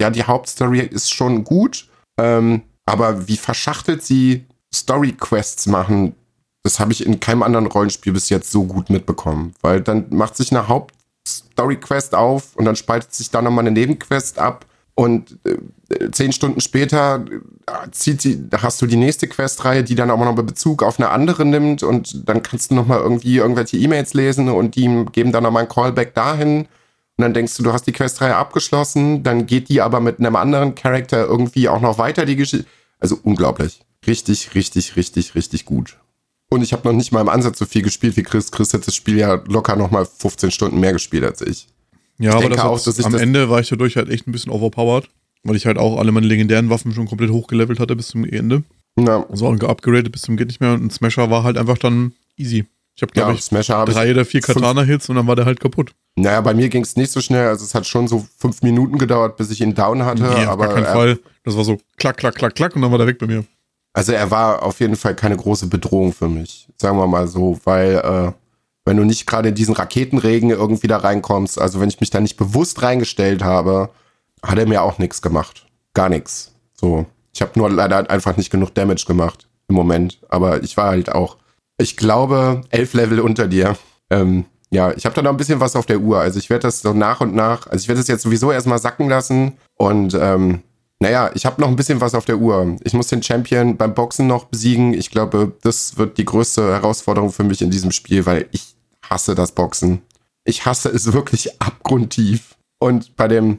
ja, 0.00 0.10
die 0.10 0.24
Hauptstory 0.24 0.80
ist 0.80 1.12
schon 1.12 1.44
gut, 1.44 1.88
ähm, 2.18 2.62
aber 2.86 3.26
wie 3.26 3.36
verschachtelt 3.36 4.02
sie 4.02 4.44
Story-Quests 4.72 5.66
machen, 5.66 6.14
das 6.62 6.78
habe 6.78 6.92
ich 6.92 7.04
in 7.04 7.20
keinem 7.20 7.42
anderen 7.42 7.66
Rollenspiel 7.66 8.12
bis 8.12 8.28
jetzt 8.28 8.50
so 8.50 8.64
gut 8.64 8.90
mitbekommen. 8.90 9.54
Weil 9.62 9.80
dann 9.80 10.06
macht 10.10 10.36
sich 10.36 10.52
eine 10.52 10.68
Haupt-Story-Quest 10.68 12.14
auf 12.14 12.54
und 12.54 12.66
dann 12.66 12.76
spaltet 12.76 13.14
sich 13.14 13.30
da 13.30 13.40
nochmal 13.40 13.62
eine 13.62 13.70
Nebenquest 13.70 14.38
ab 14.38 14.66
und 14.98 15.38
äh, 15.44 16.10
zehn 16.10 16.32
Stunden 16.32 16.60
später 16.60 17.24
äh, 17.66 17.90
zieht 17.92 18.20
sie, 18.20 18.48
hast 18.50 18.82
du 18.82 18.86
die 18.86 18.96
nächste 18.96 19.28
Questreihe, 19.28 19.84
die 19.84 19.94
dann 19.94 20.10
auch 20.10 20.18
noch 20.18 20.34
Bezug 20.34 20.82
auf 20.82 20.98
eine 20.98 21.10
andere 21.10 21.44
nimmt 21.44 21.84
und 21.84 22.28
dann 22.28 22.42
kannst 22.42 22.72
du 22.72 22.74
nochmal 22.74 22.98
irgendwie 22.98 23.36
irgendwelche 23.36 23.76
E-Mails 23.76 24.14
lesen 24.14 24.48
und 24.48 24.74
die 24.74 25.04
geben 25.12 25.30
dann 25.30 25.44
nochmal 25.44 25.62
ein 25.62 25.68
Callback 25.68 26.14
dahin. 26.14 26.62
Und 26.62 27.22
dann 27.22 27.32
denkst 27.32 27.56
du, 27.56 27.62
du 27.62 27.72
hast 27.72 27.86
die 27.86 27.92
Questreihe 27.92 28.34
abgeschlossen, 28.34 29.22
dann 29.22 29.46
geht 29.46 29.68
die 29.68 29.80
aber 29.82 30.00
mit 30.00 30.18
einem 30.18 30.34
anderen 30.34 30.74
Charakter 30.74 31.26
irgendwie 31.26 31.68
auch 31.68 31.80
noch 31.80 31.98
weiter, 31.98 32.26
die 32.26 32.34
Geschichte. 32.34 32.66
Also 32.98 33.20
unglaublich. 33.22 33.82
Richtig, 34.04 34.56
richtig, 34.56 34.96
richtig, 34.96 35.36
richtig 35.36 35.64
gut. 35.64 35.96
Und 36.50 36.62
ich 36.62 36.72
habe 36.72 36.88
noch 36.88 36.94
nicht 36.94 37.12
mal 37.12 37.20
im 37.20 37.28
Ansatz 37.28 37.58
so 37.58 37.66
viel 37.66 37.82
gespielt 37.82 38.16
wie 38.16 38.24
Chris. 38.24 38.50
Chris 38.50 38.74
hat 38.74 38.84
das 38.84 38.96
Spiel 38.96 39.16
ja 39.18 39.34
locker 39.46 39.76
nochmal 39.76 40.06
15 40.06 40.50
Stunden 40.50 40.80
mehr 40.80 40.92
gespielt 40.92 41.22
als 41.22 41.40
ich. 41.40 41.68
Ja, 42.18 42.30
Ich 42.30 42.36
aber 42.36 42.48
das 42.48 42.60
auch, 42.60 42.80
dass 42.82 43.04
am 43.04 43.12
das- 43.12 43.22
Ende 43.22 43.48
war 43.50 43.60
ich 43.60 43.68
dadurch 43.68 43.96
halt 43.96 44.08
echt 44.10 44.26
ein 44.26 44.32
bisschen 44.32 44.50
overpowered, 44.52 45.08
weil 45.44 45.56
ich 45.56 45.66
halt 45.66 45.78
auch 45.78 45.98
alle 45.98 46.10
meine 46.12 46.26
legendären 46.26 46.68
Waffen 46.70 46.92
schon 46.92 47.06
komplett 47.06 47.30
hochgelevelt 47.30 47.78
hatte 47.80 47.94
bis 47.96 48.08
zum 48.08 48.24
Ende. 48.24 48.62
Na, 48.96 49.24
Also 49.30 49.46
auch 49.46 49.56
geupgradet 49.56 50.10
bis 50.10 50.22
zum 50.22 50.36
geht 50.36 50.48
nicht 50.48 50.60
mehr 50.60 50.72
und 50.72 50.84
ein 50.84 50.90
Smasher 50.90 51.30
war 51.30 51.44
halt 51.44 51.56
einfach 51.56 51.78
dann 51.78 52.12
easy. 52.36 52.66
Ich 52.96 53.02
habe 53.02 53.12
glaube 53.12 53.30
ja, 53.30 53.36
ich 53.36 53.44
Smasher 53.44 53.76
habe 53.76 53.92
ich. 53.92 53.96
drei 53.96 54.10
oder 54.10 54.24
vier 54.24 54.40
Katana-Hits 54.40 55.08
und 55.08 55.14
dann 55.14 55.28
war 55.28 55.36
der 55.36 55.44
halt 55.44 55.60
kaputt. 55.60 55.92
Naja, 56.16 56.40
bei 56.40 56.52
mir 56.52 56.68
ging 56.68 56.82
es 56.82 56.96
nicht 56.96 57.12
so 57.12 57.20
schnell. 57.20 57.46
Also 57.46 57.64
es 57.64 57.72
hat 57.76 57.86
schon 57.86 58.08
so 58.08 58.26
fünf 58.38 58.62
Minuten 58.62 58.98
gedauert, 58.98 59.36
bis 59.36 59.50
ich 59.52 59.60
ihn 59.60 59.72
down 59.76 60.04
hatte. 60.04 60.22
nee, 60.24 60.28
auf 60.28 60.48
aber 60.48 60.64
gar 60.66 60.74
keinen 60.74 60.86
er, 60.86 60.92
Fall. 60.94 61.18
Das 61.44 61.56
war 61.56 61.62
so 61.62 61.78
klack, 61.96 62.16
klack, 62.16 62.34
klack, 62.34 62.56
klack 62.56 62.74
und 62.74 62.82
dann 62.82 62.90
war 62.90 62.98
der 62.98 63.06
weg 63.06 63.18
bei 63.20 63.28
mir. 63.28 63.44
Also 63.92 64.10
er 64.12 64.28
war 64.32 64.64
auf 64.64 64.80
jeden 64.80 64.96
Fall 64.96 65.14
keine 65.14 65.36
große 65.36 65.68
Bedrohung 65.68 66.12
für 66.12 66.28
mich, 66.28 66.68
sagen 66.76 66.98
wir 66.98 67.06
mal 67.06 67.28
so, 67.28 67.60
weil 67.62 67.94
äh, 67.96 68.32
wenn 68.88 68.96
du 68.96 69.04
nicht 69.04 69.26
gerade 69.26 69.50
in 69.50 69.54
diesen 69.54 69.74
Raketenregen 69.74 70.48
irgendwie 70.48 70.86
da 70.86 70.96
reinkommst, 70.96 71.60
also 71.60 71.78
wenn 71.78 71.90
ich 71.90 72.00
mich 72.00 72.08
da 72.08 72.20
nicht 72.20 72.38
bewusst 72.38 72.82
reingestellt 72.82 73.44
habe, 73.44 73.90
hat 74.42 74.58
er 74.58 74.66
mir 74.66 74.82
auch 74.82 74.98
nichts 74.98 75.20
gemacht. 75.20 75.66
Gar 75.92 76.08
nichts. 76.08 76.54
So. 76.72 77.04
Ich 77.34 77.42
habe 77.42 77.52
nur 77.56 77.70
leider 77.70 78.10
einfach 78.10 78.38
nicht 78.38 78.50
genug 78.50 78.74
Damage 78.74 79.04
gemacht 79.06 79.46
im 79.68 79.74
Moment. 79.74 80.18
Aber 80.30 80.62
ich 80.62 80.78
war 80.78 80.86
halt 80.86 81.12
auch, 81.12 81.36
ich 81.76 81.98
glaube, 81.98 82.62
elf 82.70 82.94
Level 82.94 83.20
unter 83.20 83.46
dir. 83.46 83.76
Ähm, 84.08 84.46
ja, 84.70 84.92
ich 84.92 85.04
habe 85.04 85.14
da 85.14 85.20
noch 85.20 85.32
ein 85.32 85.36
bisschen 85.36 85.60
was 85.60 85.76
auf 85.76 85.84
der 85.84 86.00
Uhr. 86.00 86.18
Also 86.18 86.38
ich 86.38 86.48
werde 86.48 86.62
das 86.62 86.80
so 86.80 86.94
nach 86.94 87.20
und 87.20 87.34
nach, 87.34 87.66
also 87.66 87.82
ich 87.82 87.88
werde 87.88 88.00
das 88.00 88.08
jetzt 88.08 88.22
sowieso 88.22 88.52
erstmal 88.52 88.78
sacken 88.78 89.08
lassen 89.10 89.58
und 89.76 90.14
ähm, 90.18 90.62
naja, 91.00 91.30
ich 91.34 91.46
habe 91.46 91.60
noch 91.60 91.68
ein 91.68 91.76
bisschen 91.76 92.00
was 92.00 92.14
auf 92.14 92.24
der 92.24 92.38
Uhr. 92.38 92.76
Ich 92.82 92.92
muss 92.92 93.06
den 93.06 93.22
Champion 93.22 93.76
beim 93.76 93.94
Boxen 93.94 94.26
noch 94.26 94.46
besiegen. 94.46 94.94
Ich 94.94 95.10
glaube, 95.10 95.52
das 95.62 95.96
wird 95.96 96.18
die 96.18 96.24
größte 96.24 96.72
Herausforderung 96.72 97.30
für 97.30 97.44
mich 97.44 97.62
in 97.62 97.70
diesem 97.70 97.92
Spiel, 97.92 98.26
weil 98.26 98.48
ich 98.50 98.74
hasse 99.10 99.34
das 99.34 99.52
Boxen. 99.52 100.02
Ich 100.44 100.66
hasse 100.66 100.88
es 100.88 101.12
wirklich 101.12 101.60
abgrundtief. 101.60 102.56
Und 102.78 103.16
bei 103.16 103.28
dem 103.28 103.58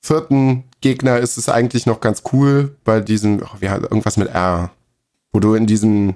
vierten 0.00 0.64
Gegner 0.80 1.18
ist 1.18 1.38
es 1.38 1.48
eigentlich 1.48 1.86
noch 1.86 2.00
ganz 2.00 2.22
cool, 2.32 2.76
bei 2.84 3.00
diesem, 3.00 3.42
oh, 3.42 3.56
wie 3.60 3.68
heißt 3.68 3.82
irgendwas 3.82 4.16
mit 4.16 4.28
R, 4.28 4.70
wo 5.32 5.40
du 5.40 5.54
in 5.54 5.66
diesem, 5.66 6.14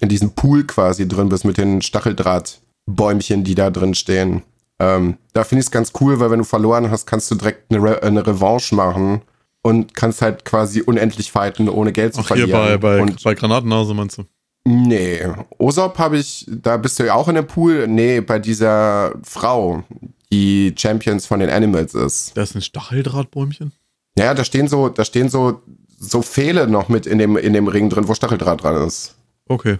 in 0.00 0.08
diesem 0.08 0.30
Pool 0.30 0.64
quasi 0.64 1.08
drin 1.08 1.28
bist 1.28 1.44
mit 1.44 1.56
den 1.56 1.82
Stacheldrahtbäumchen, 1.82 3.44
die 3.44 3.54
da 3.54 3.70
drin 3.70 3.94
stehen. 3.94 4.42
Ähm, 4.78 5.16
da 5.32 5.42
finde 5.42 5.60
ich 5.60 5.66
es 5.66 5.70
ganz 5.72 5.92
cool, 6.00 6.20
weil 6.20 6.30
wenn 6.30 6.38
du 6.38 6.44
verloren 6.44 6.90
hast, 6.90 7.06
kannst 7.06 7.30
du 7.30 7.34
direkt 7.34 7.72
eine, 7.72 7.82
Re 7.82 8.02
eine 8.02 8.24
Revanche 8.24 8.74
machen 8.74 9.22
und 9.62 9.94
kannst 9.94 10.22
halt 10.22 10.44
quasi 10.44 10.82
unendlich 10.82 11.32
fighten, 11.32 11.68
ohne 11.68 11.92
Geld 11.92 12.14
zu 12.14 12.20
Ach, 12.20 12.28
hier 12.28 12.46
verlieren. 12.48 12.80
bei, 12.80 12.96
bei, 12.96 13.02
und 13.02 13.22
bei 13.24 13.34
Granatennase 13.34 13.94
meinst 13.94 14.18
du? 14.18 14.24
Nee, 14.68 15.26
Osop 15.58 15.98
habe 15.98 16.18
ich, 16.18 16.44
da 16.48 16.76
bist 16.76 16.98
du 16.98 17.04
ja 17.06 17.14
auch 17.14 17.28
in 17.28 17.36
dem 17.36 17.46
Pool. 17.46 17.86
Nee, 17.88 18.20
bei 18.20 18.38
dieser 18.38 19.14
Frau, 19.22 19.82
die 20.30 20.74
Champions 20.76 21.24
von 21.26 21.40
den 21.40 21.48
Animals 21.48 21.94
ist. 21.94 22.36
Da 22.36 22.42
ist 22.42 22.54
ein 22.54 22.60
Stacheldrahtbäumchen. 22.60 23.72
Ja, 24.18 24.34
da 24.34 24.44
stehen 24.44 24.68
so, 24.68 24.88
da 24.90 25.04
stehen 25.04 25.28
so, 25.30 25.62
so 25.98 26.20
Pfähle 26.22 26.66
noch 26.68 26.88
mit 26.88 27.06
in 27.06 27.18
dem, 27.18 27.36
in 27.36 27.52
dem 27.54 27.68
Ring 27.68 27.88
drin, 27.88 28.08
wo 28.08 28.14
Stacheldraht 28.14 28.62
dran 28.62 28.86
ist. 28.86 29.14
Okay. 29.48 29.78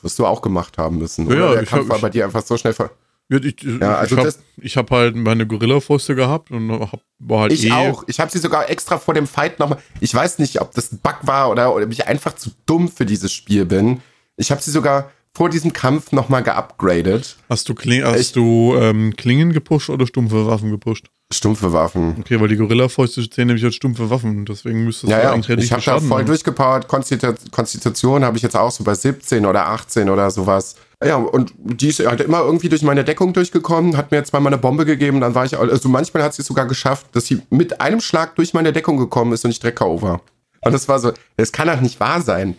Wirst 0.00 0.18
du 0.18 0.24
auch 0.24 0.40
gemacht 0.40 0.78
haben 0.78 0.96
müssen. 0.98 1.28
Ja, 1.28 1.36
oder? 1.36 1.52
Der 1.54 1.62
ich 1.64 1.68
Kampf 1.68 1.82
hab- 1.84 1.90
war 1.90 1.98
bei 1.98 2.08
dir 2.10 2.24
einfach 2.24 2.42
so 2.42 2.56
schnell 2.56 2.72
ver 2.72 2.90
Ja, 3.30 3.38
ich 3.42 3.62
Ja, 3.62 3.96
also 3.96 4.14
ich 4.14 4.18
habe 4.24 4.32
das- 4.62 4.76
hab 4.76 4.90
halt 4.90 5.16
meine 5.16 5.46
Gorilla-Fäuste 5.46 6.14
gehabt 6.14 6.50
und 6.50 6.70
hab, 6.70 7.00
war 7.18 7.40
halt 7.42 7.52
Ich 7.52 7.66
eh. 7.66 7.72
auch. 7.72 8.04
Ich 8.06 8.20
habe 8.20 8.30
sie 8.30 8.38
sogar 8.38 8.70
extra 8.70 8.96
vor 8.98 9.12
dem 9.12 9.26
Fight 9.26 9.58
nochmal. 9.58 9.78
Ich 10.00 10.14
weiß 10.14 10.38
nicht, 10.38 10.60
ob 10.62 10.72
das 10.72 10.92
ein 10.92 11.00
Bug 11.02 11.16
war 11.22 11.50
oder, 11.50 11.74
oder 11.74 11.84
ob 11.84 11.92
ich 11.92 12.06
einfach 12.06 12.34
zu 12.36 12.50
dumm 12.64 12.88
für 12.88 13.04
dieses 13.04 13.32
Spiel 13.32 13.66
bin. 13.66 14.00
Ich 14.36 14.50
habe 14.50 14.60
sie 14.60 14.70
sogar 14.70 15.10
vor 15.36 15.48
diesem 15.50 15.72
Kampf 15.72 16.12
nochmal 16.12 16.42
geupgradet. 16.42 17.36
Hast 17.48 17.68
du, 17.68 17.74
Kling, 17.74 18.04
hast 18.04 18.20
Ich- 18.20 18.32
du 18.32 18.74
ähm, 18.78 19.14
Klingen 19.16 19.52
gepusht 19.52 19.90
oder 19.90 20.06
stumpfe 20.06 20.46
Waffen 20.46 20.70
gepusht? 20.70 21.06
Stumpfe 21.32 21.72
Waffen. 21.72 22.16
Okay, 22.20 22.40
weil 22.40 22.48
die 22.48 22.56
Gorilla-Fäuste 22.56 23.28
zählen 23.28 23.48
nämlich 23.48 23.64
als 23.64 23.74
stumpfe 23.74 24.10
Waffen, 24.10 24.44
deswegen 24.44 24.84
müsstest 24.84 25.10
Ja, 25.10 25.18
du 25.18 25.22
ja, 25.24 25.32
eigentlich 25.32 25.48
relativ 25.48 25.66
ich 25.66 25.72
habe 25.72 25.82
da 25.84 26.06
voll 26.06 26.24
durchgepowert. 26.24 26.86
Konstitu- 26.88 27.34
Konstitution 27.50 28.24
habe 28.24 28.36
ich 28.36 28.42
jetzt 28.42 28.56
auch 28.56 28.70
so 28.70 28.84
bei 28.84 28.94
17 28.94 29.44
oder 29.46 29.66
18 29.68 30.08
oder 30.10 30.30
sowas. 30.30 30.76
Ja, 31.04 31.16
und 31.16 31.52
die 31.58 31.88
ist 31.88 32.06
halt 32.06 32.20
immer 32.20 32.40
irgendwie 32.40 32.68
durch 32.68 32.82
meine 32.82 33.02
Deckung 33.04 33.32
durchgekommen, 33.32 33.96
hat 33.96 34.10
mir 34.12 34.18
jetzt 34.18 34.30
zweimal 34.30 34.52
eine 34.52 34.60
Bombe 34.60 34.84
gegeben, 34.84 35.20
dann 35.20 35.34
war 35.34 35.44
ich, 35.44 35.58
also 35.58 35.88
manchmal 35.88 36.22
hat 36.22 36.34
sie 36.34 36.42
es 36.42 36.48
sogar 36.48 36.66
geschafft, 36.66 37.06
dass 37.12 37.26
sie 37.26 37.42
mit 37.50 37.80
einem 37.80 38.00
Schlag 38.00 38.36
durch 38.36 38.54
meine 38.54 38.72
Deckung 38.72 38.96
gekommen 38.98 39.32
ist 39.32 39.44
und 39.44 39.50
ich 39.50 39.60
K.O. 39.60 40.02
war. 40.02 40.20
Und 40.60 40.72
das 40.72 40.88
war 40.88 40.98
so, 41.00 41.12
das 41.36 41.50
kann 41.52 41.66
doch 41.68 41.80
nicht 41.80 41.98
wahr 42.00 42.20
sein. 42.20 42.54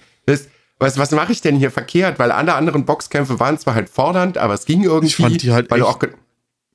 Was, 0.79 0.97
was 0.97 1.11
mache 1.11 1.31
ich 1.31 1.41
denn 1.41 1.55
hier 1.55 1.71
verkehrt? 1.71 2.19
Weil 2.19 2.31
alle 2.31 2.53
anderen 2.55 2.85
Boxkämpfe 2.85 3.39
waren 3.39 3.57
zwar 3.57 3.75
halt 3.75 3.89
fordernd, 3.89 4.38
aber 4.38 4.53
es 4.53 4.65
ging 4.65 4.83
irgendwie, 4.83 5.07
Ich 5.07 5.15
fand 5.15 5.41
die 5.41 5.51
halt 5.51 5.71
weil 5.71 5.79
echt- 5.79 5.88
auch 5.88 5.99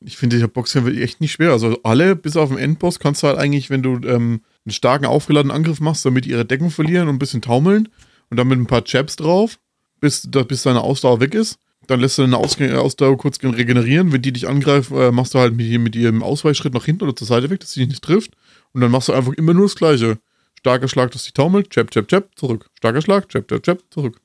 Ich 0.00 0.16
finde, 0.16 0.38
der 0.38 0.46
Boxkämpfe 0.48 0.90
echt 0.98 1.20
nicht 1.20 1.32
schwer. 1.32 1.52
Also 1.52 1.78
alle, 1.82 2.16
bis 2.16 2.36
auf 2.36 2.48
den 2.48 2.58
Endboss, 2.58 2.98
kannst 2.98 3.22
du 3.22 3.26
halt 3.26 3.38
eigentlich, 3.38 3.68
wenn 3.68 3.82
du 3.82 3.96
ähm, 4.08 4.40
einen 4.64 4.72
starken 4.72 5.04
aufgeladenen 5.04 5.54
Angriff 5.54 5.80
machst, 5.80 6.04
damit 6.06 6.24
die 6.24 6.30
ihre 6.30 6.46
Deckung 6.46 6.70
verlieren 6.70 7.08
und 7.08 7.16
ein 7.16 7.18
bisschen 7.18 7.42
taumeln 7.42 7.88
und 8.30 8.36
dann 8.38 8.48
mit 8.48 8.58
ein 8.58 8.66
paar 8.66 8.82
Jabs 8.86 9.16
drauf, 9.16 9.58
bis, 10.00 10.26
da, 10.30 10.42
bis 10.44 10.62
deine 10.62 10.80
Ausdauer 10.80 11.20
weg 11.20 11.34
ist. 11.34 11.58
Dann 11.86 12.00
lässt 12.00 12.16
du 12.16 12.22
deine 12.22 12.38
Aus 12.38 12.58
Ausdauer 12.60 13.18
kurz 13.18 13.38
regenerieren. 13.42 14.12
Wenn 14.12 14.22
die 14.22 14.32
dich 14.32 14.48
angreifen, 14.48 14.96
äh, 14.96 15.10
machst 15.10 15.34
du 15.34 15.38
halt 15.38 15.54
mit, 15.54 15.78
mit 15.80 15.96
ihrem 15.96 16.22
Ausweichschritt 16.22 16.72
nach 16.72 16.84
hinten 16.84 17.04
oder 17.04 17.16
zur 17.16 17.26
Seite 17.26 17.50
weg, 17.50 17.60
dass 17.60 17.72
sie 17.72 17.80
dich 17.80 17.88
nicht 17.90 18.04
trifft. 18.04 18.32
Und 18.72 18.80
dann 18.80 18.90
machst 18.90 19.08
du 19.08 19.12
einfach 19.12 19.32
immer 19.34 19.52
nur 19.52 19.64
das 19.66 19.74
Gleiche. 19.76 20.18
Starker 20.60 20.88
Schlag, 20.88 21.10
dass 21.10 21.24
sie 21.24 21.32
taumelt, 21.32 21.74
Jab, 21.74 21.94
Jab, 21.94 22.10
Jab, 22.10 22.24
zurück. 22.36 22.66
Starker 22.76 23.00
Schlag, 23.02 23.26
Jab, 23.32 23.50
Jab, 23.50 23.66
Jab, 23.66 23.78
zurück. 23.90 24.20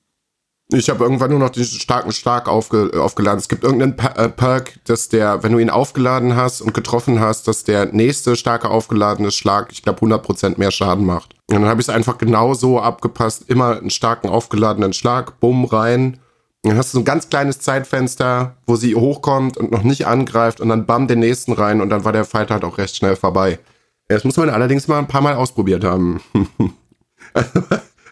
Ich 0.73 0.89
habe 0.89 1.03
irgendwann 1.03 1.29
nur 1.29 1.37
noch 1.39 1.51
den 1.51 1.63
starken 1.63 2.11
Stark 2.11 2.47
aufge, 2.49 2.91
aufgeladen. 2.99 3.37
Es 3.39 3.47
gibt 3.47 3.63
irgendeinen 3.63 3.95
Pa- 3.95 4.13
äh, 4.15 4.29
Perk, 4.29 4.79
dass 4.85 5.09
der, 5.09 5.43
wenn 5.43 5.51
du 5.51 5.59
ihn 5.59 5.69
aufgeladen 5.69 6.35
hast 6.35 6.59
und 6.61 6.73
getroffen 6.73 7.19
hast, 7.19 7.47
dass 7.47 7.63
der 7.65 7.85
nächste 7.93 8.35
starke 8.35 8.69
aufgeladene 8.69 9.29
Schlag, 9.31 9.71
ich 9.71 9.83
glaube, 9.83 9.99
100% 10.01 10.57
mehr 10.57 10.71
Schaden 10.71 11.05
macht. 11.05 11.35
Und 11.51 11.57
dann 11.61 11.65
habe 11.65 11.81
ich 11.81 11.87
es 11.87 11.93
einfach 11.93 12.17
genau 12.17 12.55
so 12.55 12.79
abgepasst. 12.81 13.43
Immer 13.47 13.77
einen 13.77 13.91
starken 13.91 14.27
aufgeladenen 14.27 14.93
Schlag, 14.93 15.39
bumm, 15.39 15.65
rein. 15.65 16.19
Dann 16.63 16.77
hast 16.77 16.93
du 16.93 16.97
so 16.97 17.01
ein 17.01 17.05
ganz 17.05 17.29
kleines 17.29 17.59
Zeitfenster, 17.59 18.57
wo 18.65 18.75
sie 18.75 18.95
hochkommt 18.95 19.57
und 19.57 19.71
noch 19.71 19.83
nicht 19.83 20.07
angreift 20.07 20.59
und 20.61 20.69
dann 20.69 20.87
bam 20.87 21.07
den 21.07 21.19
nächsten 21.19 21.53
rein 21.53 21.79
und 21.79 21.91
dann 21.91 22.05
war 22.05 22.11
der 22.11 22.25
Fight 22.25 22.49
halt 22.49 22.63
auch 22.63 22.79
recht 22.79 22.95
schnell 22.95 23.15
vorbei. 23.15 23.59
Das 24.07 24.23
muss 24.23 24.37
man 24.37 24.49
allerdings 24.49 24.87
mal 24.87 24.99
ein 24.99 25.07
paar 25.07 25.21
Mal 25.21 25.33
ausprobiert 25.35 25.83
haben. 25.83 26.21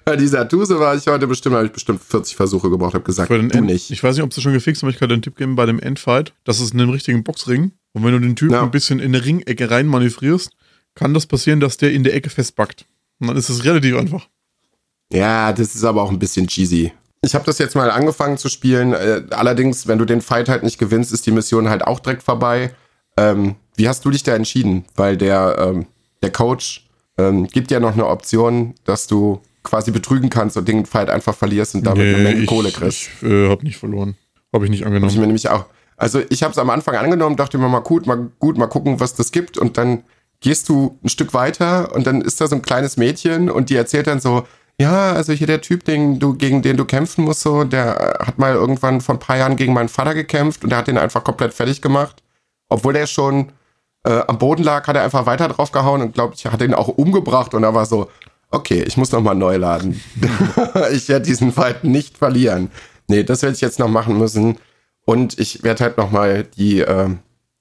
Bei 0.06 0.18
dieser 0.18 0.48
Tuse 0.50 0.80
war 0.80 0.96
ich 0.96 1.08
heute 1.08 1.28
bestimmt, 1.28 1.56
habe 1.56 1.66
ich 1.66 1.72
bestimmt 1.72 2.02
40 2.04 2.36
Versuche 2.36 2.70
gebraucht, 2.70 2.94
habe 2.94 3.06
gesagt, 3.06 3.30
du 3.30 3.36
End, 3.36 3.56
nicht. 3.62 3.90
Ich 3.90 4.04
weiß 4.04 4.16
nicht, 4.16 4.24
ob 4.24 4.34
sie 4.34 4.42
schon 4.42 4.52
gefixt 4.52 4.84
aber 4.84 4.92
ich 4.92 4.98
kann 5.00 5.08
dir 5.08 5.14
einen 5.14 5.22
Tipp 5.22 5.38
geben 5.38 5.56
bei 5.56 5.66
dem 5.66 5.80
Endfight. 5.80 6.34
Das 6.44 6.60
ist 6.60 6.74
in 6.74 6.82
einem 6.82 6.90
richtigen 6.90 7.24
Boxring. 7.24 7.72
Und 7.94 8.04
wenn 8.04 8.12
du 8.12 8.20
den 8.20 8.36
Typen 8.36 8.54
Ja. 8.54 8.64
ein 8.64 8.72
bisschen 8.72 9.00
in 9.00 9.16
eine 9.16 9.24
Ringecke 9.24 9.72
rein 9.72 9.88
manövrierst, 9.88 10.50
kann 10.96 11.14
das 11.14 11.26
passieren, 11.26 11.60
dass 11.60 11.78
der 11.78 11.94
in 11.94 12.04
der 12.04 12.16
Ecke 12.16 12.30
festbackt. 12.30 12.86
Und 13.20 13.28
dann 13.28 13.38
ist 13.38 13.50
es 13.50 13.64
relativ 13.64 13.96
einfach. 13.96 14.28
Ja, 15.12 15.54
das 15.54 15.74
ist 15.76 15.84
aber 15.84 16.02
auch 16.02 16.10
ein 16.12 16.20
bisschen 16.20 16.48
cheesy. 16.48 16.92
Ich 17.22 17.34
habe 17.36 17.46
das 17.46 17.58
jetzt 17.60 17.76
mal 17.76 17.90
angefangen 17.90 18.38
zu 18.38 18.50
spielen. 18.50 18.92
Äh, 18.94 19.24
allerdings, 19.30 19.88
wenn 19.88 20.00
du 20.00 20.06
den 20.06 20.20
Fight 20.22 20.50
halt 20.50 20.64
nicht 20.64 20.80
gewinnst, 20.80 21.14
ist 21.14 21.26
die 21.26 21.32
Mission 21.32 21.70
halt 21.70 21.84
auch 21.84 22.02
direkt 22.02 22.24
vorbei. 22.24 22.74
Ähm, 23.16 23.56
wie 23.76 23.88
hast 23.88 24.06
du 24.06 24.10
dich 24.12 24.24
da 24.24 24.36
entschieden? 24.36 24.86
Weil 24.96 25.18
der, 25.18 25.56
ähm, 25.60 25.86
der 26.22 26.32
Coach 26.32 26.88
ähm, 27.18 27.48
gibt 27.48 27.72
ja 27.72 27.80
noch 27.80 27.94
eine 27.94 28.08
Option, 28.08 28.76
dass 28.86 29.08
du 29.08 29.42
quasi 29.64 29.92
betrügen 29.92 30.30
kannst 30.30 30.58
und 30.58 30.68
den 30.68 30.86
Fight 30.86 31.10
einfach 31.10 31.36
verlierst 31.36 31.76
und 31.76 31.86
damit 31.86 32.16
eine 32.16 32.24
Menge 32.24 32.42
ich, 32.42 32.50
Kohle 32.50 32.72
kriegst. 32.72 33.10
Ich 33.22 33.24
äh, 33.24 33.50
habe 33.50 33.64
nicht 33.64 33.78
verloren. 33.78 34.16
Habe 34.54 34.66
ich 34.66 34.72
nicht 34.72 34.82
Hab 34.82 34.90
ich 34.90 34.96
angenommen. 34.96 35.20
mir 35.20 35.28
nämlich 35.28 35.50
auch. 35.50 35.66
Also 35.96 36.22
ich 36.30 36.44
habe 36.44 36.52
es 36.52 36.58
am 36.58 36.70
Anfang 36.70 36.96
angenommen, 36.96 37.36
dachte 37.36 37.58
mir 37.58 37.70
mal 37.70 37.80
gut, 37.80 38.06
mal 38.06 38.30
gut, 38.40 38.58
mal 38.58 38.68
gucken, 38.68 39.00
was 39.00 39.16
das 39.16 39.32
gibt. 39.32 39.58
Und 39.58 39.78
dann 39.78 40.04
gehst 40.42 40.68
du 40.68 40.98
ein 41.04 41.10
Stück 41.10 41.34
weiter 41.34 41.96
und 41.96 42.06
dann 42.06 42.22
ist 42.22 42.42
da 42.42 42.48
so 42.48 42.56
ein 42.56 42.62
kleines 42.62 42.98
Mädchen 42.98 43.50
und 43.50 43.70
die 43.70 43.76
erzählt 43.76 44.08
dann 44.08 44.20
so, 44.20 44.46
ja, 44.80 45.14
also 45.14 45.34
hier 45.34 45.48
der 45.48 45.62
Typ, 45.62 45.86
den 45.86 46.20
du, 46.20 46.34
gegen 46.34 46.62
den 46.62 46.78
du 46.78 46.86
kämpfen 46.86 47.24
musst, 47.24 47.42
so, 47.42 47.64
der 47.64 48.20
äh, 48.20 48.26
hat 48.26 48.40
mal 48.40 48.54
irgendwann 48.54 49.02
vor 49.02 49.16
ein 49.16 49.20
paar 49.20 49.38
Jahren 49.38 49.56
gegen 49.56 49.74
meinen 49.74 49.88
Vater 49.88 50.14
gekämpft 50.14 50.64
und 50.64 50.72
der 50.72 50.80
hat 50.80 50.88
den 50.88 50.98
einfach 50.98 51.24
komplett 51.24 51.54
fertig 51.54 51.82
gemacht. 51.82 52.24
Obwohl 52.70 52.94
der 52.94 53.06
schon 53.08 53.52
äh, 54.04 54.22
am 54.28 54.38
Boden 54.38 54.63
lag, 54.63 54.88
hat 54.88 54.96
er 54.96 55.04
einfach 55.04 55.26
weiter 55.26 55.48
drauf 55.48 55.72
gehauen 55.72 56.02
und 56.02 56.13
glaube 56.13 56.34
ich, 56.36 56.46
hat 56.46 56.62
ihn 56.62 56.74
auch 56.74 56.88
umgebracht 56.88 57.54
und 57.54 57.63
er 57.63 57.74
war 57.74 57.86
so, 57.86 58.10
okay, 58.52 58.84
ich 58.84 58.98
muss 58.98 59.12
nochmal 59.12 59.36
neu 59.36 59.58
laden. 59.58 60.02
ich 60.92 61.10
werde 61.10 61.26
diesen 61.26 61.52
Fight 61.52 61.84
nicht 61.84 62.18
verlieren. 62.18 62.70
Nee, 63.08 63.24
das 63.24 63.42
werde 63.42 63.56
ich 63.56 63.62
jetzt 63.62 63.80
noch 63.80 63.88
machen 63.88 64.18
müssen. 64.18 64.58
Und 65.06 65.38
ich 65.39 65.63
werde 65.63 65.84
halt 65.84 65.98
nochmal 65.98 66.44
die, 66.44 66.80
äh, 66.80 67.10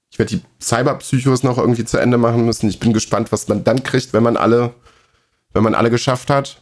ich 0.09 0.19
werde 0.19 0.37
die 0.37 0.43
Cyberpsychos 0.61 1.43
noch 1.43 1.57
irgendwie 1.57 1.85
zu 1.85 1.97
Ende 1.97 2.17
machen 2.17 2.45
müssen. 2.45 2.69
Ich 2.69 2.79
bin 2.79 2.93
gespannt, 2.93 3.31
was 3.31 3.47
man 3.47 3.63
dann 3.63 3.83
kriegt, 3.83 4.13
wenn 4.13 4.23
man 4.23 4.37
alle, 4.37 4.73
wenn 5.53 5.63
man 5.63 5.75
alle 5.75 5.89
geschafft 5.89 6.29
hat. 6.29 6.61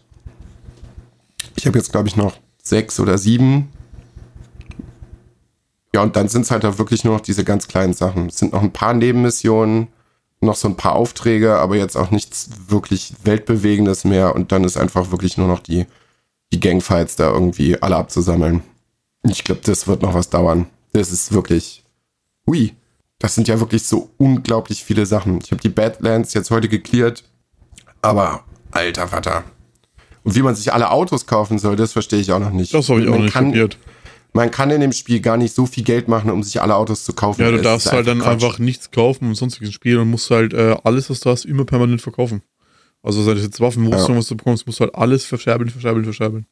Ich 1.55 1.67
habe 1.67 1.77
jetzt, 1.77 1.91
glaube 1.91 2.07
ich, 2.07 2.15
noch 2.15 2.37
sechs 2.63 2.99
oder 2.99 3.17
sieben. 3.17 3.69
Ja, 5.93 6.01
und 6.01 6.15
dann 6.15 6.29
sind 6.29 6.43
es 6.43 6.51
halt 6.51 6.63
auch 6.65 6.77
wirklich 6.77 7.03
nur 7.03 7.15
noch 7.15 7.21
diese 7.21 7.43
ganz 7.43 7.67
kleinen 7.67 7.93
Sachen. 7.93 8.27
Es 8.27 8.37
sind 8.37 8.53
noch 8.53 8.61
ein 8.61 8.71
paar 8.71 8.93
Nebenmissionen, 8.93 9.87
noch 10.39 10.55
so 10.55 10.67
ein 10.67 10.77
paar 10.77 10.95
Aufträge, 10.95 11.57
aber 11.57 11.75
jetzt 11.75 11.97
auch 11.97 12.11
nichts 12.11 12.49
wirklich 12.67 13.13
Weltbewegendes 13.23 14.05
mehr. 14.05 14.33
Und 14.35 14.51
dann 14.51 14.63
ist 14.63 14.77
einfach 14.77 15.11
wirklich 15.11 15.37
nur 15.37 15.47
noch 15.47 15.59
die, 15.59 15.85
die 16.53 16.59
Gangfights 16.59 17.15
da 17.17 17.29
irgendwie 17.31 17.81
alle 17.81 17.97
abzusammeln. 17.97 18.63
Ich 19.23 19.43
glaube, 19.43 19.61
das 19.63 19.87
wird 19.87 20.01
noch 20.01 20.13
was 20.13 20.29
dauern. 20.29 20.67
Das 20.93 21.11
ist 21.11 21.33
wirklich. 21.33 21.83
Ui, 22.47 22.73
das 23.19 23.35
sind 23.35 23.47
ja 23.47 23.59
wirklich 23.59 23.83
so 23.83 24.09
unglaublich 24.17 24.83
viele 24.83 25.05
Sachen. 25.05 25.39
Ich 25.43 25.51
habe 25.51 25.61
die 25.61 25.69
Badlands 25.69 26.33
jetzt 26.33 26.49
heute 26.49 26.69
geklärt, 26.69 27.23
aber 28.01 28.43
alter 28.71 29.07
Vater. 29.07 29.43
Und 30.23 30.35
wie 30.35 30.41
man 30.41 30.55
sich 30.55 30.73
alle 30.73 30.89
Autos 30.89 31.27
kaufen 31.27 31.59
soll, 31.59 31.75
das 31.75 31.93
verstehe 31.93 32.19
ich 32.19 32.31
auch 32.31 32.39
noch 32.39 32.51
nicht. 32.51 32.73
Das 32.73 32.89
habe 32.89 33.01
ich 33.01 33.07
auch 33.07 33.11
man 33.11 33.21
nicht 33.23 33.33
kann. 33.33 33.69
Man 34.33 34.49
kann 34.49 34.69
in 34.71 34.79
dem 34.79 34.93
Spiel 34.93 35.19
gar 35.19 35.35
nicht 35.35 35.53
so 35.53 35.65
viel 35.65 35.83
Geld 35.83 36.07
machen, 36.07 36.31
um 36.31 36.41
sich 36.41 36.61
alle 36.61 36.75
Autos 36.75 37.03
zu 37.03 37.13
kaufen. 37.13 37.41
Ja, 37.41 37.51
du 37.51 37.61
darfst 37.61 37.91
halt 37.91 38.07
dann 38.07 38.21
einfach 38.21 38.59
nichts 38.59 38.91
kaufen 38.91 39.25
im 39.25 39.35
sonstigen 39.35 39.71
Spiel 39.71 39.97
und 39.97 40.09
musst 40.09 40.31
halt 40.31 40.53
äh, 40.53 40.77
alles, 40.83 41.09
was 41.09 41.19
du 41.19 41.29
hast, 41.29 41.45
immer 41.45 41.65
permanent 41.65 42.01
verkaufen. 42.01 42.41
Also 43.03 43.23
sei 43.23 43.33
das 43.33 43.43
jetzt 43.43 43.59
Waffen, 43.59 43.87
Rüstung, 43.87 44.15
was 44.17 44.27
du 44.27 44.37
bekommst, 44.37 44.67
musst 44.67 44.79
du 44.79 44.83
halt 44.83 44.95
alles 44.95 45.25
verscherbeln, 45.25 45.69
verscherbeln, 45.69 46.05
verscherbeln. 46.05 46.45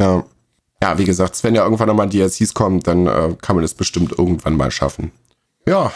Ja. 0.00 0.24
ja, 0.82 0.98
wie 0.98 1.04
gesagt, 1.04 1.42
wenn 1.44 1.54
ja 1.54 1.62
irgendwann 1.62 1.88
nochmal 1.88 2.08
DLCs 2.08 2.54
kommen, 2.54 2.80
dann 2.80 3.06
äh, 3.06 3.36
kann 3.40 3.54
man 3.54 3.64
es 3.64 3.74
bestimmt 3.74 4.18
irgendwann 4.18 4.56
mal 4.56 4.70
schaffen. 4.70 5.12
Ja, 5.66 5.92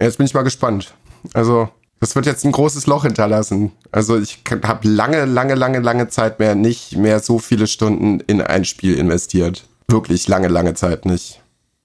jetzt 0.00 0.18
bin 0.18 0.26
ich 0.26 0.34
mal 0.34 0.42
gespannt. 0.42 0.94
Also, 1.34 1.68
das 2.00 2.14
wird 2.14 2.26
jetzt 2.26 2.44
ein 2.44 2.52
großes 2.52 2.86
Loch 2.86 3.02
hinterlassen. 3.04 3.72
Also, 3.92 4.18
ich 4.18 4.42
habe 4.62 4.88
lange, 4.88 5.26
lange, 5.26 5.54
lange, 5.54 5.80
lange 5.80 6.08
Zeit 6.08 6.38
mehr 6.38 6.54
nicht 6.54 6.96
mehr 6.96 7.20
so 7.20 7.38
viele 7.38 7.66
Stunden 7.66 8.20
in 8.20 8.40
ein 8.40 8.64
Spiel 8.64 8.94
investiert. 8.94 9.68
Wirklich 9.90 10.28
lange, 10.28 10.48
lange 10.48 10.74
Zeit 10.74 11.04
nicht. 11.04 11.42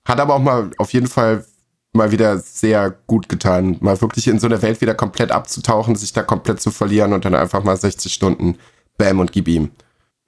Hat 0.08 0.20
aber 0.20 0.36
auch 0.36 0.42
mal 0.42 0.70
auf 0.78 0.94
jeden 0.94 1.08
Fall 1.08 1.46
mal 1.94 2.12
wieder 2.12 2.38
sehr 2.38 2.92
gut 3.08 3.30
getan, 3.30 3.78
mal 3.80 4.00
wirklich 4.02 4.28
in 4.28 4.38
so 4.38 4.48
eine 4.48 4.62
Welt 4.62 4.82
wieder 4.82 4.94
komplett 4.94 5.32
abzutauchen, 5.32 5.96
sich 5.96 6.14
da 6.14 6.22
komplett 6.22 6.62
zu 6.62 6.70
verlieren 6.70 7.14
und 7.14 7.26
dann 7.26 7.34
einfach 7.34 7.64
mal 7.64 7.78
60 7.78 8.14
Stunden 8.14 8.58
Bam 8.98 9.20
und 9.20 9.32
gib 9.32 9.48
ihm. 9.48 9.72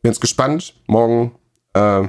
Bin 0.01 0.11
jetzt 0.11 0.21
gespannt. 0.21 0.73
Morgen 0.87 1.35
äh, 1.73 2.07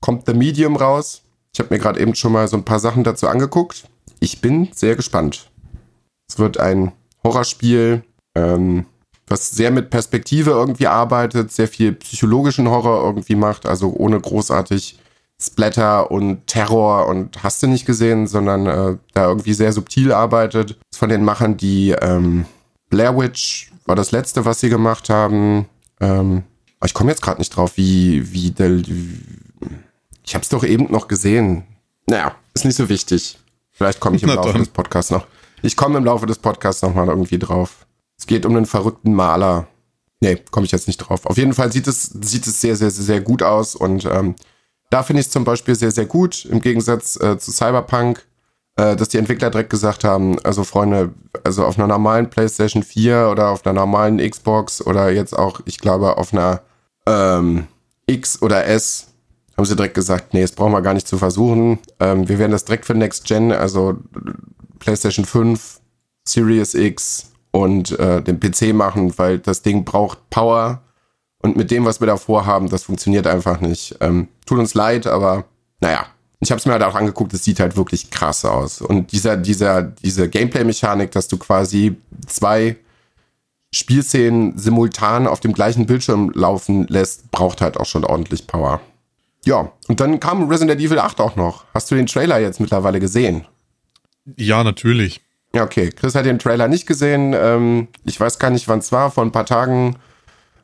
kommt 0.00 0.26
The 0.26 0.34
Medium 0.34 0.76
raus. 0.76 1.22
Ich 1.52 1.60
habe 1.60 1.74
mir 1.74 1.80
gerade 1.80 2.00
eben 2.00 2.14
schon 2.14 2.32
mal 2.32 2.48
so 2.48 2.56
ein 2.56 2.64
paar 2.64 2.80
Sachen 2.80 3.04
dazu 3.04 3.28
angeguckt. 3.28 3.88
Ich 4.20 4.40
bin 4.40 4.70
sehr 4.72 4.96
gespannt. 4.96 5.50
Es 6.28 6.38
wird 6.38 6.58
ein 6.58 6.92
Horrorspiel, 7.24 8.04
ähm, 8.34 8.86
was 9.30 9.50
sehr 9.50 9.70
mit 9.70 9.90
Perspektive 9.90 10.50
irgendwie 10.50 10.86
arbeitet, 10.86 11.52
sehr 11.52 11.68
viel 11.68 11.92
psychologischen 11.92 12.68
Horror 12.68 13.04
irgendwie 13.04 13.34
macht, 13.34 13.66
also 13.66 13.92
ohne 13.92 14.20
großartig 14.20 14.98
Splatter 15.40 16.10
und 16.10 16.46
Terror 16.46 17.06
und 17.06 17.42
hast 17.42 17.62
du 17.62 17.68
nicht 17.68 17.86
gesehen, 17.86 18.26
sondern 18.26 18.66
äh, 18.66 18.96
da 19.14 19.28
irgendwie 19.28 19.52
sehr 19.52 19.72
subtil 19.72 20.12
arbeitet. 20.12 20.78
Von 20.92 21.08
den 21.08 21.24
Machern, 21.24 21.56
die 21.56 21.90
ähm, 21.90 22.44
Blair 22.90 23.16
Witch 23.16 23.70
war 23.86 23.94
das 23.94 24.10
letzte, 24.10 24.44
was 24.44 24.60
sie 24.60 24.68
gemacht 24.68 25.10
haben. 25.10 25.66
Ähm, 26.00 26.42
ich 26.84 26.94
komme 26.94 27.10
jetzt 27.10 27.22
gerade 27.22 27.38
nicht 27.38 27.50
drauf, 27.50 27.76
wie, 27.76 28.32
wie 28.32 28.50
der. 28.50 28.82
Ich 30.24 30.34
habe 30.34 30.42
es 30.42 30.48
doch 30.48 30.64
eben 30.64 30.90
noch 30.90 31.08
gesehen. 31.08 31.64
Naja, 32.06 32.34
ist 32.54 32.64
nicht 32.64 32.76
so 32.76 32.88
wichtig. 32.88 33.38
Vielleicht 33.72 34.00
komme 34.00 34.16
ich 34.16 34.22
im 34.22 34.28
Na 34.28 34.34
Laufe 34.34 34.52
dann. 34.52 34.58
des 34.62 34.68
Podcasts 34.68 35.10
noch. 35.10 35.26
Ich 35.62 35.76
komme 35.76 35.98
im 35.98 36.04
Laufe 36.04 36.26
des 36.26 36.38
Podcasts 36.38 36.82
noch 36.82 36.94
mal 36.94 37.08
irgendwie 37.08 37.38
drauf. 37.38 37.86
Es 38.18 38.26
geht 38.26 38.44
um 38.44 38.56
einen 38.56 38.66
verrückten 38.66 39.14
Maler. 39.14 39.68
Nee, 40.20 40.42
komme 40.50 40.66
ich 40.66 40.72
jetzt 40.72 40.88
nicht 40.88 40.98
drauf. 40.98 41.24
Auf 41.26 41.36
jeden 41.36 41.54
Fall 41.54 41.72
sieht 41.72 41.86
es, 41.86 42.02
sieht 42.02 42.46
es 42.46 42.60
sehr, 42.60 42.74
sehr, 42.74 42.90
sehr, 42.90 43.04
sehr 43.04 43.20
gut 43.20 43.42
aus. 43.42 43.76
Und 43.76 44.04
ähm, 44.06 44.34
da 44.90 45.02
finde 45.02 45.20
ich 45.20 45.26
es 45.26 45.32
zum 45.32 45.44
Beispiel 45.44 45.76
sehr, 45.76 45.92
sehr 45.92 46.06
gut, 46.06 46.44
im 46.44 46.60
Gegensatz 46.60 47.16
äh, 47.20 47.38
zu 47.38 47.52
Cyberpunk, 47.52 48.26
äh, 48.76 48.96
dass 48.96 49.10
die 49.10 49.18
Entwickler 49.18 49.50
direkt 49.50 49.70
gesagt 49.70 50.02
haben, 50.02 50.38
also 50.40 50.64
Freunde, 50.64 51.14
also 51.44 51.64
auf 51.64 51.78
einer 51.78 51.86
normalen 51.86 52.30
PlayStation 52.30 52.82
4 52.82 53.28
oder 53.30 53.50
auf 53.50 53.64
einer 53.64 53.74
normalen 53.74 54.18
Xbox 54.18 54.84
oder 54.84 55.10
jetzt 55.10 55.38
auch, 55.38 55.60
ich 55.66 55.78
glaube, 55.78 56.16
auf 56.16 56.32
einer 56.32 56.62
ähm, 57.06 57.68
X 58.06 58.42
oder 58.42 58.66
S, 58.66 59.08
haben 59.56 59.64
sie 59.64 59.76
direkt 59.76 59.94
gesagt, 59.94 60.34
nee, 60.34 60.42
das 60.42 60.52
brauchen 60.52 60.72
wir 60.72 60.82
gar 60.82 60.94
nicht 60.94 61.08
zu 61.08 61.18
versuchen. 61.18 61.78
Ähm, 62.00 62.28
wir 62.28 62.38
werden 62.38 62.52
das 62.52 62.64
direkt 62.64 62.86
für 62.86 62.94
Next 62.94 63.24
Gen, 63.24 63.52
also 63.52 63.98
PlayStation 64.78 65.24
5, 65.24 65.80
Series 66.24 66.74
X 66.74 67.28
und 67.58 67.98
äh, 67.98 68.22
den 68.22 68.38
PC 68.38 68.72
machen, 68.72 69.18
weil 69.18 69.38
das 69.38 69.62
Ding 69.62 69.84
braucht 69.84 70.30
Power. 70.30 70.82
Und 71.40 71.56
mit 71.56 71.70
dem, 71.72 71.84
was 71.84 72.00
wir 72.00 72.06
da 72.06 72.16
vorhaben, 72.16 72.68
das 72.68 72.84
funktioniert 72.84 73.26
einfach 73.26 73.60
nicht. 73.60 73.96
Ähm, 74.00 74.28
tut 74.46 74.58
uns 74.58 74.74
leid, 74.74 75.06
aber 75.06 75.44
naja. 75.80 76.06
Ich 76.40 76.52
habe 76.52 76.60
es 76.60 76.66
mir 76.66 76.72
halt 76.72 76.84
auch 76.84 76.94
angeguckt, 76.94 77.34
es 77.34 77.42
sieht 77.42 77.58
halt 77.58 77.76
wirklich 77.76 78.12
krass 78.12 78.44
aus. 78.44 78.80
Und 78.80 79.10
dieser, 79.10 79.36
dieser, 79.36 79.82
diese 79.82 80.28
Gameplay-Mechanik, 80.28 81.10
dass 81.10 81.26
du 81.26 81.36
quasi 81.36 81.96
zwei 82.28 82.76
Spielszenen 83.74 84.56
simultan 84.56 85.26
auf 85.26 85.40
dem 85.40 85.52
gleichen 85.52 85.86
Bildschirm 85.86 86.30
laufen 86.34 86.86
lässt, 86.86 87.32
braucht 87.32 87.60
halt 87.60 87.76
auch 87.76 87.86
schon 87.86 88.04
ordentlich 88.04 88.46
Power. 88.46 88.80
Ja, 89.44 89.72
und 89.88 89.98
dann 89.98 90.20
kam 90.20 90.48
Resident 90.48 90.80
Evil 90.80 91.00
8 91.00 91.20
auch 91.20 91.34
noch. 91.34 91.64
Hast 91.74 91.90
du 91.90 91.96
den 91.96 92.06
Trailer 92.06 92.38
jetzt 92.38 92.60
mittlerweile 92.60 93.00
gesehen? 93.00 93.44
Ja, 94.36 94.62
natürlich. 94.62 95.22
Ja, 95.58 95.64
okay. 95.64 95.90
Chris 95.90 96.14
hat 96.14 96.24
den 96.24 96.38
Trailer 96.38 96.68
nicht 96.68 96.86
gesehen. 96.86 97.34
Ähm, 97.36 97.88
ich 98.04 98.20
weiß 98.20 98.38
gar 98.38 98.50
nicht, 98.50 98.68
wann 98.68 98.78
es 98.78 98.92
war. 98.92 99.10
Vor 99.10 99.24
ein 99.24 99.32
paar 99.32 99.44
Tagen 99.44 99.96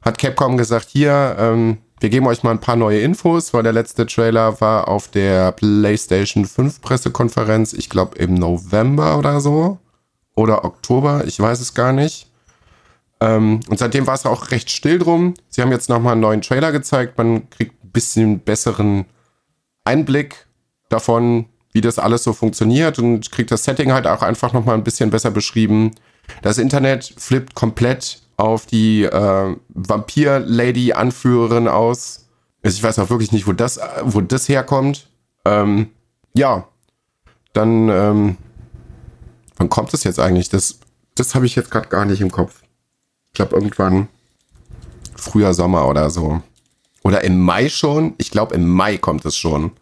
hat 0.02 0.18
Capcom 0.18 0.56
gesagt, 0.56 0.86
hier, 0.88 1.34
ähm, 1.36 1.78
wir 1.98 2.10
geben 2.10 2.28
euch 2.28 2.44
mal 2.44 2.52
ein 2.52 2.60
paar 2.60 2.76
neue 2.76 3.00
Infos, 3.00 3.52
weil 3.52 3.64
der 3.64 3.72
letzte 3.72 4.06
Trailer 4.06 4.60
war 4.60 4.86
auf 4.86 5.08
der 5.08 5.50
PlayStation 5.50 6.44
5 6.44 6.80
Pressekonferenz, 6.80 7.72
ich 7.72 7.90
glaube 7.90 8.16
im 8.18 8.34
November 8.34 9.18
oder 9.18 9.40
so. 9.40 9.78
Oder 10.36 10.64
Oktober, 10.64 11.24
ich 11.26 11.40
weiß 11.40 11.58
es 11.58 11.74
gar 11.74 11.92
nicht. 11.92 12.30
Ähm, 13.18 13.58
und 13.68 13.80
seitdem 13.80 14.06
war 14.06 14.14
es 14.14 14.26
auch 14.26 14.52
recht 14.52 14.70
still 14.70 15.00
drum. 15.00 15.34
Sie 15.48 15.60
haben 15.60 15.72
jetzt 15.72 15.88
nochmal 15.88 16.12
einen 16.12 16.20
neuen 16.20 16.40
Trailer 16.40 16.70
gezeigt. 16.70 17.18
Man 17.18 17.50
kriegt 17.50 17.82
ein 17.82 17.90
bisschen 17.90 18.38
besseren 18.38 19.06
Einblick 19.82 20.46
davon, 20.88 21.46
wie 21.74 21.82
das 21.82 21.98
alles 21.98 22.22
so 22.22 22.32
funktioniert 22.32 22.98
und 22.98 23.30
kriegt 23.30 23.50
das 23.50 23.64
Setting 23.64 23.92
halt 23.92 24.06
auch 24.06 24.22
einfach 24.22 24.54
nochmal 24.54 24.76
ein 24.76 24.84
bisschen 24.84 25.10
besser 25.10 25.30
beschrieben. 25.30 25.90
Das 26.40 26.56
Internet 26.56 27.12
flippt 27.18 27.54
komplett 27.54 28.22
auf 28.36 28.64
die 28.64 29.02
äh, 29.02 29.56
Vampir-Lady-Anführerin 29.68 31.68
aus. 31.68 32.26
Also 32.62 32.76
ich 32.76 32.82
weiß 32.82 32.98
auch 33.00 33.10
wirklich 33.10 33.32
nicht, 33.32 33.46
wo 33.46 33.52
das, 33.52 33.78
wo 34.02 34.22
das 34.22 34.48
herkommt. 34.48 35.08
Ähm, 35.44 35.90
ja, 36.32 36.66
dann, 37.52 37.88
ähm, 37.88 38.36
wann 39.56 39.68
kommt 39.68 39.92
das 39.92 40.04
jetzt 40.04 40.20
eigentlich? 40.20 40.48
Das, 40.48 40.78
das 41.16 41.34
habe 41.34 41.46
ich 41.46 41.56
jetzt 41.56 41.70
gerade 41.70 41.88
gar 41.88 42.04
nicht 42.04 42.20
im 42.20 42.30
Kopf. 42.30 42.62
Ich 43.26 43.32
glaube 43.34 43.56
irgendwann 43.56 44.08
früher 45.16 45.54
Sommer 45.54 45.88
oder 45.88 46.10
so. 46.10 46.40
Oder 47.02 47.24
im 47.24 47.40
Mai 47.40 47.68
schon? 47.68 48.14
Ich 48.18 48.30
glaube 48.30 48.54
im 48.54 48.68
Mai 48.68 48.96
kommt 48.96 49.24
es 49.24 49.36
schon. 49.36 49.72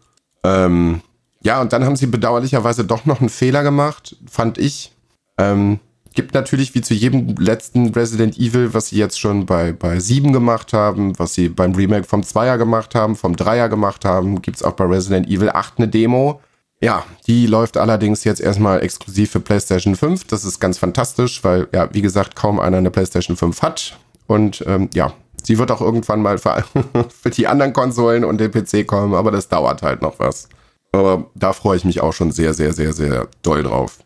Ähm, 0.42 1.02
ja, 1.42 1.60
und 1.60 1.72
dann 1.72 1.84
haben 1.84 1.96
sie 1.96 2.06
bedauerlicherweise 2.06 2.84
doch 2.84 3.04
noch 3.04 3.20
einen 3.20 3.28
Fehler 3.28 3.62
gemacht, 3.62 4.16
fand 4.30 4.58
ich. 4.58 4.92
Ähm, 5.38 5.80
gibt 6.14 6.34
natürlich 6.34 6.74
wie 6.74 6.82
zu 6.82 6.94
jedem 6.94 7.36
letzten 7.36 7.88
Resident 7.88 8.38
Evil, 8.38 8.74
was 8.74 8.88
sie 8.88 8.96
jetzt 8.96 9.18
schon 9.18 9.46
bei, 9.46 9.72
bei 9.72 9.98
7 9.98 10.32
gemacht 10.32 10.72
haben, 10.72 11.18
was 11.18 11.34
sie 11.34 11.48
beim 11.48 11.74
Remake 11.74 12.04
vom 12.04 12.20
2er 12.20 12.58
gemacht 12.58 12.94
haben, 12.94 13.16
vom 13.16 13.34
3er 13.34 13.68
gemacht 13.68 14.04
haben, 14.04 14.42
gibt's 14.42 14.62
auch 14.62 14.72
bei 14.72 14.84
Resident 14.84 15.28
Evil 15.28 15.50
8 15.50 15.78
eine 15.78 15.88
Demo. 15.88 16.40
Ja, 16.80 17.04
die 17.26 17.46
läuft 17.46 17.76
allerdings 17.76 18.24
jetzt 18.24 18.40
erstmal 18.40 18.82
exklusiv 18.82 19.30
für 19.30 19.40
PlayStation 19.40 19.94
5. 19.94 20.24
Das 20.24 20.44
ist 20.44 20.58
ganz 20.58 20.78
fantastisch, 20.78 21.42
weil, 21.44 21.68
ja, 21.72 21.88
wie 21.92 22.02
gesagt, 22.02 22.34
kaum 22.34 22.58
einer 22.58 22.78
eine 22.78 22.90
PlayStation 22.90 23.36
5 23.36 23.62
hat. 23.62 23.98
Und 24.26 24.64
ähm, 24.66 24.90
ja, 24.92 25.12
sie 25.42 25.58
wird 25.58 25.70
auch 25.70 25.80
irgendwann 25.80 26.22
mal 26.22 26.38
für, 26.38 26.64
für 27.22 27.30
die 27.30 27.46
anderen 27.46 27.72
Konsolen 27.72 28.24
und 28.24 28.38
den 28.38 28.50
PC 28.50 28.86
kommen, 28.86 29.14
aber 29.14 29.30
das 29.30 29.48
dauert 29.48 29.82
halt 29.82 30.02
noch 30.02 30.18
was. 30.18 30.48
Aber 30.92 31.30
da 31.34 31.52
freue 31.52 31.76
ich 31.76 31.84
mich 31.84 32.00
auch 32.00 32.12
schon 32.12 32.32
sehr, 32.32 32.54
sehr, 32.54 32.72
sehr, 32.72 32.92
sehr 32.92 33.28
doll 33.42 33.62
drauf. 33.62 33.98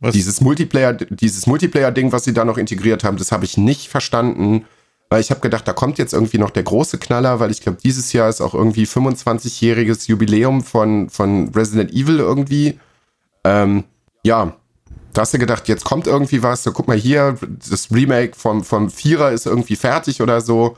Was? 0.00 0.12
Dieses 0.12 0.40
Multiplayer, 0.40 0.92
dieses 0.92 1.46
Multiplayer-Ding, 1.46 2.12
was 2.12 2.24
sie 2.24 2.34
da 2.34 2.44
noch 2.44 2.58
integriert 2.58 3.02
haben, 3.02 3.16
das 3.16 3.32
habe 3.32 3.44
ich 3.44 3.56
nicht 3.56 3.88
verstanden. 3.88 4.64
Weil 5.10 5.22
ich 5.22 5.30
habe 5.30 5.40
gedacht, 5.40 5.66
da 5.66 5.72
kommt 5.72 5.96
jetzt 5.96 6.12
irgendwie 6.12 6.36
noch 6.36 6.50
der 6.50 6.64
große 6.64 6.98
Knaller, 6.98 7.40
weil 7.40 7.50
ich 7.50 7.62
glaube, 7.62 7.78
dieses 7.82 8.12
Jahr 8.12 8.28
ist 8.28 8.42
auch 8.42 8.52
irgendwie 8.52 8.84
25-jähriges 8.84 10.06
Jubiläum 10.06 10.62
von, 10.62 11.08
von 11.08 11.48
Resident 11.48 11.92
Evil 11.92 12.18
irgendwie. 12.18 12.78
Ähm, 13.42 13.84
ja, 14.22 14.54
Da 15.14 15.22
hast 15.22 15.32
du 15.32 15.38
gedacht, 15.38 15.66
jetzt 15.66 15.84
kommt 15.84 16.06
irgendwie 16.06 16.42
was, 16.42 16.62
so 16.62 16.72
guck 16.72 16.86
mal 16.86 16.96
hier, 16.96 17.36
das 17.68 17.90
Remake 17.90 18.36
vom, 18.36 18.62
vom 18.62 18.90
Vierer 18.90 19.32
ist 19.32 19.46
irgendwie 19.46 19.76
fertig 19.76 20.20
oder 20.20 20.42
so. 20.42 20.76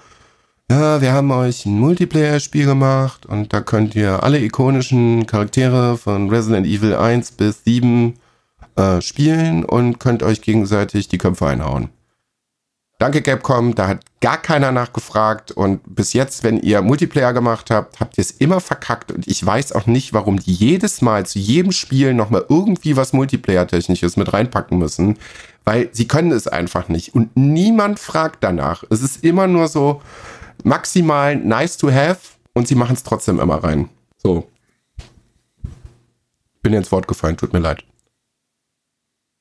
Ja, 0.70 1.00
wir 1.00 1.12
haben 1.12 1.32
euch 1.32 1.66
ein 1.66 1.80
Multiplayer-Spiel 1.80 2.64
gemacht 2.64 3.26
und 3.26 3.52
da 3.52 3.60
könnt 3.60 3.96
ihr 3.96 4.22
alle 4.22 4.38
ikonischen 4.38 5.26
Charaktere 5.26 5.98
von 5.98 6.30
Resident 6.30 6.64
Evil 6.64 6.94
1 6.94 7.32
bis 7.32 7.64
7 7.64 8.14
äh, 8.76 9.00
spielen 9.00 9.64
und 9.64 9.98
könnt 9.98 10.22
euch 10.22 10.42
gegenseitig 10.42 11.08
die 11.08 11.18
Köpfe 11.18 11.48
einhauen. 11.48 11.88
Danke 13.00 13.20
Capcom, 13.20 13.74
da 13.74 13.88
hat 13.88 14.04
gar 14.20 14.36
keiner 14.36 14.70
nachgefragt 14.70 15.50
und 15.50 15.80
bis 15.92 16.12
jetzt, 16.12 16.44
wenn 16.44 16.60
ihr 16.60 16.82
Multiplayer 16.82 17.32
gemacht 17.32 17.72
habt, 17.72 17.98
habt 17.98 18.16
ihr 18.16 18.22
es 18.22 18.30
immer 18.30 18.60
verkackt 18.60 19.10
und 19.10 19.26
ich 19.26 19.44
weiß 19.44 19.72
auch 19.72 19.86
nicht, 19.86 20.12
warum 20.12 20.38
die 20.38 20.52
jedes 20.52 21.02
Mal 21.02 21.26
zu 21.26 21.40
jedem 21.40 21.72
Spiel 21.72 22.14
nochmal 22.14 22.44
irgendwie 22.48 22.96
was 22.96 23.12
Multiplayer-technisches 23.12 24.16
mit 24.16 24.32
reinpacken 24.32 24.78
müssen, 24.78 25.18
weil 25.64 25.88
sie 25.90 26.06
können 26.06 26.30
es 26.30 26.46
einfach 26.46 26.88
nicht 26.88 27.12
und 27.12 27.36
niemand 27.36 27.98
fragt 27.98 28.44
danach. 28.44 28.84
Es 28.88 29.02
ist 29.02 29.24
immer 29.24 29.48
nur 29.48 29.66
so 29.66 30.00
maximal 30.64 31.36
nice 31.36 31.76
to 31.76 31.90
have 31.90 32.20
und 32.54 32.68
sie 32.68 32.74
machen 32.74 32.94
es 32.94 33.02
trotzdem 33.02 33.40
immer 33.40 33.56
rein. 33.56 33.88
So. 34.18 34.48
Bin 36.62 36.72
ins 36.72 36.92
Wort 36.92 37.08
gefallen, 37.08 37.36
tut 37.36 37.52
mir 37.52 37.60
leid. 37.60 37.84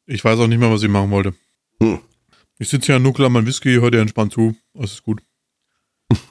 Ich 0.06 0.24
weiß 0.24 0.40
auch 0.40 0.48
nicht 0.48 0.60
mehr, 0.60 0.72
was 0.72 0.84
ich 0.84 0.90
machen 0.90 1.12
wollte. 1.12 1.34
Hm. 1.82 2.00
Ich 2.58 2.70
sitze 2.70 2.88
hier 2.88 2.96
an 2.96 3.04
Nuklear, 3.04 3.30
mein 3.30 3.46
Whisky, 3.46 3.76
höre 3.76 3.92
dir 3.92 4.02
entspannt 4.02 4.34
zu. 4.34 4.56
Alles 4.76 4.94
ist 4.94 5.04
gut. 5.04 5.22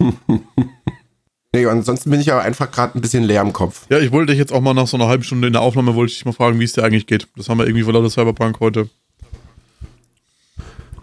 nee, 1.55 1.65
ansonsten 1.67 2.11
bin 2.11 2.21
ich 2.21 2.33
aber 2.33 2.43
einfach 2.43 2.71
gerade 2.71 2.99
ein 2.99 3.01
bisschen 3.01 3.25
leer 3.25 3.43
im 3.43 3.53
Kopf. 3.53 3.87
Ja, 3.89 3.99
ich 3.99 4.13
wollte 4.13 4.33
dich 4.33 4.39
jetzt 4.39 4.53
auch 4.53 4.61
mal 4.61 4.75
nach 4.75 4.87
so 4.87 4.97
einer 4.97 5.07
halben 5.09 5.23
Stunde 5.23 5.47
in 5.47 5.53
der 5.53 5.63
Aufnahme, 5.63 5.95
wollte 5.95 6.11
ich 6.11 6.19
dich 6.19 6.25
mal 6.25 6.33
fragen, 6.33 6.59
wie 6.59 6.65
es 6.65 6.73
dir 6.73 6.85
eigentlich 6.85 7.07
geht. 7.07 7.29
Das 7.37 7.49
haben 7.49 7.59
wir 7.59 7.67
irgendwie 7.67 7.85
vor 7.85 7.93
lauter 7.93 8.11
Cyberpunk 8.11 8.61
heute. 8.61 8.91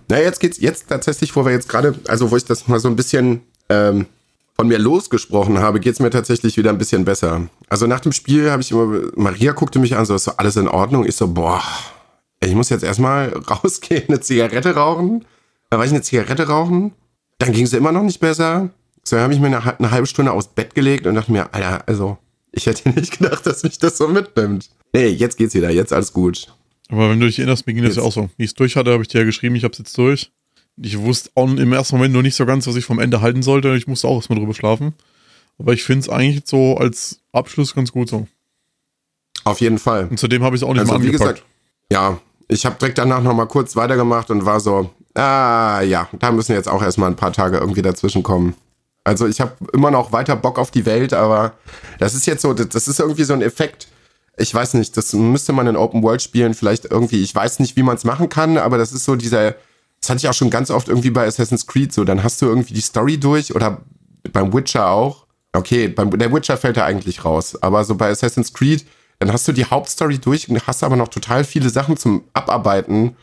Na, 0.08 0.20
jetzt 0.20 0.40
geht's 0.40 0.60
jetzt 0.60 0.90
tatsächlich, 0.90 1.36
wo 1.36 1.46
wir 1.46 1.52
jetzt 1.52 1.70
gerade, 1.70 1.96
also 2.08 2.30
wo 2.30 2.38
ich 2.38 2.46
das 2.46 2.68
mal 2.68 2.80
so 2.80 2.88
ein 2.88 2.96
bisschen 2.96 3.42
ähm, 3.70 4.06
von 4.56 4.68
mir 4.68 4.80
losgesprochen 4.80 5.60
habe, 5.60 5.80
geht's 5.80 6.00
mir 6.00 6.10
tatsächlich 6.10 6.56
wieder 6.58 6.70
ein 6.70 6.78
bisschen 6.78 7.04
besser. 7.04 7.48
Also 7.68 7.88
nach 7.88 8.00
dem 8.00 8.14
Spiel 8.14 8.50
habe 8.50 8.62
ich 8.62 8.72
immer, 8.72 9.02
Maria 9.16 9.52
guckte 9.52 9.80
mich 9.80 9.96
an, 9.96 10.06
so 10.06 10.16
ist 10.16 10.24
so 10.24 10.32
alles 10.38 10.56
in 10.56 10.68
Ordnung. 10.68 11.06
Ich 11.06 11.16
so, 11.16 11.28
boah, 11.28 11.62
ich 12.40 12.56
muss 12.56 12.70
jetzt 12.70 12.84
erstmal 12.84 13.30
rausgehen, 13.50 14.04
eine 14.08 14.22
Zigarette 14.22 14.76
rauchen. 14.76 15.26
Da 15.70 15.78
war 15.78 15.86
ich 15.86 15.92
eine 15.92 16.02
Zigarette 16.02 16.48
rauchen. 16.48 16.94
Dann 17.38 17.52
ging 17.52 17.66
es 17.66 17.74
immer 17.74 17.92
noch 17.92 18.04
nicht 18.04 18.20
besser. 18.20 18.70
So 19.04 19.18
habe 19.18 19.34
ich 19.34 19.40
mir 19.40 19.48
eine, 19.48 19.78
eine, 19.78 19.92
halbe 19.92 20.08
Stunde 20.08 20.32
aus 20.32 20.48
Bett 20.48 20.74
gelegt 20.74 21.06
und 21.06 21.16
dachte 21.16 21.32
mir, 21.32 21.54
Alter, 21.54 21.84
also, 21.88 22.18
ich 22.52 22.66
hätte 22.66 22.90
nicht 22.96 23.20
gedacht, 23.20 23.46
dass 23.46 23.64
mich 23.64 23.78
das 23.78 23.98
so 23.98 24.08
mitnimmt. 24.08 24.70
Nee, 24.94 25.08
jetzt 25.08 25.38
geht's 25.38 25.54
wieder, 25.54 25.70
jetzt 25.70 25.92
alles 25.92 26.14
gut. 26.14 26.48
Aber 26.88 27.10
wenn 27.10 27.20
du 27.20 27.26
dich 27.26 27.40
erinnerst, 27.40 27.68
mir 27.68 27.74
ging 27.74 27.84
das 27.84 27.98
ja 27.98 28.04
auch 28.04 28.12
so. 28.12 28.30
Wie 28.38 28.44
ich 28.46 28.52
es 28.52 28.56
durch 28.56 28.76
hatte, 28.76 28.94
habe 28.94 29.04
ich 29.04 29.10
dir 29.10 29.20
ja 29.20 29.26
geschrieben, 29.26 29.56
ich 29.56 29.64
habe 29.64 29.74
es 29.74 29.80
jetzt 29.80 29.98
durch. 29.98 30.32
Ich 30.78 31.00
wusste 31.00 31.30
auch 31.36 31.48
im 31.48 31.74
ersten 31.74 31.96
Moment 31.96 32.14
nur 32.14 32.24
nicht 32.24 32.36
so 32.36 32.46
ganz, 32.46 32.68
was 32.68 32.76
ich 32.76 32.86
vom 32.86 33.00
Ende 33.00 33.22
halten 33.22 33.44
sollte. 33.44 33.76
Ich 33.76 33.88
musste 33.88 34.08
auch 34.08 34.16
erstmal 34.16 34.40
drüber 34.40 34.54
schlafen. 34.54 34.94
Aber 35.58 35.74
ich 35.74 35.84
finde 35.84 36.02
es 36.02 36.10
eigentlich 36.10 36.44
so 36.46 36.78
als 36.78 37.20
Abschluss 37.32 37.74
ganz 37.74 37.92
gut 37.92 38.10
so. 38.10 38.28
Auf 39.46 39.62
jeden 39.62 39.78
Fall. 39.78 40.08
Und 40.10 40.20
zudem 40.20 40.44
habe 40.44 40.56
ich 40.56 40.62
es 40.62 40.68
auch 40.68 40.74
nicht 40.74 40.82
also, 40.82 40.94
mal 40.94 41.00
angepackt. 41.00 41.20
Wie 41.20 41.24
gesagt, 41.24 41.46
ja, 41.92 42.20
ich 42.48 42.66
habe 42.66 42.76
direkt 42.80 42.98
danach 42.98 43.22
nochmal 43.22 43.48
kurz 43.48 43.76
weitergemacht 43.76 44.30
und 44.32 44.46
war 44.46 44.60
so, 44.60 44.90
ah 45.14 45.82
ja, 45.82 46.10
da 46.20 46.32
müssen 46.32 46.54
jetzt 46.54 46.68
auch 46.68 46.82
erstmal 46.82 47.10
ein 47.10 47.16
paar 47.16 47.32
Tage 47.32 47.58
irgendwie 47.58 47.82
dazwischen 47.82 48.24
kommen. 48.24 48.56
Also 49.04 49.28
ich 49.28 49.40
habe 49.40 49.54
immer 49.72 49.92
noch 49.92 50.12
weiter 50.12 50.36
Bock 50.36 50.58
auf 50.58 50.72
die 50.72 50.86
Welt, 50.86 51.14
aber 51.14 51.54
das 52.00 52.16
ist 52.16 52.26
jetzt 52.26 52.42
so, 52.42 52.54
das 52.54 52.88
ist 52.88 53.00
irgendwie 53.00 53.24
so 53.24 53.34
ein 53.34 53.42
Effekt. 53.42 53.88
Ich 54.38 54.54
weiß 54.54 54.74
nicht, 54.74 54.98
das 54.98 55.14
müsste 55.14 55.54
man 55.54 55.68
in 55.68 55.78
Open 55.78 56.04
World 56.04 56.22
spielen, 56.22 56.56
vielleicht 56.56 56.86
irgendwie, 56.86 57.22
ich 57.22 57.34
weiß 57.34 57.60
nicht, 57.60 57.76
wie 57.78 57.84
man 57.84 57.96
es 57.96 58.04
machen 58.04 58.30
kann, 58.30 58.58
aber 58.58 58.78
das 58.78 58.92
ist 58.92 59.06
so 59.06 59.16
dieser, 59.16 59.56
das 60.06 60.12
hatte 60.12 60.20
ich 60.20 60.30
auch 60.30 60.34
schon 60.34 60.52
ganz 60.52 60.70
oft 60.70 60.88
irgendwie 60.88 61.10
bei 61.10 61.26
Assassin's 61.26 61.66
Creed 61.66 61.92
so, 61.92 62.04
dann 62.04 62.22
hast 62.22 62.40
du 62.40 62.46
irgendwie 62.46 62.76
die 62.76 62.82
Story 62.82 63.18
durch 63.18 63.56
oder 63.56 63.82
beim 64.32 64.54
Witcher 64.54 64.90
auch. 64.90 65.26
Okay, 65.52 65.88
beim, 65.88 66.12
der 66.12 66.32
Witcher 66.32 66.58
fällt 66.58 66.78
ja 66.78 66.86
eigentlich 66.86 67.26
raus, 67.26 67.58
aber 67.64 67.84
so 67.84 67.96
bei 67.96 68.12
Assassin's 68.12 68.54
Creed, 68.54 68.86
dann 69.18 69.34
hast 69.34 69.48
du 69.48 69.52
die 69.52 69.66
Hauptstory 69.66 70.20
durch 70.20 70.48
und 70.48 70.68
hast 70.68 70.84
aber 70.84 70.96
noch 70.96 71.08
total 71.08 71.44
viele 71.44 71.70
Sachen 71.70 71.98
zum 71.98 72.24
Abarbeiten. 72.34 73.16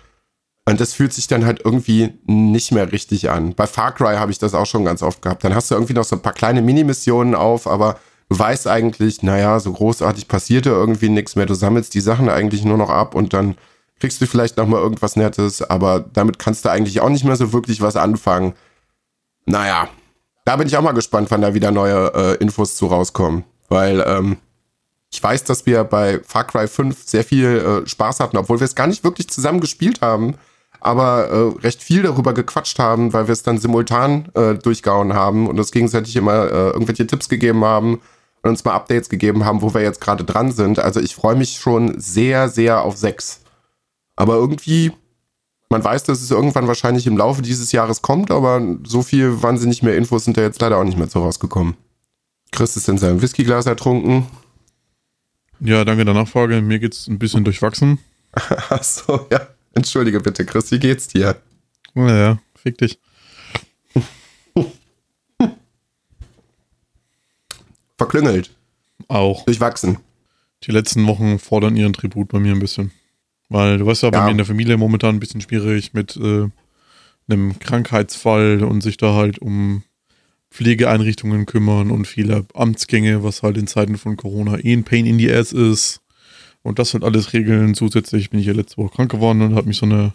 Und 0.68 0.80
das 0.80 0.92
fühlt 0.92 1.12
sich 1.12 1.28
dann 1.28 1.44
halt 1.44 1.60
irgendwie 1.64 2.14
nicht 2.24 2.72
mehr 2.72 2.90
richtig 2.90 3.30
an. 3.30 3.54
Bei 3.54 3.68
Far 3.68 3.94
Cry 3.94 4.16
habe 4.16 4.32
ich 4.32 4.38
das 4.40 4.54
auch 4.54 4.66
schon 4.66 4.84
ganz 4.84 5.02
oft 5.02 5.22
gehabt. 5.22 5.44
Dann 5.44 5.54
hast 5.54 5.70
du 5.70 5.76
irgendwie 5.76 5.94
noch 5.94 6.04
so 6.04 6.16
ein 6.16 6.22
paar 6.22 6.32
kleine 6.32 6.62
Mini-Missionen 6.62 7.36
auf, 7.36 7.68
aber 7.68 8.00
du 8.28 8.38
weißt 8.38 8.66
eigentlich, 8.66 9.22
naja, 9.22 9.60
so 9.60 9.72
großartig 9.72 10.26
passierte 10.26 10.70
irgendwie 10.70 11.10
nichts 11.10 11.36
mehr. 11.36 11.46
Du 11.46 11.54
sammelst 11.54 11.94
die 11.94 12.00
Sachen 12.00 12.28
eigentlich 12.28 12.64
nur 12.64 12.78
noch 12.78 12.90
ab 12.90 13.14
und 13.14 13.34
dann 13.34 13.56
kriegst 14.02 14.20
du 14.20 14.26
vielleicht 14.26 14.56
noch 14.56 14.66
mal 14.66 14.80
irgendwas 14.80 15.14
Nettes, 15.14 15.62
aber 15.62 16.00
damit 16.12 16.40
kannst 16.40 16.64
du 16.64 16.68
eigentlich 16.68 17.00
auch 17.00 17.08
nicht 17.08 17.22
mehr 17.22 17.36
so 17.36 17.52
wirklich 17.52 17.80
was 17.82 17.94
anfangen. 17.94 18.54
Naja, 19.46 19.88
da 20.44 20.56
bin 20.56 20.66
ich 20.66 20.76
auch 20.76 20.82
mal 20.82 20.90
gespannt, 20.90 21.30
wann 21.30 21.40
da 21.40 21.54
wieder 21.54 21.70
neue 21.70 22.12
äh, 22.12 22.34
Infos 22.38 22.74
zu 22.74 22.86
rauskommen. 22.86 23.44
Weil 23.68 24.02
ähm, 24.04 24.38
ich 25.08 25.22
weiß, 25.22 25.44
dass 25.44 25.66
wir 25.66 25.84
bei 25.84 26.20
Far 26.26 26.48
Cry 26.48 26.66
5 26.66 27.00
sehr 27.06 27.22
viel 27.22 27.84
äh, 27.84 27.88
Spaß 27.88 28.18
hatten, 28.18 28.36
obwohl 28.38 28.58
wir 28.58 28.64
es 28.64 28.74
gar 28.74 28.88
nicht 28.88 29.04
wirklich 29.04 29.30
zusammen 29.30 29.60
gespielt 29.60 30.00
haben, 30.00 30.34
aber 30.80 31.28
äh, 31.28 31.60
recht 31.60 31.80
viel 31.80 32.02
darüber 32.02 32.34
gequatscht 32.34 32.80
haben, 32.80 33.12
weil 33.12 33.28
wir 33.28 33.32
es 33.32 33.44
dann 33.44 33.58
simultan 33.58 34.30
äh, 34.34 34.54
durchgehauen 34.54 35.14
haben 35.14 35.46
und 35.46 35.60
uns 35.60 35.70
gegenseitig 35.70 36.16
immer 36.16 36.50
äh, 36.50 36.70
irgendwelche 36.70 37.06
Tipps 37.06 37.28
gegeben 37.28 37.64
haben 37.64 38.00
und 38.42 38.50
uns 38.50 38.64
mal 38.64 38.74
Updates 38.74 39.08
gegeben 39.08 39.44
haben, 39.44 39.62
wo 39.62 39.72
wir 39.74 39.82
jetzt 39.82 40.00
gerade 40.00 40.24
dran 40.24 40.50
sind. 40.50 40.80
Also 40.80 40.98
ich 40.98 41.14
freue 41.14 41.36
mich 41.36 41.60
schon 41.60 42.00
sehr, 42.00 42.48
sehr 42.48 42.82
auf 42.82 42.96
6. 42.96 43.41
Aber 44.16 44.35
irgendwie, 44.35 44.92
man 45.68 45.83
weiß, 45.83 46.05
dass 46.05 46.20
es 46.20 46.31
irgendwann 46.31 46.68
wahrscheinlich 46.68 47.07
im 47.07 47.16
Laufe 47.16 47.42
dieses 47.42 47.72
Jahres 47.72 48.03
kommt, 48.03 48.31
aber 48.31 48.61
so 48.85 49.03
viel 49.03 49.42
wahnsinnig 49.42 49.83
mehr 49.83 49.96
Infos 49.96 50.25
sind 50.25 50.37
da 50.37 50.42
jetzt 50.42 50.61
leider 50.61 50.79
auch 50.79 50.85
nicht 50.85 50.98
mehr 50.98 51.09
so 51.09 51.20
rausgekommen. 51.22 51.77
Chris 52.51 52.77
ist 52.77 52.88
in 52.88 52.98
seinem 52.98 53.22
Whiskyglas 53.22 53.66
ertrunken. 53.66 54.27
Ja, 55.61 55.85
danke 55.85 56.05
der 56.05 56.14
Nachfrage. 56.14 56.61
Mir 56.61 56.79
geht's 56.79 57.09
ein 57.09 57.18
bisschen 57.18 57.44
durchwachsen. 57.44 57.98
Achso, 58.68 59.27
ja. 59.31 59.48
Entschuldige 59.75 60.20
bitte, 60.20 60.44
Chris, 60.44 60.70
wie 60.70 60.79
geht's 60.79 61.09
dir? 61.09 61.40
Naja, 61.94 62.38
fick 62.55 62.77
dich. 62.79 62.98
Verklüngelt. 67.96 68.51
Auch. 69.09 69.44
Durchwachsen. 69.44 69.98
Die 70.64 70.72
letzten 70.72 71.07
Wochen 71.07 71.38
fordern 71.38 71.77
ihren 71.77 71.92
Tribut 71.92 72.29
bei 72.29 72.40
mir 72.40 72.53
ein 72.53 72.59
bisschen. 72.59 72.90
Weil 73.52 73.76
du 73.76 73.84
weißt 73.84 74.02
ja, 74.02 74.10
bei 74.10 74.18
ja. 74.18 74.24
mir 74.24 74.30
in 74.30 74.38
der 74.38 74.46
Familie 74.46 74.78
momentan 74.78 75.16
ein 75.16 75.20
bisschen 75.20 75.42
schwierig 75.42 75.92
mit 75.92 76.16
äh, 76.16 76.48
einem 77.28 77.58
Krankheitsfall 77.58 78.64
und 78.64 78.80
sich 78.80 78.96
da 78.96 79.12
halt 79.12 79.40
um 79.40 79.82
Pflegeeinrichtungen 80.50 81.44
kümmern 81.44 81.90
und 81.90 82.06
viele 82.06 82.46
Amtsgänge, 82.54 83.22
was 83.22 83.42
halt 83.42 83.58
in 83.58 83.66
Zeiten 83.66 83.98
von 83.98 84.16
Corona 84.16 84.58
eh 84.58 84.72
ein 84.72 84.84
Pain 84.84 85.04
in 85.04 85.18
the 85.18 85.30
Ass 85.30 85.52
ist. 85.52 86.00
Und 86.62 86.78
das 86.78 86.90
sind 86.90 87.04
alles 87.04 87.34
Regeln. 87.34 87.74
Zusätzlich 87.74 88.30
bin 88.30 88.40
ich 88.40 88.46
ja 88.46 88.54
letzte 88.54 88.78
Woche 88.78 88.94
krank 88.94 89.10
geworden 89.10 89.42
und 89.42 89.54
habe 89.54 89.68
mich 89.68 89.76
so 89.76 89.84
eine 89.84 90.14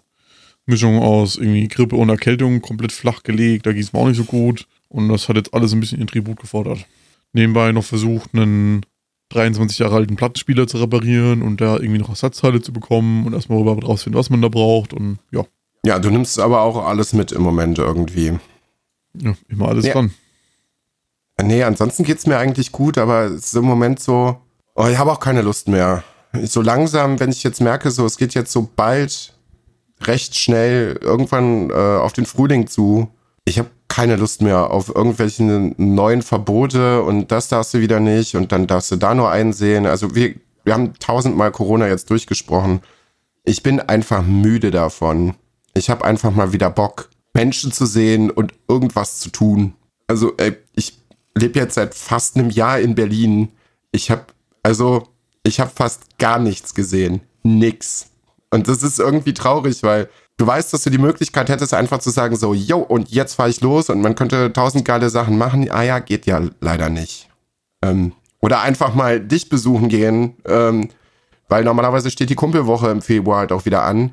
Mischung 0.66 0.98
aus 0.98 1.36
irgendwie 1.36 1.68
Grippe 1.68 1.94
und 1.94 2.08
Erkältung 2.08 2.60
komplett 2.60 2.90
flach 2.90 3.22
gelegt. 3.22 3.66
Da 3.66 3.72
ging 3.72 3.82
es 3.82 3.92
mir 3.92 4.00
auch 4.00 4.08
nicht 4.08 4.16
so 4.16 4.24
gut. 4.24 4.66
Und 4.88 5.08
das 5.08 5.28
hat 5.28 5.36
jetzt 5.36 5.54
alles 5.54 5.72
ein 5.72 5.80
bisschen 5.80 6.00
in 6.00 6.08
Tribut 6.08 6.40
gefordert. 6.40 6.84
Nebenbei 7.32 7.70
noch 7.70 7.84
versucht, 7.84 8.30
einen 8.34 8.84
23 9.30 9.78
Jahre 9.78 9.96
alten 9.96 10.16
Plattenspieler 10.16 10.66
zu 10.66 10.78
reparieren 10.78 11.42
und 11.42 11.60
da 11.60 11.76
irgendwie 11.76 11.98
noch 11.98 12.08
Ersatzteile 12.08 12.62
zu 12.62 12.72
bekommen 12.72 13.26
und 13.26 13.34
erstmal 13.34 13.58
rüber 13.58 13.78
rausfinden, 13.84 14.18
was 14.18 14.30
man 14.30 14.42
da 14.42 14.48
braucht. 14.48 14.92
Und 14.92 15.18
ja. 15.30 15.44
Ja, 15.84 15.98
du 15.98 16.10
nimmst 16.10 16.38
aber 16.38 16.62
auch 16.62 16.84
alles 16.84 17.12
mit 17.12 17.32
im 17.32 17.42
Moment 17.42 17.78
irgendwie. 17.78 18.38
Ja, 19.14 19.34
immer 19.48 19.68
alles 19.68 19.86
ja. 19.86 19.92
dran. 19.92 20.12
Nee, 21.42 21.62
ansonsten 21.62 22.04
geht's 22.04 22.26
mir 22.26 22.38
eigentlich 22.38 22.72
gut, 22.72 22.98
aber 22.98 23.26
es 23.26 23.46
ist 23.46 23.54
im 23.54 23.64
Moment 23.64 24.00
so, 24.00 24.38
oh, 24.74 24.86
ich 24.86 24.98
habe 24.98 25.12
auch 25.12 25.20
keine 25.20 25.42
Lust 25.42 25.68
mehr. 25.68 26.02
So 26.42 26.62
langsam, 26.62 27.20
wenn 27.20 27.30
ich 27.30 27.42
jetzt 27.42 27.60
merke, 27.60 27.90
so 27.90 28.04
es 28.06 28.16
geht 28.16 28.34
jetzt 28.34 28.52
so 28.52 28.68
bald 28.74 29.34
recht 30.02 30.36
schnell 30.36 30.98
irgendwann 31.00 31.70
äh, 31.70 31.74
auf 31.74 32.12
den 32.12 32.26
Frühling 32.26 32.66
zu. 32.66 33.08
Ich 33.44 33.58
habe 33.58 33.70
keine 33.88 34.16
Lust 34.16 34.42
mehr 34.42 34.70
auf 34.70 34.94
irgendwelche 34.94 35.42
neuen 35.76 36.22
Verbote 36.22 37.02
und 37.02 37.32
das 37.32 37.48
darfst 37.48 37.74
du 37.74 37.80
wieder 37.80 38.00
nicht 38.00 38.36
und 38.36 38.52
dann 38.52 38.66
darfst 38.66 38.90
du 38.90 38.96
da 38.96 39.14
nur 39.14 39.30
einsehen. 39.30 39.86
Also 39.86 40.14
wir, 40.14 40.34
wir 40.64 40.74
haben 40.74 40.94
tausendmal 41.00 41.50
Corona 41.50 41.88
jetzt 41.88 42.10
durchgesprochen. 42.10 42.80
Ich 43.44 43.62
bin 43.62 43.80
einfach 43.80 44.22
müde 44.22 44.70
davon. 44.70 45.34
Ich 45.74 45.90
habe 45.90 46.04
einfach 46.04 46.30
mal 46.30 46.52
wieder 46.52 46.70
Bock, 46.70 47.08
Menschen 47.32 47.72
zu 47.72 47.86
sehen 47.86 48.30
und 48.30 48.52
irgendwas 48.68 49.20
zu 49.20 49.30
tun. 49.30 49.74
Also 50.06 50.34
ey, 50.36 50.56
ich 50.74 50.98
lebe 51.34 51.58
jetzt 51.58 51.74
seit 51.74 51.94
fast 51.94 52.36
einem 52.36 52.50
Jahr 52.50 52.78
in 52.80 52.94
Berlin. 52.94 53.48
Ich 53.90 54.10
habe 54.10 54.26
also 54.62 55.08
ich 55.44 55.60
habe 55.60 55.70
fast 55.74 56.18
gar 56.18 56.38
nichts 56.38 56.74
gesehen, 56.74 57.22
nix. 57.42 58.10
Und 58.50 58.68
das 58.68 58.82
ist 58.82 58.98
irgendwie 58.98 59.34
traurig, 59.34 59.82
weil 59.82 60.08
du 60.38 60.46
weißt, 60.46 60.72
dass 60.72 60.82
du 60.84 60.90
die 60.90 60.98
Möglichkeit 60.98 61.50
hättest, 61.50 61.74
einfach 61.74 61.98
zu 61.98 62.10
sagen 62.10 62.36
so, 62.36 62.54
yo, 62.54 62.78
und 62.78 63.10
jetzt 63.10 63.34
fahre 63.34 63.50
ich 63.50 63.60
los 63.60 63.90
und 63.90 64.00
man 64.00 64.14
könnte 64.14 64.52
tausend 64.52 64.84
geile 64.84 65.10
Sachen 65.10 65.36
machen. 65.36 65.70
Ah 65.70 65.82
ja, 65.82 65.98
geht 65.98 66.26
ja 66.26 66.40
leider 66.60 66.88
nicht. 66.88 67.28
Ähm, 67.82 68.12
oder 68.40 68.62
einfach 68.62 68.94
mal 68.94 69.20
dich 69.20 69.48
besuchen 69.48 69.88
gehen. 69.88 70.36
Ähm, 70.46 70.88
weil 71.48 71.64
normalerweise 71.64 72.10
steht 72.10 72.30
die 72.30 72.34
Kumpelwoche 72.34 72.90
im 72.90 73.02
Februar 73.02 73.38
halt 73.38 73.52
auch 73.52 73.64
wieder 73.64 73.82
an. 73.82 74.12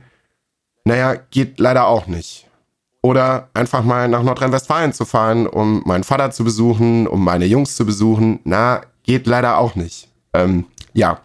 Naja, 0.86 1.16
geht 1.32 1.60
leider 1.60 1.88
auch 1.88 2.08
nicht. 2.08 2.48
Oder 3.02 3.50
einfach 3.54 3.84
mal 3.84 4.08
nach 4.08 4.24
Nordrhein-Westfalen 4.24 4.94
zu 4.94 5.06
fahren, 5.06 5.46
um 5.46 5.84
meinen 5.86 6.04
Vater 6.04 6.32
zu 6.32 6.44
besuchen, 6.44 7.08
um 7.08 7.24
meine 7.24 7.46
Jungs 7.46 7.76
zu 7.76 7.86
besuchen. 7.86 8.40
Na, 8.46 8.82
geht 9.04 9.28
leider 9.28 9.58
auch 9.58 9.76
nicht. 9.76 10.10
Ähm, 10.34 10.66
ja. 10.94 11.20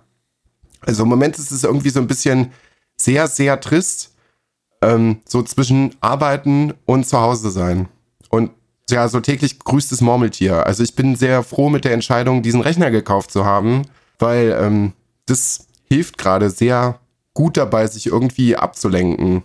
Also 0.82 1.04
im 1.04 1.08
Moment 1.08 1.38
ist 1.38 1.52
es 1.52 1.64
irgendwie 1.64 1.90
so 1.90 2.00
ein 2.00 2.06
bisschen 2.06 2.52
sehr, 2.96 3.28
sehr 3.28 3.60
trist. 3.60 4.14
Ähm, 4.82 5.18
so 5.26 5.42
zwischen 5.42 5.94
Arbeiten 6.00 6.72
und 6.86 7.06
zu 7.06 7.20
Hause 7.20 7.50
sein. 7.50 7.88
Und 8.30 8.50
ja, 8.90 9.08
so 9.08 9.20
täglich 9.20 9.58
grüßt 9.58 9.92
das 9.92 10.00
Murmeltier. 10.00 10.66
Also 10.66 10.82
ich 10.82 10.94
bin 10.94 11.16
sehr 11.16 11.42
froh 11.42 11.68
mit 11.68 11.84
der 11.84 11.92
Entscheidung, 11.92 12.42
diesen 12.42 12.60
Rechner 12.60 12.90
gekauft 12.90 13.30
zu 13.30 13.44
haben, 13.44 13.82
weil 14.18 14.56
ähm, 14.60 14.92
das 15.26 15.66
hilft 15.84 16.18
gerade 16.18 16.50
sehr 16.50 16.98
gut 17.34 17.56
dabei, 17.56 17.86
sich 17.86 18.06
irgendwie 18.06 18.56
abzulenken. 18.56 19.42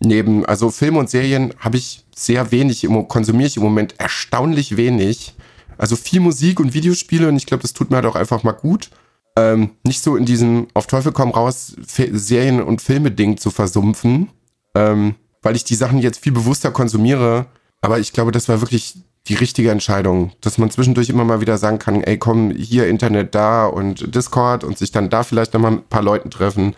Neben, 0.00 0.44
also 0.46 0.70
Film 0.70 0.96
und 0.96 1.08
Serien 1.08 1.54
habe 1.58 1.76
ich 1.76 2.04
sehr 2.14 2.50
wenig, 2.50 2.86
konsumiere 3.08 3.46
ich 3.46 3.56
im 3.56 3.62
Moment 3.62 3.98
erstaunlich 3.98 4.76
wenig. 4.76 5.34
Also 5.78 5.96
viel 5.96 6.20
Musik 6.20 6.60
und 6.60 6.74
Videospiele 6.74 7.28
und 7.28 7.36
ich 7.36 7.46
glaube, 7.46 7.62
das 7.62 7.72
tut 7.72 7.90
mir 7.90 7.96
halt 7.96 8.06
auch 8.06 8.16
einfach 8.16 8.42
mal 8.42 8.52
gut. 8.52 8.90
Ähm, 9.36 9.70
nicht 9.84 10.02
so 10.02 10.16
in 10.16 10.26
diesem 10.26 10.66
auf 10.74 10.86
Teufel 10.86 11.12
komm 11.12 11.30
raus 11.30 11.74
Serien- 11.86 12.62
und 12.62 12.82
Filme-Ding 12.82 13.38
zu 13.38 13.50
versumpfen, 13.50 14.28
ähm, 14.74 15.14
weil 15.42 15.56
ich 15.56 15.64
die 15.64 15.74
Sachen 15.74 15.98
jetzt 15.98 16.20
viel 16.20 16.32
bewusster 16.32 16.70
konsumiere. 16.70 17.46
Aber 17.80 17.98
ich 17.98 18.12
glaube, 18.12 18.32
das 18.32 18.48
war 18.48 18.60
wirklich 18.60 18.96
die 19.28 19.34
richtige 19.34 19.70
Entscheidung, 19.70 20.32
dass 20.40 20.58
man 20.58 20.70
zwischendurch 20.70 21.08
immer 21.08 21.24
mal 21.24 21.40
wieder 21.40 21.58
sagen 21.58 21.78
kann, 21.78 22.02
ey, 22.02 22.18
komm, 22.18 22.50
hier 22.50 22.88
Internet 22.88 23.34
da 23.34 23.66
und 23.66 24.14
Discord 24.14 24.64
und 24.64 24.78
sich 24.78 24.90
dann 24.90 25.10
da 25.10 25.22
vielleicht 25.22 25.54
nochmal 25.54 25.72
ein 25.72 25.82
paar 25.82 26.02
Leuten 26.02 26.30
treffen 26.30 26.74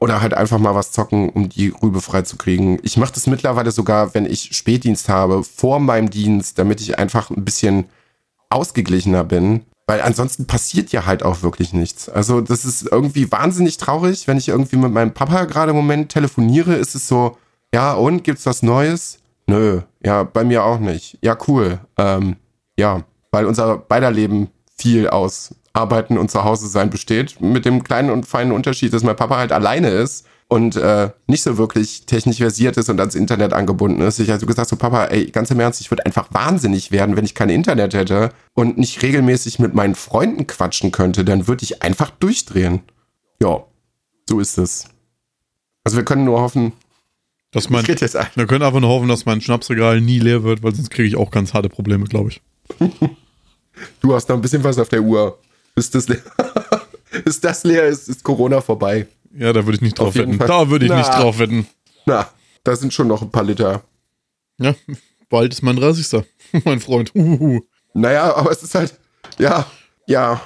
oder 0.00 0.20
halt 0.20 0.34
einfach 0.34 0.58
mal 0.58 0.74
was 0.74 0.92
zocken, 0.92 1.28
um 1.28 1.48
die 1.48 1.68
Rübe 1.68 2.00
frei 2.00 2.22
zu 2.22 2.36
kriegen. 2.36 2.78
Ich 2.82 2.96
mache 2.96 3.12
das 3.12 3.26
mittlerweile 3.26 3.70
sogar, 3.70 4.14
wenn 4.14 4.26
ich 4.26 4.56
Spätdienst 4.56 5.08
habe, 5.08 5.44
vor 5.44 5.78
meinem 5.78 6.10
Dienst, 6.10 6.58
damit 6.58 6.80
ich 6.80 6.98
einfach 6.98 7.30
ein 7.30 7.44
bisschen 7.44 7.84
ausgeglichener 8.48 9.22
bin, 9.22 9.62
weil 9.90 10.02
ansonsten 10.02 10.46
passiert 10.46 10.92
ja 10.92 11.04
halt 11.04 11.24
auch 11.24 11.42
wirklich 11.42 11.72
nichts. 11.72 12.08
Also 12.08 12.40
das 12.40 12.64
ist 12.64 12.86
irgendwie 12.92 13.32
wahnsinnig 13.32 13.76
traurig, 13.76 14.28
wenn 14.28 14.36
ich 14.36 14.46
irgendwie 14.46 14.76
mit 14.76 14.92
meinem 14.92 15.12
Papa 15.12 15.46
gerade 15.46 15.70
im 15.70 15.76
Moment 15.76 16.12
telefoniere, 16.12 16.74
ist 16.74 16.94
es 16.94 17.08
so, 17.08 17.36
ja 17.74 17.94
und, 17.94 18.22
gibt's 18.22 18.46
was 18.46 18.62
Neues? 18.62 19.18
Nö, 19.48 19.80
ja, 20.00 20.22
bei 20.22 20.44
mir 20.44 20.62
auch 20.62 20.78
nicht. 20.78 21.18
Ja, 21.22 21.36
cool. 21.48 21.80
Ähm, 21.98 22.36
ja, 22.78 23.02
weil 23.32 23.46
unser 23.46 23.78
beider 23.78 24.12
Leben 24.12 24.50
viel 24.76 25.08
aus 25.08 25.56
Arbeiten 25.72 26.18
und 26.18 26.30
zu 26.30 26.44
Hause 26.44 26.68
sein 26.68 26.90
besteht. 26.90 27.40
Mit 27.40 27.64
dem 27.64 27.82
kleinen 27.82 28.10
und 28.10 28.26
feinen 28.26 28.52
Unterschied, 28.52 28.92
dass 28.92 29.02
mein 29.02 29.16
Papa 29.16 29.38
halt 29.38 29.50
alleine 29.50 29.88
ist 29.88 30.24
und 30.50 30.74
äh, 30.74 31.10
nicht 31.28 31.44
so 31.44 31.58
wirklich 31.58 32.06
technisch 32.06 32.38
versiert 32.38 32.76
ist 32.76 32.90
und 32.90 32.98
ans 32.98 33.14
Internet 33.14 33.52
angebunden 33.52 34.00
ist. 34.00 34.18
Ich 34.18 34.32
also 34.32 34.46
gesagt 34.46 34.68
so, 34.68 34.74
Papa, 34.74 35.04
ey, 35.04 35.26
ganz 35.26 35.48
im 35.52 35.60
Ernst, 35.60 35.80
ich 35.80 35.92
würde 35.92 36.04
einfach 36.04 36.26
wahnsinnig 36.34 36.90
werden, 36.90 37.16
wenn 37.16 37.24
ich 37.24 37.36
kein 37.36 37.50
Internet 37.50 37.94
hätte 37.94 38.30
und 38.54 38.76
nicht 38.76 39.00
regelmäßig 39.00 39.60
mit 39.60 39.74
meinen 39.74 39.94
Freunden 39.94 40.48
quatschen 40.48 40.90
könnte, 40.90 41.24
dann 41.24 41.46
würde 41.46 41.62
ich 41.62 41.82
einfach 41.82 42.10
durchdrehen. 42.10 42.80
Ja, 43.40 43.62
so 44.28 44.40
ist 44.40 44.58
es. 44.58 44.86
Also 45.84 45.96
wir 45.96 46.04
können 46.04 46.24
nur 46.24 46.40
hoffen, 46.40 46.72
dass 47.52 47.70
mein, 47.70 47.86
wir 47.86 48.46
können 48.48 48.64
einfach 48.64 48.80
nur 48.80 48.90
hoffen, 48.90 49.06
dass 49.06 49.26
mein 49.26 49.40
Schnapsregal 49.40 50.00
nie 50.00 50.18
leer 50.18 50.42
wird, 50.42 50.64
weil 50.64 50.74
sonst 50.74 50.90
kriege 50.90 51.06
ich 51.06 51.14
auch 51.14 51.30
ganz 51.30 51.54
harte 51.54 51.68
Probleme, 51.68 52.06
glaube 52.06 52.30
ich. 52.30 52.42
du 54.00 54.14
hast 54.14 54.28
noch 54.28 54.34
ein 54.34 54.42
bisschen 54.42 54.64
was 54.64 54.80
auf 54.80 54.88
der 54.88 55.02
Uhr. 55.02 55.38
Ist 55.76 55.94
das 55.94 56.08
leer, 56.08 56.22
ist 57.24 57.44
das 57.44 57.62
leer 57.62 57.86
ist, 57.86 58.08
ist 58.08 58.24
Corona 58.24 58.60
vorbei. 58.60 59.06
Ja, 59.32 59.52
da 59.52 59.64
würde 59.64 59.76
ich 59.76 59.82
nicht 59.82 59.98
drauf 59.98 60.14
wetten. 60.14 60.34
Fall. 60.38 60.48
Da 60.48 60.70
würde 60.70 60.84
ich 60.86 60.90
Na. 60.90 60.98
nicht 60.98 61.10
drauf 61.10 61.38
wetten. 61.38 61.66
Na, 62.06 62.28
da 62.64 62.76
sind 62.76 62.92
schon 62.92 63.08
noch 63.08 63.22
ein 63.22 63.30
paar 63.30 63.44
Liter. 63.44 63.82
Ja, 64.58 64.74
bald 65.28 65.52
ist 65.52 65.62
mein 65.62 65.76
30. 65.76 66.24
mein 66.64 66.80
Freund. 66.80 67.14
Uhuhu. 67.14 67.60
Naja, 67.94 68.34
aber 68.34 68.50
es 68.50 68.62
ist 68.62 68.74
halt, 68.74 68.98
ja, 69.38 69.66
ja. 70.06 70.40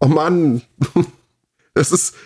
Oh 0.00 0.08
Mann. 0.08 0.62
Das 1.74 1.92
ist, 1.92 2.16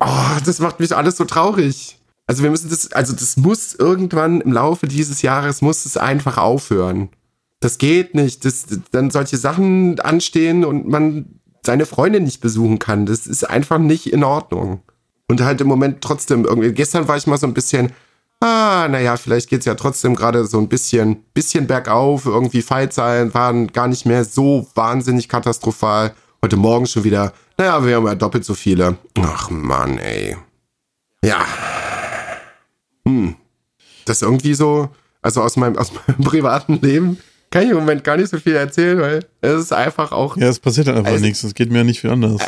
oh, 0.00 0.38
das 0.46 0.58
macht 0.58 0.80
mich 0.80 0.96
alles 0.96 1.18
so 1.18 1.26
traurig. 1.26 1.98
Also 2.26 2.42
wir 2.42 2.50
müssen 2.50 2.70
das, 2.70 2.92
also 2.92 3.12
das 3.12 3.36
muss 3.36 3.74
irgendwann 3.74 4.40
im 4.40 4.52
Laufe 4.52 4.88
dieses 4.88 5.20
Jahres 5.20 5.60
muss 5.60 5.84
es 5.84 5.98
einfach 5.98 6.38
aufhören. 6.38 7.10
Das 7.60 7.76
geht 7.76 8.14
nicht, 8.14 8.46
dass 8.46 8.64
dann 8.90 9.10
solche 9.10 9.36
Sachen 9.36 10.00
anstehen 10.00 10.64
und 10.64 10.88
man 10.88 11.40
seine 11.62 11.84
Freunde 11.84 12.20
nicht 12.20 12.40
besuchen 12.40 12.78
kann. 12.78 13.04
Das 13.04 13.26
ist 13.26 13.44
einfach 13.44 13.78
nicht 13.78 14.10
in 14.10 14.24
Ordnung. 14.24 14.80
Und 15.28 15.40
halt 15.40 15.60
im 15.60 15.66
Moment 15.66 16.02
trotzdem 16.02 16.44
irgendwie. 16.44 16.72
Gestern 16.72 17.08
war 17.08 17.16
ich 17.16 17.26
mal 17.26 17.38
so 17.38 17.46
ein 17.46 17.54
bisschen, 17.54 17.92
ah, 18.40 18.86
naja, 18.90 19.16
vielleicht 19.16 19.48
geht's 19.48 19.64
ja 19.64 19.74
trotzdem 19.74 20.14
gerade 20.14 20.44
so 20.46 20.58
ein 20.58 20.68
bisschen, 20.68 21.22
bisschen 21.34 21.66
bergauf. 21.66 22.26
Irgendwie 22.26 22.62
Fallzahlen 22.62 23.32
waren 23.34 23.68
gar 23.68 23.88
nicht 23.88 24.04
mehr 24.04 24.24
so 24.24 24.68
wahnsinnig 24.74 25.28
katastrophal. 25.28 26.12
Heute 26.44 26.56
Morgen 26.56 26.86
schon 26.86 27.04
wieder, 27.04 27.32
naja, 27.56 27.84
wir 27.86 27.96
haben 27.96 28.06
ja 28.06 28.14
doppelt 28.14 28.44
so 28.44 28.54
viele. 28.54 28.96
Ach 29.20 29.48
Mann, 29.48 29.98
ey. 29.98 30.36
Ja, 31.24 31.46
hm, 33.06 33.36
das 34.04 34.18
ist 34.18 34.22
irgendwie 34.22 34.54
so, 34.54 34.88
also 35.20 35.42
aus 35.42 35.56
meinem, 35.56 35.76
aus 35.76 35.92
meinem 36.06 36.24
privaten 36.24 36.80
Leben 36.80 37.18
kann 37.50 37.64
ich 37.64 37.70
im 37.70 37.76
Moment 37.76 38.02
gar 38.02 38.16
nicht 38.16 38.30
so 38.30 38.38
viel 38.38 38.54
erzählen, 38.54 38.98
weil 39.00 39.26
es 39.42 39.60
ist 39.60 39.72
einfach 39.72 40.12
auch. 40.12 40.36
Ja, 40.36 40.48
es 40.48 40.58
passiert 40.58 40.88
dann 40.88 40.96
einfach 40.96 41.20
nichts. 41.20 41.42
Es 41.44 41.54
geht 41.54 41.70
mir 41.70 41.84
nicht 41.84 42.00
viel 42.00 42.10
anders. 42.10 42.40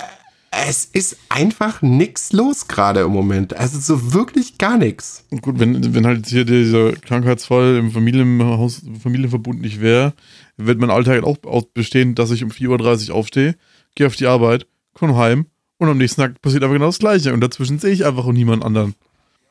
Es 0.66 0.86
ist 0.86 1.18
einfach 1.28 1.82
nichts 1.82 2.32
los 2.32 2.68
gerade 2.68 3.00
im 3.00 3.12
Moment. 3.12 3.54
Also 3.54 3.78
so 3.78 4.14
wirklich 4.14 4.56
gar 4.56 4.78
nichts. 4.78 5.24
Gut, 5.42 5.60
wenn, 5.60 5.94
wenn 5.94 6.06
halt 6.06 6.26
hier 6.26 6.44
dieser 6.46 6.92
Krankheitsfall 6.92 7.76
im 7.76 7.90
Familienhaus, 7.90 8.82
Familienverbund 9.02 9.60
nicht 9.60 9.82
wäre, 9.82 10.14
wird 10.56 10.78
mein 10.78 10.90
Alltag 10.90 11.22
auch 11.24 11.62
bestehen, 11.74 12.14
dass 12.14 12.30
ich 12.30 12.42
um 12.42 12.50
4.30 12.50 13.10
Uhr 13.10 13.16
aufstehe, 13.16 13.56
gehe 13.94 14.06
auf 14.06 14.16
die 14.16 14.26
Arbeit, 14.26 14.66
komme 14.94 15.16
heim 15.16 15.46
und 15.78 15.88
am 15.88 15.98
nächsten 15.98 16.22
Tag 16.22 16.40
passiert 16.40 16.62
aber 16.62 16.72
genau 16.72 16.86
das 16.86 16.98
Gleiche. 16.98 17.34
Und 17.34 17.40
dazwischen 17.40 17.78
sehe 17.78 17.92
ich 17.92 18.06
einfach 18.06 18.26
niemand 18.26 18.64
anderen. 18.64 18.94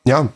Ja, 0.06 0.32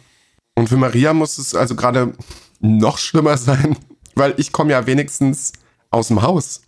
und 0.54 0.68
für 0.68 0.76
Maria 0.76 1.12
muss 1.12 1.38
es 1.38 1.54
also 1.54 1.74
gerade 1.74 2.14
noch 2.60 2.98
schlimmer 2.98 3.36
sein, 3.36 3.76
weil 4.14 4.34
ich 4.36 4.52
komme 4.52 4.72
ja 4.72 4.86
wenigstens 4.86 5.52
aus 5.90 6.08
dem 6.08 6.22
Haus 6.22 6.62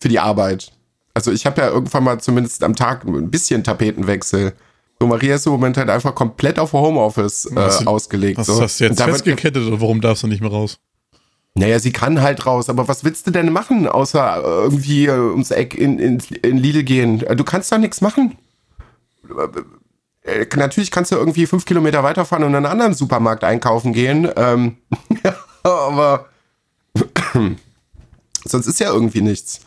für 0.00 0.08
die 0.08 0.18
Arbeit. 0.18 0.72
Also 1.16 1.32
ich 1.32 1.46
habe 1.46 1.62
ja 1.62 1.68
irgendwann 1.68 2.04
mal 2.04 2.20
zumindest 2.20 2.62
am 2.62 2.76
Tag 2.76 3.06
ein 3.06 3.30
bisschen 3.30 3.64
Tapetenwechsel. 3.64 4.52
So, 5.00 5.06
Maria 5.06 5.36
ist 5.36 5.46
im 5.46 5.52
Moment 5.52 5.78
halt 5.78 5.88
einfach 5.88 6.14
komplett 6.14 6.58
auf 6.58 6.74
Homeoffice 6.74 7.46
äh, 7.46 7.54
du, 7.54 7.86
ausgelegt. 7.86 8.36
Hast 8.36 8.48
so. 8.48 8.56
du 8.56 8.60
das 8.60 8.78
jetzt 8.80 9.00
festgekettet 9.00 9.66
oder 9.66 9.80
warum 9.80 10.02
darfst 10.02 10.24
du 10.24 10.26
nicht 10.26 10.42
mehr 10.42 10.50
raus? 10.50 10.78
Naja, 11.54 11.78
sie 11.78 11.90
kann 11.90 12.20
halt 12.20 12.44
raus, 12.44 12.68
aber 12.68 12.86
was 12.86 13.02
willst 13.02 13.26
du 13.26 13.30
denn 13.30 13.50
machen, 13.50 13.88
außer 13.88 14.42
irgendwie 14.44 15.06
äh, 15.06 15.18
ums 15.18 15.52
Eck 15.52 15.74
in, 15.74 15.98
in, 15.98 16.18
in 16.42 16.58
Lidl 16.58 16.82
gehen? 16.82 17.24
Du 17.34 17.44
kannst 17.44 17.72
doch 17.72 17.78
nichts 17.78 18.02
machen. 18.02 18.36
Äh, 20.20 20.44
natürlich 20.54 20.90
kannst 20.90 21.12
du 21.12 21.16
irgendwie 21.16 21.46
fünf 21.46 21.64
Kilometer 21.64 22.02
weiterfahren 22.02 22.44
und 22.44 22.50
in 22.50 22.56
einen 22.56 22.66
anderen 22.66 22.92
Supermarkt 22.92 23.42
einkaufen 23.42 23.94
gehen. 23.94 24.28
Ähm, 24.36 24.76
aber 25.62 26.26
sonst 28.44 28.66
ist 28.66 28.80
ja 28.80 28.92
irgendwie 28.92 29.22
nichts. 29.22 29.62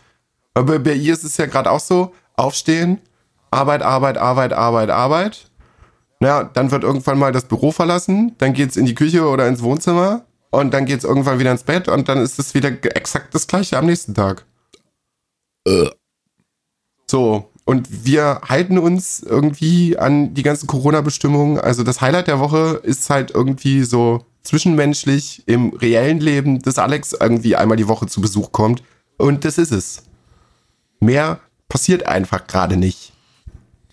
Aber 0.60 0.78
bei 0.80 0.94
ihr 0.94 1.14
ist 1.14 1.24
es 1.24 1.38
ja 1.38 1.46
gerade 1.46 1.72
auch 1.72 1.80
so: 1.80 2.14
Aufstehen, 2.36 3.00
Arbeit, 3.50 3.82
Arbeit, 3.82 4.18
Arbeit, 4.18 4.52
Arbeit, 4.52 4.90
Arbeit. 4.90 5.52
Ja, 6.22 6.44
dann 6.44 6.70
wird 6.72 6.84
irgendwann 6.84 7.18
mal 7.18 7.32
das 7.32 7.46
Büro 7.46 7.72
verlassen, 7.72 8.36
dann 8.40 8.52
geht's 8.52 8.76
in 8.76 8.86
die 8.86 8.94
Küche 8.94 9.26
oder 9.26 9.48
ins 9.48 9.64
Wohnzimmer 9.64 10.26
und 10.50 10.74
dann 10.74 10.86
geht's 10.86 11.06
irgendwann 11.06 11.40
wieder 11.40 11.52
ins 11.52 11.64
Bett 11.64 11.88
und 11.88 12.10
dann 12.10 12.18
ist 12.18 12.38
es 12.40 12.54
wieder 12.54 12.70
exakt 12.94 13.34
das 13.34 13.48
gleiche 13.48 13.78
am 13.78 13.86
nächsten 13.86 14.14
Tag. 14.14 14.46
Äh. 15.66 15.90
So, 17.10 17.50
und 17.64 18.06
wir 18.06 18.42
halten 18.50 18.78
uns 18.78 19.24
irgendwie 19.24 19.98
an 19.98 20.34
die 20.34 20.44
ganzen 20.44 20.68
Corona-Bestimmungen. 20.68 21.58
Also 21.58 21.84
das 21.84 22.02
Highlight 22.02 22.28
der 22.28 22.40
Woche 22.42 22.82
ist 22.84 23.10
halt 23.10 23.32
irgendwie 23.32 23.84
so 23.84 24.26
zwischenmenschlich 24.44 25.44
im 25.46 25.70
reellen 25.70 26.20
Leben, 26.20 26.62
dass 26.62 26.80
Alex 26.80 27.14
irgendwie 27.14 27.56
einmal 27.56 27.78
die 27.78 27.88
Woche 27.88 28.08
zu 28.08 28.20
Besuch 28.20 28.52
kommt. 28.52 28.84
Und 29.18 29.46
das 29.46 29.58
ist 29.58 29.72
es. 29.72 30.09
Mehr 31.00 31.40
passiert 31.68 32.06
einfach 32.06 32.48
gerade 32.48 32.78
nicht. 32.78 33.14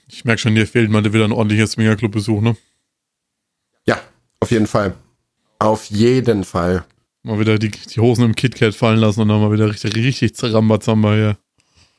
Ich 0.08 0.24
merke 0.24 0.40
schon, 0.40 0.54
dir 0.54 0.66
fehlt 0.66 0.90
mal 0.90 1.04
wieder 1.12 1.24
ein 1.24 1.32
ordentliches 1.32 1.72
Swingerclub-Besuch, 1.72 2.40
ne? 2.40 2.56
Ja, 3.86 3.98
auf 4.40 4.50
jeden 4.50 4.66
Fall. 4.66 4.94
Auf 5.58 5.86
jeden 5.86 6.44
Fall. 6.44 6.84
Mal 7.22 7.40
wieder 7.40 7.58
die, 7.58 7.70
die 7.70 8.00
Hosen 8.00 8.24
im 8.24 8.36
KitKat 8.36 8.74
fallen 8.74 8.98
lassen 8.98 9.22
und 9.22 9.28
dann 9.28 9.40
mal 9.40 9.52
wieder 9.52 9.68
richtig, 9.68 9.94
richtig 9.96 10.34
Zerambazamba 10.36 11.14
hier. 11.14 11.36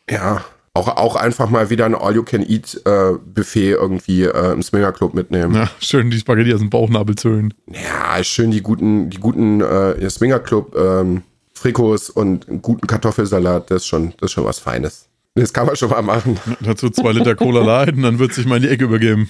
Ja, 0.10 0.46
auch, 0.74 0.88
auch 0.96 1.16
einfach 1.16 1.50
mal 1.50 1.70
wieder 1.70 1.86
ein 1.86 1.96
All-You-Can-Eat-Buffet 1.96 3.70
äh, 3.70 3.72
irgendwie 3.72 4.24
äh, 4.24 4.54
im 4.54 4.62
Swingerclub 4.62 5.14
mitnehmen. 5.14 5.56
Ja, 5.56 5.70
schön 5.80 6.12
die 6.12 6.20
Spaghetti 6.20 6.54
aus 6.54 6.60
dem 6.60 6.70
Bauchnabel 6.70 7.16
zöhlen. 7.16 7.54
Ja, 7.66 8.24
schön 8.24 8.52
die 8.52 8.62
guten, 8.62 9.10
die 9.10 9.18
guten 9.18 9.62
äh, 9.62 10.10
Swingerclub 10.10 10.76
ähm, 10.76 11.24
Frikos 11.58 12.10
und 12.10 12.48
einen 12.48 12.62
guten 12.62 12.88
Kartoffelsalat, 12.88 13.70
das 13.72 13.84
ist 13.84 13.88
schon, 13.88 14.14
das 14.20 14.30
ist 14.30 14.32
schon 14.34 14.46
was 14.46 14.60
Feines. 14.60 15.08
Das 15.36 15.54
kann 15.54 15.68
man 15.68 15.76
schon 15.76 15.90
mal 15.90 16.02
machen. 16.02 16.40
Dazu 16.62 16.90
zwei 16.90 17.12
Liter 17.12 17.36
Cola 17.36 17.62
leiden, 17.62 18.02
dann 18.02 18.18
wird 18.18 18.34
sich 18.34 18.48
mal 18.48 18.56
in 18.56 18.64
die 18.64 18.70
Ecke 18.70 18.86
übergeben. 18.86 19.30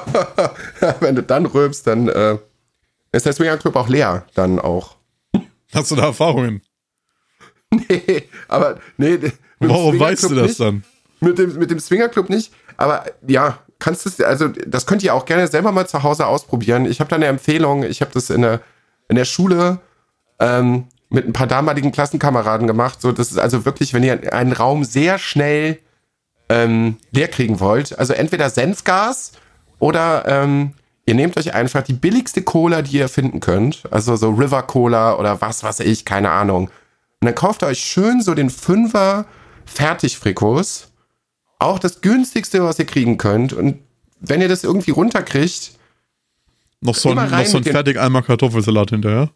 Wenn 1.00 1.16
du 1.16 1.22
dann 1.22 1.44
rülpst, 1.44 1.86
dann 1.86 2.08
äh, 2.08 2.38
ist 3.12 3.26
der 3.26 3.34
Swingerclub 3.34 3.76
auch 3.76 3.88
leer, 3.88 4.24
dann 4.34 4.58
auch. 4.58 4.96
Hast 5.74 5.90
du 5.90 5.96
da 5.96 6.06
Erfahrungen? 6.06 6.62
Nee, 7.72 8.24
aber 8.48 8.80
nee. 8.96 9.16
Warum 9.60 9.96
weißt 9.96 10.24
du 10.24 10.34
das 10.34 10.48
nicht. 10.48 10.60
dann? 10.60 10.82
Mit 11.20 11.38
dem, 11.38 11.56
mit 11.56 11.70
dem 11.70 11.78
Swingerclub 11.78 12.28
nicht. 12.28 12.52
Aber 12.76 13.04
ja, 13.28 13.60
kannst 13.78 14.18
du 14.18 14.26
also 14.26 14.48
das 14.48 14.86
könnt 14.86 15.04
ihr 15.04 15.14
auch 15.14 15.24
gerne 15.24 15.46
selber 15.46 15.70
mal 15.70 15.86
zu 15.86 16.02
Hause 16.02 16.26
ausprobieren. 16.26 16.84
Ich 16.84 16.98
habe 16.98 17.08
da 17.10 17.14
eine 17.14 17.26
Empfehlung. 17.26 17.84
Ich 17.84 18.00
habe 18.00 18.10
das 18.12 18.28
in 18.30 18.42
der, 18.42 18.60
in 19.08 19.14
der 19.14 19.24
Schule 19.24 19.78
ähm, 20.40 20.86
mit 21.08 21.26
ein 21.26 21.32
paar 21.32 21.46
damaligen 21.46 21.92
Klassenkameraden 21.92 22.66
gemacht. 22.66 23.00
So, 23.00 23.12
das 23.12 23.30
ist 23.30 23.38
also 23.38 23.64
wirklich, 23.64 23.94
wenn 23.94 24.02
ihr 24.02 24.32
einen 24.32 24.52
Raum 24.52 24.84
sehr 24.84 25.18
schnell 25.18 25.78
ähm, 26.48 26.96
leer 27.12 27.28
kriegen 27.28 27.60
wollt, 27.60 27.98
also 27.98 28.12
entweder 28.12 28.50
Senfgas 28.50 29.32
oder 29.78 30.24
ähm, 30.26 30.72
ihr 31.06 31.14
nehmt 31.14 31.36
euch 31.36 31.54
einfach 31.54 31.82
die 31.82 31.92
billigste 31.92 32.42
Cola, 32.42 32.82
die 32.82 32.98
ihr 32.98 33.08
finden 33.08 33.40
könnt. 33.40 33.82
Also 33.90 34.16
so 34.16 34.30
River 34.30 34.62
Cola 34.62 35.16
oder 35.18 35.40
was 35.40 35.62
weiß 35.62 35.80
ich, 35.80 36.04
keine 36.04 36.30
Ahnung. 36.30 36.70
Und 37.20 37.26
dann 37.26 37.34
kauft 37.34 37.62
ihr 37.62 37.66
euch 37.66 37.80
schön 37.80 38.22
so 38.22 38.34
den 38.34 38.50
Fünfer 38.50 39.26
Fertigfrikos. 39.66 40.88
Auch 41.58 41.78
das 41.78 42.00
günstigste, 42.00 42.64
was 42.64 42.78
ihr 42.78 42.86
kriegen 42.86 43.18
könnt. 43.18 43.52
Und 43.52 43.78
wenn 44.20 44.40
ihr 44.40 44.48
das 44.48 44.64
irgendwie 44.64 44.90
runterkriegt. 44.90 45.72
Noch 46.80 46.94
so 46.94 47.10
ein, 47.10 47.30
noch 47.30 47.44
so 47.44 47.58
ein 47.58 47.64
fertig 47.64 47.98
einmal 47.98 48.22
Kartoffelsalat 48.22 48.90
hinterher. 48.90 49.30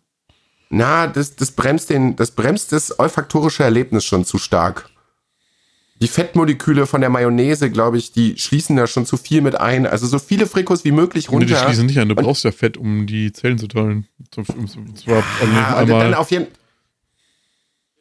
Na, 0.74 1.06
das, 1.06 1.36
das 1.36 1.52
bremst 1.52 1.90
den, 1.90 2.16
das 2.16 2.32
bremst 2.32 2.72
das 2.72 2.98
olfaktorische 2.98 3.62
Erlebnis 3.62 4.04
schon 4.04 4.24
zu 4.24 4.38
stark. 4.38 4.90
Die 6.00 6.08
Fettmoleküle 6.08 6.86
von 6.88 7.00
der 7.00 7.10
Mayonnaise, 7.10 7.70
glaube 7.70 7.96
ich, 7.96 8.10
die 8.10 8.36
schließen 8.36 8.74
da 8.74 8.88
schon 8.88 9.06
zu 9.06 9.16
viel 9.16 9.40
mit 9.40 9.54
ein. 9.54 9.86
Also 9.86 10.08
so 10.08 10.18
viele 10.18 10.48
Frikos 10.48 10.84
wie 10.84 10.90
möglich 10.90 11.30
runter. 11.30 11.46
Nee, 11.46 11.52
die 11.52 11.60
schließen 11.60 11.86
nicht 11.86 12.00
ein. 12.00 12.08
Du 12.08 12.16
brauchst 12.16 12.42
ja 12.42 12.50
Fett, 12.50 12.76
um 12.76 13.06
die 13.06 13.32
Zellen 13.32 13.56
zu 13.58 13.68
teilen. 13.68 14.08
Ja, 15.06 15.22
also 15.76 15.96
dann 15.96 16.14
auf 16.14 16.32
jeden 16.32 16.48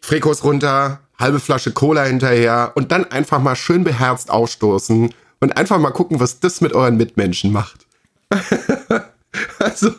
Frikos 0.01 0.43
runter, 0.43 1.01
halbe 1.19 1.39
Flasche 1.39 1.73
Cola 1.73 2.05
hinterher 2.05 2.71
und 2.73 2.91
dann 2.91 3.05
einfach 3.05 3.39
mal 3.39 3.55
schön 3.55 3.83
beherzt 3.83 4.31
aufstoßen 4.31 5.13
und 5.41 5.57
einfach 5.57 5.77
mal 5.77 5.91
gucken, 5.91 6.19
was 6.19 6.39
das 6.39 6.59
mit 6.59 6.73
euren 6.73 6.97
Mitmenschen 6.97 7.51
macht. 7.51 7.85
also, 9.59 9.91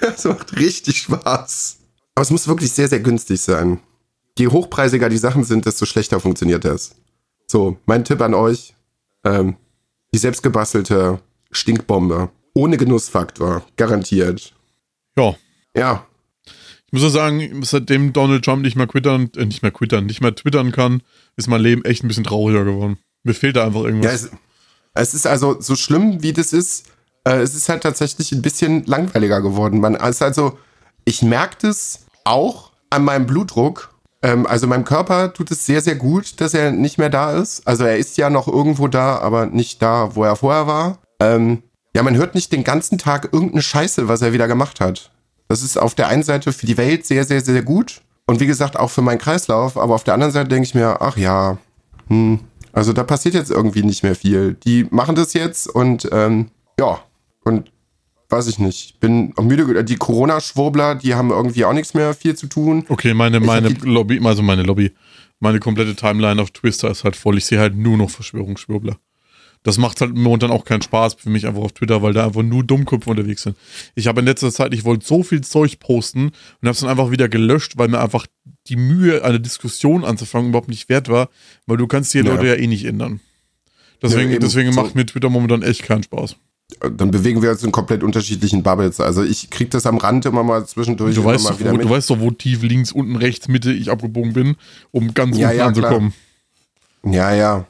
das 0.00 0.24
macht 0.24 0.56
richtig 0.56 1.02
Spaß. 1.02 1.79
Aber 2.20 2.24
es 2.24 2.30
muss 2.30 2.48
wirklich 2.48 2.70
sehr, 2.70 2.86
sehr 2.86 3.00
günstig 3.00 3.40
sein. 3.40 3.80
Je 4.36 4.48
hochpreisiger 4.48 5.08
die 5.08 5.16
Sachen 5.16 5.42
sind, 5.42 5.64
desto 5.64 5.86
schlechter 5.86 6.20
funktioniert 6.20 6.66
das. 6.66 6.94
So, 7.46 7.78
mein 7.86 8.04
Tipp 8.04 8.20
an 8.20 8.34
euch: 8.34 8.74
ähm, 9.24 9.56
die 10.12 10.18
selbstgebastelte 10.18 11.22
Stinkbombe. 11.50 12.28
Ohne 12.52 12.76
Genussfaktor. 12.76 13.64
Garantiert. 13.78 14.52
Ja. 15.16 15.34
Ja. 15.74 16.06
Ich 16.44 16.92
muss 16.92 17.04
auch 17.04 17.08
sagen, 17.08 17.62
seitdem 17.62 18.12
Donald 18.12 18.44
Trump 18.44 18.64
nicht 18.64 18.76
mehr 18.76 18.86
twittern, 18.86 19.30
äh, 19.38 19.46
nicht 19.46 19.62
mehr 19.62 19.72
twittern, 19.72 20.04
nicht 20.04 20.20
mehr 20.20 20.34
twittern 20.34 20.72
kann, 20.72 21.02
ist 21.36 21.48
mein 21.48 21.62
Leben 21.62 21.86
echt 21.86 22.04
ein 22.04 22.08
bisschen 22.08 22.24
trauriger 22.24 22.66
geworden. 22.66 22.98
Mir 23.22 23.32
fehlt 23.32 23.56
da 23.56 23.64
einfach 23.64 23.84
irgendwas. 23.84 24.24
Ja, 24.24 24.28
es, 24.92 25.08
es 25.08 25.14
ist 25.14 25.26
also 25.26 25.58
so 25.58 25.74
schlimm, 25.74 26.22
wie 26.22 26.34
das 26.34 26.52
ist. 26.52 26.84
Äh, 27.24 27.38
es 27.38 27.54
ist 27.54 27.70
halt 27.70 27.82
tatsächlich 27.82 28.30
ein 28.32 28.42
bisschen 28.42 28.84
langweiliger 28.84 29.40
geworden. 29.40 29.80
Man 29.80 29.94
ist 29.94 30.20
also, 30.20 30.58
ich 31.06 31.22
merke 31.22 31.56
das 31.62 32.00
auch 32.24 32.70
an 32.90 33.04
meinem 33.04 33.26
Blutdruck. 33.26 33.94
Ähm, 34.22 34.46
also 34.46 34.66
meinem 34.66 34.84
Körper 34.84 35.32
tut 35.32 35.50
es 35.50 35.66
sehr, 35.66 35.80
sehr 35.80 35.94
gut, 35.94 36.40
dass 36.40 36.54
er 36.54 36.72
nicht 36.72 36.98
mehr 36.98 37.10
da 37.10 37.32
ist. 37.32 37.66
Also 37.66 37.84
er 37.84 37.96
ist 37.96 38.16
ja 38.16 38.30
noch 38.30 38.48
irgendwo 38.48 38.88
da, 38.88 39.18
aber 39.18 39.46
nicht 39.46 39.80
da, 39.82 40.14
wo 40.14 40.24
er 40.24 40.36
vorher 40.36 40.66
war. 40.66 40.98
Ähm, 41.20 41.62
ja, 41.94 42.02
man 42.02 42.16
hört 42.16 42.34
nicht 42.34 42.52
den 42.52 42.64
ganzen 42.64 42.98
Tag 42.98 43.30
irgendeine 43.32 43.62
Scheiße, 43.62 44.08
was 44.08 44.22
er 44.22 44.32
wieder 44.32 44.48
gemacht 44.48 44.80
hat. 44.80 45.10
Das 45.48 45.62
ist 45.62 45.76
auf 45.76 45.94
der 45.94 46.08
einen 46.08 46.22
Seite 46.22 46.52
für 46.52 46.66
die 46.66 46.76
Welt 46.76 47.06
sehr, 47.06 47.24
sehr, 47.24 47.40
sehr 47.40 47.62
gut. 47.62 48.02
Und 48.26 48.38
wie 48.38 48.46
gesagt, 48.46 48.78
auch 48.78 48.90
für 48.90 49.02
meinen 49.02 49.18
Kreislauf. 49.18 49.76
Aber 49.76 49.94
auf 49.94 50.04
der 50.04 50.14
anderen 50.14 50.32
Seite 50.32 50.48
denke 50.48 50.64
ich 50.64 50.74
mir, 50.74 51.00
ach 51.00 51.16
ja, 51.16 51.58
hm, 52.08 52.40
also 52.72 52.92
da 52.92 53.02
passiert 53.02 53.34
jetzt 53.34 53.50
irgendwie 53.50 53.82
nicht 53.82 54.02
mehr 54.02 54.14
viel. 54.14 54.54
Die 54.54 54.86
machen 54.90 55.16
das 55.16 55.32
jetzt 55.32 55.68
und 55.68 56.08
ähm, 56.12 56.50
ja, 56.78 57.00
und 57.44 57.72
weiß 58.30 58.46
ich 58.46 58.58
nicht. 58.58 58.90
Ich 58.90 59.00
bin 59.00 59.32
auch 59.36 59.42
müde. 59.42 59.84
Die 59.84 59.96
Corona-Schwurbler, 59.96 60.94
die 60.94 61.14
haben 61.14 61.30
irgendwie 61.30 61.64
auch 61.64 61.72
nichts 61.72 61.94
mehr 61.94 62.14
viel 62.14 62.36
zu 62.36 62.46
tun. 62.46 62.84
Okay, 62.88 63.14
meine, 63.14 63.40
meine 63.40 63.68
Lobby, 63.68 64.20
also 64.24 64.42
meine 64.42 64.62
Lobby, 64.62 64.92
meine 65.38 65.60
komplette 65.60 65.96
Timeline 65.96 66.40
auf 66.40 66.50
Twitter 66.50 66.90
ist 66.90 67.04
halt 67.04 67.16
voll. 67.16 67.38
Ich 67.38 67.46
sehe 67.46 67.58
halt 67.58 67.76
nur 67.76 67.96
noch 67.96 68.10
Verschwörungsschwurbler. 68.10 68.98
Das 69.62 69.76
macht 69.76 70.00
halt 70.00 70.14
momentan 70.14 70.50
auch 70.50 70.64
keinen 70.64 70.80
Spaß 70.80 71.14
für 71.14 71.28
mich 71.28 71.46
einfach 71.46 71.60
auf 71.60 71.72
Twitter, 71.72 72.00
weil 72.00 72.14
da 72.14 72.26
einfach 72.26 72.42
nur 72.42 72.64
Dummköpfe 72.64 73.10
unterwegs 73.10 73.42
sind. 73.42 73.56
Ich 73.94 74.06
habe 74.06 74.20
in 74.20 74.26
letzter 74.26 74.50
Zeit, 74.50 74.72
ich 74.72 74.84
wollte 74.84 75.04
so 75.04 75.22
viel 75.22 75.42
Zeug 75.42 75.78
posten 75.80 76.28
und 76.28 76.34
habe 76.62 76.70
es 76.70 76.80
dann 76.80 76.88
einfach 76.88 77.10
wieder 77.10 77.28
gelöscht, 77.28 77.76
weil 77.76 77.88
mir 77.88 78.00
einfach 78.00 78.26
die 78.68 78.76
Mühe, 78.76 79.22
eine 79.22 79.38
Diskussion 79.38 80.04
anzufangen, 80.04 80.48
überhaupt 80.48 80.70
nicht 80.70 80.88
wert 80.88 81.10
war, 81.10 81.28
weil 81.66 81.76
du 81.76 81.86
kannst 81.86 82.14
die 82.14 82.18
ja. 82.18 82.24
Leute 82.24 82.46
ja 82.46 82.54
eh 82.54 82.66
nicht 82.66 82.86
ändern. 82.86 83.20
Deswegen, 84.02 84.32
ja, 84.32 84.38
deswegen 84.38 84.74
macht 84.74 84.94
mir 84.94 85.04
Twitter 85.04 85.28
momentan 85.28 85.62
echt 85.62 85.82
keinen 85.82 86.04
Spaß 86.04 86.36
dann 86.80 87.10
bewegen 87.10 87.42
wir 87.42 87.50
uns 87.50 87.62
in 87.62 87.72
komplett 87.72 88.02
unterschiedlichen 88.02 88.62
Bubbles. 88.62 89.00
Also 89.00 89.22
ich 89.22 89.50
krieg 89.50 89.70
das 89.70 89.86
am 89.86 89.98
Rand 89.98 90.26
immer 90.26 90.42
mal 90.42 90.66
zwischendurch. 90.66 91.14
Du 91.14 91.24
weißt, 91.24 91.48
doch, 91.48 91.60
wo, 91.60 91.76
du 91.76 91.90
weißt 91.90 92.10
doch, 92.10 92.20
wo 92.20 92.30
tief 92.30 92.62
links, 92.62 92.92
unten 92.92 93.16
rechts, 93.16 93.48
Mitte 93.48 93.72
ich 93.72 93.90
abgebogen 93.90 94.32
bin, 94.32 94.56
um 94.90 95.14
ganz 95.14 95.36
ja, 95.36 95.48
unten 95.48 95.58
ja, 95.58 95.66
anzukommen. 95.66 96.12
Klar. 97.02 97.14
Ja, 97.14 97.34
ja. 97.34 97.66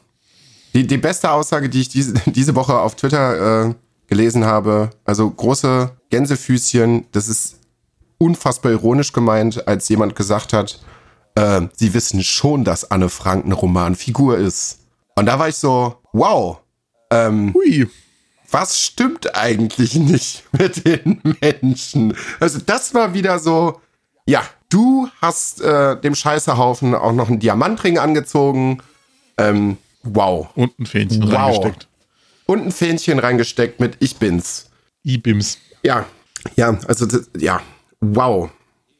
Die, 0.74 0.86
die 0.86 0.98
beste 0.98 1.30
Aussage, 1.30 1.68
die 1.68 1.80
ich 1.80 1.88
diese, 1.88 2.14
diese 2.26 2.54
Woche 2.54 2.78
auf 2.78 2.96
Twitter 2.96 3.68
äh, 3.68 3.74
gelesen 4.06 4.44
habe, 4.44 4.90
also 5.04 5.30
große 5.30 5.90
Gänsefüßchen, 6.10 7.06
das 7.12 7.28
ist 7.28 7.58
unfassbar 8.18 8.72
ironisch 8.72 9.12
gemeint, 9.12 9.66
als 9.66 9.88
jemand 9.88 10.14
gesagt 10.14 10.52
hat, 10.52 10.80
äh, 11.34 11.62
sie 11.74 11.94
wissen 11.94 12.22
schon, 12.22 12.64
dass 12.64 12.90
Anne 12.90 13.08
Frank 13.08 13.44
eine 13.44 13.54
Romanfigur 13.54 14.36
ist. 14.36 14.80
Und 15.16 15.26
da 15.26 15.38
war 15.38 15.48
ich 15.48 15.56
so, 15.56 15.96
wow. 16.12 16.58
Ähm, 17.10 17.54
Hui 17.54 17.88
was 18.50 18.80
stimmt 18.80 19.36
eigentlich 19.36 19.94
nicht 19.94 20.44
mit 20.52 20.84
den 20.86 21.20
Menschen? 21.40 22.16
Also 22.38 22.58
das 22.64 22.94
war 22.94 23.14
wieder 23.14 23.38
so, 23.38 23.80
ja, 24.26 24.42
du 24.68 25.08
hast 25.20 25.60
äh, 25.60 26.00
dem 26.00 26.14
Scheißehaufen 26.14 26.94
auch 26.94 27.12
noch 27.12 27.28
einen 27.28 27.40
Diamantring 27.40 27.98
angezogen. 27.98 28.82
Ähm, 29.38 29.76
wow. 30.02 30.48
Und 30.54 30.78
ein 30.78 30.86
Fähnchen 30.86 31.22
wow. 31.22 31.34
reingesteckt. 31.34 31.88
Und 32.46 32.66
ein 32.66 32.72
Fähnchen 32.72 33.18
reingesteckt 33.18 33.80
mit 33.80 33.96
Ich 34.00 34.16
bin's. 34.16 34.70
I-Bims. 35.04 35.58
Ja, 35.82 36.04
ja, 36.56 36.78
also 36.86 37.06
das, 37.06 37.30
ja, 37.38 37.62
wow. 38.00 38.50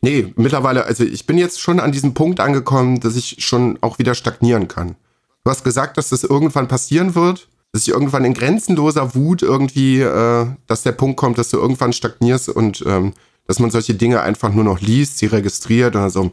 Nee, 0.00 0.32
mittlerweile, 0.36 0.84
also 0.84 1.04
ich 1.04 1.26
bin 1.26 1.36
jetzt 1.36 1.60
schon 1.60 1.78
an 1.78 1.92
diesem 1.92 2.14
Punkt 2.14 2.40
angekommen, 2.40 3.00
dass 3.00 3.16
ich 3.16 3.44
schon 3.44 3.78
auch 3.82 3.98
wieder 3.98 4.14
stagnieren 4.14 4.66
kann. 4.66 4.96
Du 5.44 5.50
hast 5.50 5.62
gesagt, 5.62 5.98
dass 5.98 6.08
das 6.08 6.24
irgendwann 6.24 6.68
passieren 6.68 7.14
wird 7.14 7.48
dass 7.72 7.82
ich 7.82 7.88
irgendwann 7.88 8.24
in 8.24 8.34
grenzenloser 8.34 9.14
Wut 9.14 9.42
irgendwie, 9.42 10.00
äh, 10.00 10.46
dass 10.66 10.82
der 10.82 10.92
Punkt 10.92 11.16
kommt, 11.16 11.38
dass 11.38 11.50
du 11.50 11.58
irgendwann 11.58 11.92
stagnierst 11.92 12.48
und 12.48 12.82
ähm, 12.86 13.12
dass 13.46 13.58
man 13.58 13.70
solche 13.70 13.94
Dinge 13.94 14.22
einfach 14.22 14.52
nur 14.52 14.64
noch 14.64 14.80
liest, 14.80 15.18
sie 15.18 15.26
registriert 15.26 15.96
und 15.96 16.10
so. 16.10 16.30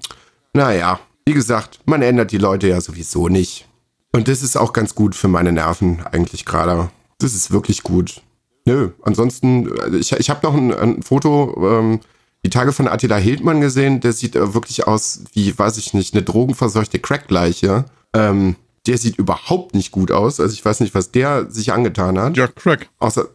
Naja, 0.53 0.99
wie 1.25 1.33
gesagt, 1.33 1.79
man 1.85 2.01
ändert 2.01 2.31
die 2.31 2.37
Leute 2.37 2.67
ja 2.67 2.81
sowieso 2.81 3.27
nicht. 3.27 3.67
Und 4.13 4.27
das 4.27 4.41
ist 4.41 4.55
auch 4.55 4.73
ganz 4.73 4.95
gut 4.95 5.15
für 5.15 5.27
meine 5.27 5.51
Nerven 5.51 6.01
eigentlich 6.11 6.45
gerade. 6.45 6.89
Das 7.19 7.33
ist 7.33 7.51
wirklich 7.51 7.83
gut. 7.83 8.21
Nö, 8.65 8.91
ansonsten, 9.03 9.71
also 9.79 9.97
ich, 9.97 10.11
ich 10.11 10.29
habe 10.29 10.45
noch 10.45 10.55
ein, 10.55 10.73
ein 10.73 11.03
Foto, 11.03 11.79
ähm, 11.79 11.99
die 12.43 12.49
Tage 12.49 12.71
von 12.71 12.87
Attila 12.87 13.17
Hildmann 13.17 13.61
gesehen, 13.61 13.99
der 13.99 14.13
sieht 14.13 14.35
äh, 14.35 14.53
wirklich 14.53 14.87
aus 14.87 15.21
wie, 15.33 15.57
weiß 15.57 15.77
ich 15.77 15.93
nicht, 15.93 16.13
eine 16.13 16.23
drogenverseuchte 16.23 16.99
Crackleiche. 16.99 17.85
Ähm, 18.13 18.55
der 18.87 18.97
sieht 18.97 19.17
überhaupt 19.17 19.75
nicht 19.75 19.91
gut 19.91 20.11
aus. 20.11 20.39
Also 20.39 20.53
ich 20.53 20.63
weiß 20.63 20.79
nicht, 20.79 20.95
was 20.95 21.11
der 21.11 21.49
sich 21.51 21.73
angetan 21.73 22.17
hat. 22.17 22.37
Ja, 22.37 22.47
Crack. 22.47 22.89
Außer, 22.99 23.27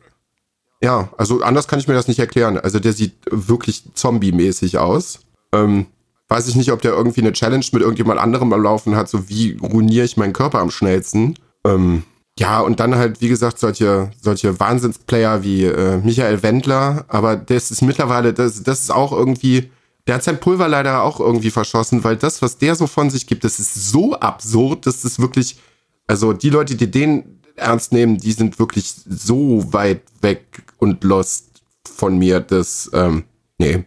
ja, 0.83 1.11
also 1.17 1.43
anders 1.43 1.69
kann 1.69 1.79
ich 1.79 1.89
mir 1.89 1.95
das 1.95 2.09
nicht 2.09 2.19
erklären. 2.19 2.59
Also 2.59 2.81
der 2.81 2.93
sieht 2.93 3.15
wirklich 3.31 3.85
zombie-mäßig 3.95 4.79
aus. 4.79 5.21
Ähm, 5.55 5.87
weiß 6.29 6.49
ich 6.49 6.57
nicht, 6.57 6.73
ob 6.73 6.81
der 6.81 6.93
irgendwie 6.93 7.21
eine 7.21 7.33
Challenge 7.33 7.65
mit 7.73 7.83
irgendjemand 7.83 8.19
anderem 8.19 8.53
am 8.53 8.63
Laufen 8.63 8.97
hat, 8.97 9.09
so 9.09 9.29
wie 9.29 9.59
ruiniere 9.63 10.05
ich 10.05 10.17
meinen 10.17 10.33
Körper 10.33 10.61
am 10.61 10.71
schnellsten. 10.71 11.37
Ähm, 11.65 12.05
ja, 12.39 12.61
und 12.61 12.81
dann 12.81 12.95
halt, 12.95 13.21
wie 13.21 13.29
gesagt, 13.29 13.59
solche, 13.59 14.11
solche 14.21 14.59
Wahnsinnsplayer 14.59 15.45
wie 15.45 15.65
äh, 15.65 15.99
Michael 15.99 16.43
Wendler, 16.43 17.05
aber 17.09 17.37
das 17.37 17.71
ist 17.71 17.83
mittlerweile, 17.83 18.33
das, 18.33 18.63
das 18.63 18.81
ist 18.81 18.91
auch 18.91 19.13
irgendwie, 19.13 19.71
der 20.07 20.17
hat 20.17 20.25
sein 20.25 20.41
Pulver 20.41 20.69
leider 20.69 21.03
auch 21.03 21.21
irgendwie 21.21 21.51
verschossen, 21.51 22.03
weil 22.05 22.17
das, 22.17 22.43
was 22.43 22.59
der 22.59 22.75
so 22.75 22.87
von 22.87 23.11
sich 23.11 23.27
gibt, 23.27 23.45
das 23.45 23.59
ist 23.59 23.91
so 23.91 24.15
absurd, 24.15 24.87
dass 24.87 25.03
das 25.03 25.21
wirklich, 25.21 25.59
also 26.07 26.33
die 26.33 26.51
Leute, 26.51 26.75
die 26.75 26.91
den 26.91 27.41
ernst 27.57 27.93
nehmen, 27.93 28.19
die 28.19 28.33
sind 28.33 28.59
wirklich 28.59 28.93
so 29.09 29.73
weit 29.73 30.03
weg 30.21 30.63
und 30.79 31.05
lost 31.05 31.63
von 31.85 32.19
mir, 32.19 32.41
dass, 32.41 32.91
ähm, 32.93 33.25
nee, 33.59 33.85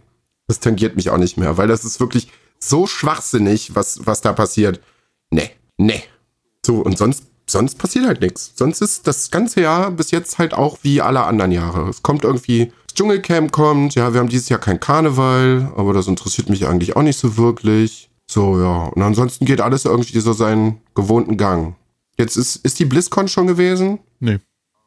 das 0.47 0.59
tangiert 0.59 0.95
mich 0.95 1.09
auch 1.09 1.17
nicht 1.17 1.37
mehr, 1.37 1.57
weil 1.57 1.67
das 1.67 1.83
ist 1.83 1.99
wirklich 1.99 2.29
so 2.59 2.87
schwachsinnig, 2.87 3.75
was, 3.75 4.05
was 4.05 4.21
da 4.21 4.33
passiert. 4.33 4.79
Nee, 5.31 5.51
nee, 5.77 6.03
So, 6.65 6.77
und 6.77 6.97
sonst, 6.97 7.25
sonst 7.47 7.77
passiert 7.77 8.05
halt 8.05 8.21
nichts. 8.21 8.53
Sonst 8.55 8.81
ist 8.81 9.07
das 9.07 9.31
ganze 9.31 9.61
Jahr 9.61 9.91
bis 9.91 10.11
jetzt 10.11 10.37
halt 10.37 10.53
auch 10.53 10.79
wie 10.83 11.01
alle 11.01 11.23
anderen 11.23 11.51
Jahre. 11.51 11.89
Es 11.89 12.01
kommt 12.01 12.23
irgendwie, 12.23 12.71
Dschungelcamp 12.95 13.51
kommt, 13.51 13.95
ja, 13.95 14.13
wir 14.13 14.19
haben 14.19 14.29
dieses 14.29 14.49
Jahr 14.49 14.59
kein 14.59 14.79
Karneval, 14.79 15.71
aber 15.75 15.93
das 15.93 16.07
interessiert 16.07 16.49
mich 16.49 16.65
eigentlich 16.65 16.95
auch 16.95 17.03
nicht 17.03 17.19
so 17.19 17.37
wirklich. 17.37 18.09
So, 18.27 18.59
ja. 18.59 18.87
Und 18.87 19.01
ansonsten 19.01 19.45
geht 19.45 19.61
alles 19.61 19.85
irgendwie 19.85 20.19
so 20.19 20.33
seinen 20.33 20.81
gewohnten 20.95 21.37
Gang. 21.37 21.75
Jetzt 22.17 22.37
ist, 22.37 22.55
ist 22.57 22.79
die 22.79 22.85
BlizzCon 22.85 23.27
schon 23.27 23.47
gewesen? 23.47 23.99
Nee. 24.19 24.39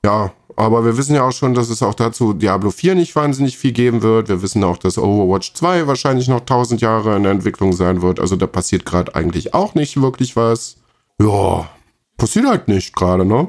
Ja, 0.05 0.33
aber 0.57 0.85
wir 0.85 0.97
wissen 0.97 1.15
ja 1.15 1.23
auch 1.23 1.33
schon, 1.33 1.55
dass 1.55 1.69
es 1.69 1.83
auch 1.83 1.95
dazu 1.95 2.33
Diablo 2.33 2.71
4 2.71 2.95
nicht 2.95 3.15
wahnsinnig 3.15 3.59
viel 3.59 3.73
geben 3.73 4.03
wird. 4.03 4.29
Wir 4.29 4.43
wissen 4.43 4.65
auch, 4.65 4.79
dass 4.79 4.99
Overwatch 4.99 5.55
2 5.55 5.87
wahrscheinlich 5.87 6.29
noch 6.29 6.41
1000 6.41 6.81
Jahre 6.81 7.15
in 7.17 7.23
der 7.23 7.33
Entwicklung 7.33 7.73
sein 7.73 8.03
wird. 8.03 8.19
Also 8.19 8.35
da 8.35 8.47
passiert 8.47 8.85
gerade 8.85 9.15
eigentlich 9.15 9.55
auch 9.55 9.75
nicht 9.75 10.01
wirklich 10.01 10.35
was. 10.35 10.79
Ja, 11.21 11.69
passiert 12.17 12.47
halt 12.47 12.69
nicht 12.69 12.97
gerade, 12.97 13.25
ne? 13.25 13.49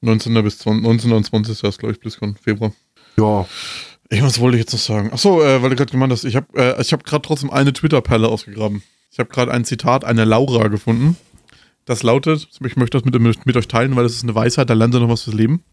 19. 0.00 0.34
bis 0.42 0.58
20, 0.58 0.82
19. 0.82 1.12
und 1.12 1.24
20. 1.24 1.62
ist, 1.62 1.78
glaube 1.78 1.92
ich, 1.92 2.00
BlizzCon, 2.00 2.34
Februar. 2.34 2.72
Ja. 3.16 3.46
Irgendwas 4.08 4.40
wollte 4.40 4.58
ich 4.58 4.62
jetzt 4.64 4.72
noch 4.72 4.80
sagen. 4.80 5.12
Achso, 5.12 5.42
äh, 5.42 5.62
weil 5.62 5.70
du 5.70 5.76
gerade 5.76 5.90
gemeint 5.90 6.12
hast, 6.12 6.24
ich 6.24 6.36
habe 6.36 6.46
äh, 6.54 6.80
ich 6.80 6.92
hab 6.92 7.04
gerade 7.04 7.22
trotzdem 7.22 7.50
eine 7.50 7.72
Twitter-Perle 7.72 8.28
ausgegraben. 8.28 8.82
Ich 9.10 9.18
habe 9.18 9.30
gerade 9.30 9.52
ein 9.52 9.64
Zitat 9.64 10.04
einer 10.04 10.26
Laura 10.26 10.68
gefunden. 10.68 11.16
Das 11.84 12.02
lautet, 12.02 12.48
ich 12.64 12.76
möchte 12.76 12.98
das 12.98 13.04
mit, 13.04 13.46
mit, 13.46 13.56
euch 13.56 13.68
teilen, 13.68 13.96
weil 13.96 14.04
das 14.04 14.12
ist 14.12 14.22
eine 14.22 14.34
Weisheit, 14.34 14.70
da 14.70 14.74
lernt 14.74 14.94
ihr 14.94 15.00
noch 15.00 15.08
was 15.08 15.22
fürs 15.22 15.34
Leben. 15.34 15.64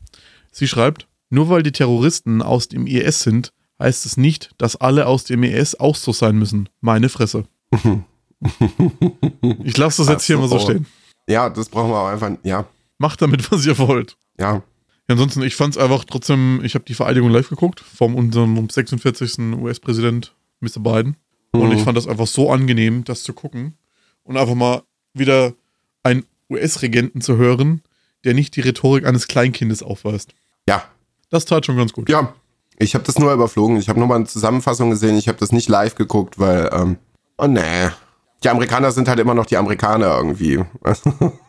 Sie 0.52 0.68
schreibt, 0.68 1.08
nur 1.30 1.50
weil 1.50 1.64
die 1.64 1.72
Terroristen 1.72 2.42
aus 2.42 2.68
dem 2.68 2.88
IS 2.88 3.22
sind, 3.22 3.54
heißt 3.80 4.06
es 4.06 4.18
nicht, 4.18 4.52
dass 4.58 4.76
alle 4.76 5.06
aus 5.06 5.24
dem 5.24 5.44
IS 5.44 5.76
auch 5.76 5.96
so 5.96 6.12
sein 6.12 6.38
müssen. 6.38 6.70
Meine 6.82 7.10
Fresse. 7.10 7.46
ich 9.64 9.78
lasse 9.78 10.02
das 10.02 10.10
jetzt 10.10 10.26
hier 10.26 10.38
mal 10.38 10.50
so 10.50 10.60
stehen. 10.60 10.86
Ja, 11.28 11.50
das 11.50 11.70
brauchen 11.70 11.92
wir 11.92 12.00
auch 12.00 12.08
einfach, 12.08 12.32
ja. 12.44 12.66
Macht 12.98 13.22
damit, 13.22 13.52
was 13.52 13.66
ihr 13.66 13.78
wollt. 13.78 14.18
Ja. 14.40 14.64
Ansonsten, 15.12 15.42
ich 15.44 15.56
fand 15.56 15.76
es 15.76 15.82
einfach 15.82 16.06
trotzdem, 16.06 16.62
ich 16.64 16.76
habe 16.76 16.86
die 16.86 16.94
Vereidigung 16.94 17.30
live 17.30 17.50
geguckt, 17.50 17.80
vom 17.80 18.16
unserem 18.16 18.70
46. 18.70 19.40
US-Präsident 19.60 20.34
Mr. 20.60 20.80
Biden. 20.80 21.18
Mhm. 21.54 21.62
Und 21.62 21.72
ich 21.72 21.82
fand 21.84 21.98
das 21.98 22.08
einfach 22.08 22.28
so 22.28 22.52
angenehm, 22.52 23.04
das 23.04 23.24
zu 23.24 23.34
gucken. 23.34 23.76
Und 24.24 24.38
einfach 24.38 24.56
mal 24.56 24.84
wieder 25.14 25.54
einen 26.04 26.26
US-Regenten 26.50 27.22
zu 27.22 27.38
hören, 27.38 27.82
der 28.24 28.34
nicht 28.34 28.56
die 28.56 28.62
Rhetorik 28.62 29.06
eines 29.06 29.28
Kleinkindes 29.28 29.82
aufweist. 29.82 30.34
Ja. 30.68 30.84
Das 31.30 31.46
tat 31.46 31.66
schon 31.66 31.78
ganz 31.78 31.94
gut. 31.94 32.10
Ja. 32.10 32.34
Ich 32.78 32.96
habe 32.96 33.04
das 33.04 33.20
nur 33.20 33.34
überflogen. 33.34 33.78
Ich 33.78 33.90
habe 33.90 34.00
nur 34.00 34.08
mal 34.08 34.16
eine 34.16 34.26
Zusammenfassung 34.26 34.90
gesehen. 34.90 35.18
Ich 35.18 35.28
habe 35.28 35.38
das 35.38 35.52
nicht 35.52 35.68
live 35.68 35.96
geguckt, 35.96 36.40
weil, 36.40 36.70
ähm, 36.72 36.98
oh 37.38 37.48
nee. 37.48 37.90
Die 38.44 38.50
Amerikaner 38.50 38.92
sind 38.92 39.10
halt 39.10 39.20
immer 39.20 39.34
noch 39.34 39.46
die 39.46 39.58
Amerikaner 39.58 40.16
irgendwie. 40.16 40.64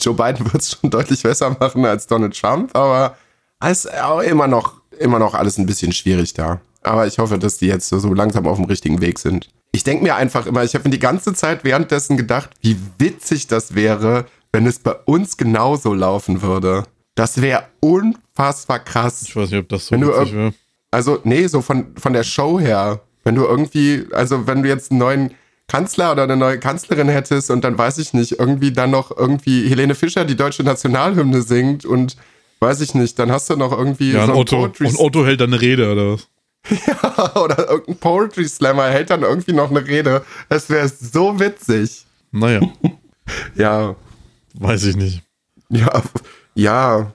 Joe 0.00 0.14
Biden 0.14 0.44
wird 0.52 0.62
es 0.62 0.72
schon 0.72 0.90
deutlich 0.90 1.22
besser 1.22 1.56
machen 1.58 1.84
als 1.84 2.06
Donald 2.06 2.38
Trump, 2.38 2.76
aber 2.76 3.16
es 3.60 3.84
ist 3.84 3.94
auch 3.94 4.20
immer 4.20 4.46
noch, 4.46 4.80
immer 4.98 5.18
noch 5.18 5.34
alles 5.34 5.58
ein 5.58 5.66
bisschen 5.66 5.92
schwierig 5.92 6.34
da. 6.34 6.60
Aber 6.82 7.06
ich 7.06 7.18
hoffe, 7.18 7.38
dass 7.38 7.56
die 7.58 7.66
jetzt 7.66 7.88
so 7.88 8.12
langsam 8.12 8.46
auf 8.46 8.56
dem 8.58 8.66
richtigen 8.66 9.00
Weg 9.00 9.18
sind. 9.18 9.48
Ich 9.72 9.84
denke 9.84 10.04
mir 10.04 10.16
einfach 10.16 10.46
immer, 10.46 10.62
ich 10.62 10.74
habe 10.74 10.84
mir 10.84 10.92
die 10.92 11.00
ganze 11.00 11.32
Zeit 11.34 11.64
währenddessen 11.64 12.16
gedacht, 12.16 12.50
wie 12.60 12.76
witzig 12.98 13.46
das 13.46 13.74
wäre, 13.74 14.26
wenn 14.52 14.66
es 14.66 14.78
bei 14.78 14.92
uns 15.06 15.36
genauso 15.36 15.94
laufen 15.94 16.42
würde. 16.42 16.84
Das 17.14 17.40
wäre 17.40 17.64
unfassbar 17.80 18.80
krass. 18.80 19.22
Ich 19.22 19.34
weiß 19.34 19.50
nicht, 19.50 19.60
ob 19.60 19.68
das 19.68 19.86
so 19.86 19.96
witzig 19.96 20.34
wäre. 20.34 20.54
Also, 20.90 21.18
nee, 21.24 21.46
so 21.46 21.60
von, 21.60 21.96
von 21.96 22.12
der 22.12 22.22
Show 22.22 22.60
her. 22.60 23.00
Wenn 23.24 23.34
du 23.34 23.44
irgendwie, 23.44 24.06
also 24.12 24.46
wenn 24.46 24.62
du 24.62 24.68
jetzt 24.68 24.90
einen 24.90 25.00
neuen 25.00 25.34
Kanzler 25.74 26.12
oder 26.12 26.22
eine 26.22 26.36
neue 26.36 26.60
Kanzlerin 26.60 27.08
hättest 27.08 27.50
und 27.50 27.64
dann 27.64 27.76
weiß 27.76 27.98
ich 27.98 28.12
nicht, 28.12 28.38
irgendwie 28.38 28.70
dann 28.70 28.92
noch 28.92 29.16
irgendwie 29.16 29.68
Helene 29.68 29.96
Fischer 29.96 30.24
die 30.24 30.36
deutsche 30.36 30.62
Nationalhymne 30.62 31.42
singt 31.42 31.84
und 31.84 32.16
weiß 32.60 32.80
ich 32.80 32.94
nicht, 32.94 33.18
dann 33.18 33.32
hast 33.32 33.50
du 33.50 33.56
noch 33.56 33.72
irgendwie 33.72 34.12
ja, 34.12 34.24
so 34.24 34.32
ein 34.32 34.38
Otto, 34.38 34.62
und 34.62 34.98
Otto 34.98 35.26
hält 35.26 35.40
dann 35.40 35.52
eine 35.52 35.60
Rede 35.60 35.90
oder 35.90 36.12
was? 36.12 36.28
Ja, 36.86 37.36
oder 37.36 37.68
irgendein 37.68 37.96
Poetry 37.96 38.48
Slammer 38.48 38.84
hält 38.84 39.10
dann 39.10 39.22
irgendwie 39.22 39.52
noch 39.52 39.70
eine 39.70 39.84
Rede. 39.84 40.24
Das 40.48 40.70
wäre 40.70 40.88
so 40.88 41.40
witzig. 41.40 42.06
Naja. 42.30 42.60
ja. 43.56 43.96
Weiß 44.54 44.84
ich 44.84 44.94
nicht. 44.94 45.22
Ja, 45.70 46.02
ja. 46.54 47.12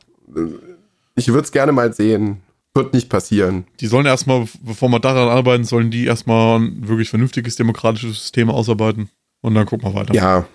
Ich 1.16 1.30
würde 1.30 1.44
es 1.44 1.52
gerne 1.52 1.72
mal 1.72 1.94
sehen. 1.94 2.42
Wird 2.76 2.94
nicht 2.94 3.10
passieren. 3.10 3.66
Die 3.80 3.88
sollen 3.88 4.06
erstmal, 4.06 4.48
bevor 4.62 4.90
wir 4.90 5.00
daran 5.00 5.30
arbeiten, 5.30 5.64
sollen 5.64 5.90
die 5.90 6.06
erstmal 6.06 6.60
ein 6.60 6.88
wirklich 6.88 7.10
vernünftiges 7.10 7.56
demokratisches 7.56 8.20
System 8.20 8.50
ausarbeiten. 8.50 9.10
Und 9.42 9.56
dann 9.56 9.66
gucken 9.66 9.90
wir 9.90 9.96
weiter. 9.96 10.14
Ja. 10.14 10.46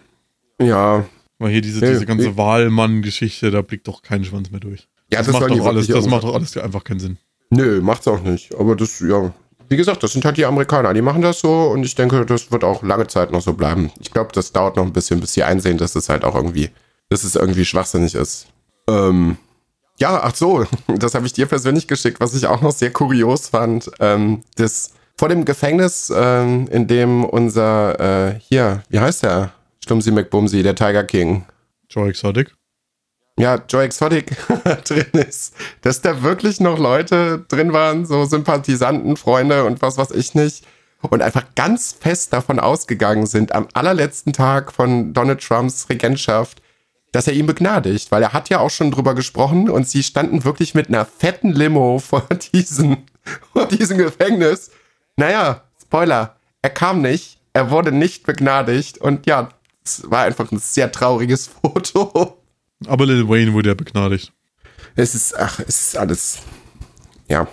Ja. 0.61 1.05
Weil 1.39 1.51
hier 1.51 1.61
diese, 1.61 1.81
diese 1.81 2.07
ganze 2.07 2.37
Wahlmann-Geschichte, 2.37 3.51
da 3.51 3.63
blickt 3.63 3.89
doch 3.89 4.03
kein 4.03 4.25
Schwanz 4.25 4.51
mehr 4.51 4.61
durch. 4.61 4.89
Ja, 5.13 5.19
das, 5.19 5.27
das 5.27 5.41
macht 5.41 5.51
doch 5.51 5.67
alles, 5.67 5.87
das 5.89 6.07
macht 6.07 6.25
doch 6.25 6.35
alles 6.35 6.57
einfach 6.57 6.85
keinen 6.85 7.01
Sinn. 7.01 7.19
Nö, 7.51 7.81
macht's 7.81 8.07
auch 8.07 8.23
nicht. 8.23 8.55
Aber 8.55 8.77
das, 8.77 9.01
ja, 9.01 9.33
wie 9.69 9.77
gesagt, 9.77 10.03
das 10.03 10.13
sind 10.13 10.25
halt 10.25 10.37
die 10.37 10.45
Amerikaner, 10.45 10.93
die 10.95 11.03
machen 11.03 11.23
das 11.23 11.41
so 11.41 11.69
und 11.69 11.85
ich 11.85 11.95
denke, 11.95 12.25
das 12.27 12.51
wird 12.53 12.65
auch 12.65 12.83
lange 12.83 13.07
Zeit 13.07 13.33
noch 13.33 13.41
so 13.41 13.55
bleiben. 13.55 13.91
Ich 14.01 14.11
glaube, 14.11 14.31
das 14.33 14.53
dauert 14.53 14.77
noch 14.77 14.85
ein 14.85 14.93
bisschen, 14.93 15.21
bis 15.21 15.33
sie 15.33 15.43
einsehen, 15.43 15.79
dass 15.79 15.95
es 15.95 16.09
halt 16.09 16.25
auch 16.25 16.35
irgendwie, 16.35 16.71
dass 17.09 17.25
es 17.25 17.35
irgendwie 17.35 17.65
schwachsinnig 17.65 18.15
ist. 18.15 18.47
Ähm, 18.89 19.37
ja, 19.99 20.21
ach 20.23 20.35
so, 20.35 20.67
das 20.87 21.15
habe 21.15 21.27
ich 21.27 21.33
dir 21.33 21.47
persönlich 21.47 21.89
geschickt, 21.89 22.21
was 22.21 22.35
ich 22.35 22.47
auch 22.47 22.61
noch 22.61 22.73
sehr 22.73 22.93
kurios 22.93 23.49
fand. 23.49 23.91
Ähm, 24.01 24.43
das 24.57 24.93
vor 25.17 25.29
dem 25.29 25.45
Gefängnis, 25.45 26.13
ähm, 26.15 26.67
in 26.69 26.87
dem 26.87 27.25
unser, 27.25 28.35
äh, 28.35 28.41
hier, 28.41 28.83
wie 28.89 29.01
heißt 29.01 29.23
der? 29.23 29.53
Schlumsi 29.85 30.11
McBumsi, 30.11 30.63
der 30.63 30.75
Tiger 30.75 31.05
King. 31.05 31.45
Joe 31.89 32.09
Exotic 32.09 32.53
ja, 33.39 33.61
Joe 33.69 33.83
Exotic 33.83 34.37
drin 34.85 35.07
ist, 35.13 35.55
dass 35.83 36.01
da 36.01 36.23
wirklich 36.23 36.61
noch 36.61 36.79
Leute 36.79 37.45
drin 37.49 37.73
waren, 37.73 38.07
so 38.07 38.25
Sympathisanten, 38.25 39.17
Freunde 39.17 39.65
und 39.65 39.83
was 39.83 39.99
weiß 39.99 40.13
ich 40.13 40.35
nicht, 40.35 40.65
und 41.01 41.21
einfach 41.21 41.45
ganz 41.55 41.97
fest 41.99 42.33
davon 42.33 42.61
ausgegangen 42.61 43.27
sind, 43.27 43.53
am 43.53 43.67
allerletzten 43.75 44.33
Tag 44.33 44.73
von 44.73 45.13
Donald 45.13 45.43
Trumps 45.43 45.89
Regentschaft, 45.91 46.63
dass 47.15 47.29
er 47.29 47.35
ihn 47.35 47.47
begnadigt, 47.47 48.11
weil 48.11 48.25
er 48.25 48.33
hat 48.33 48.49
ja 48.49 48.59
auch 48.59 48.71
schon 48.71 48.91
drüber 48.91 49.15
gesprochen 49.15 49.71
und 49.71 49.89
sie 49.89 50.03
standen 50.03 50.45
wirklich 50.45 50.75
mit 50.75 50.89
einer 50.89 51.05
fetten 51.05 51.53
Limo 51.53 52.01
vor 52.01 52.27
diesem, 52.53 53.05
vor 53.53 53.69
diesem 53.69 53.99
Gefängnis. 53.99 54.73
Naja, 55.17 55.63
Spoiler, 55.81 56.35
er 56.61 56.71
kam 56.71 57.03
nicht, 57.03 57.39
er 57.53 57.71
wurde 57.71 57.93
nicht 57.93 58.27
begnadigt 58.27 58.99
und 58.99 59.27
ja, 59.27 59.51
es 59.85 60.03
war 60.11 60.25
einfach 60.25 60.51
ein 60.51 60.59
sehr 60.59 60.91
trauriges 60.91 61.47
Foto. 61.63 62.43
Aber 62.87 63.07
Lil 63.07 63.29
Wayne 63.29 63.53
wurde 63.53 63.69
ja 63.69 63.75
begnadigt. 63.75 64.33
Es 64.97 65.15
ist, 65.15 65.39
ach, 65.39 65.61
es 65.61 65.87
ist 65.87 65.97
alles. 65.97 66.39
Ja. 67.29 67.47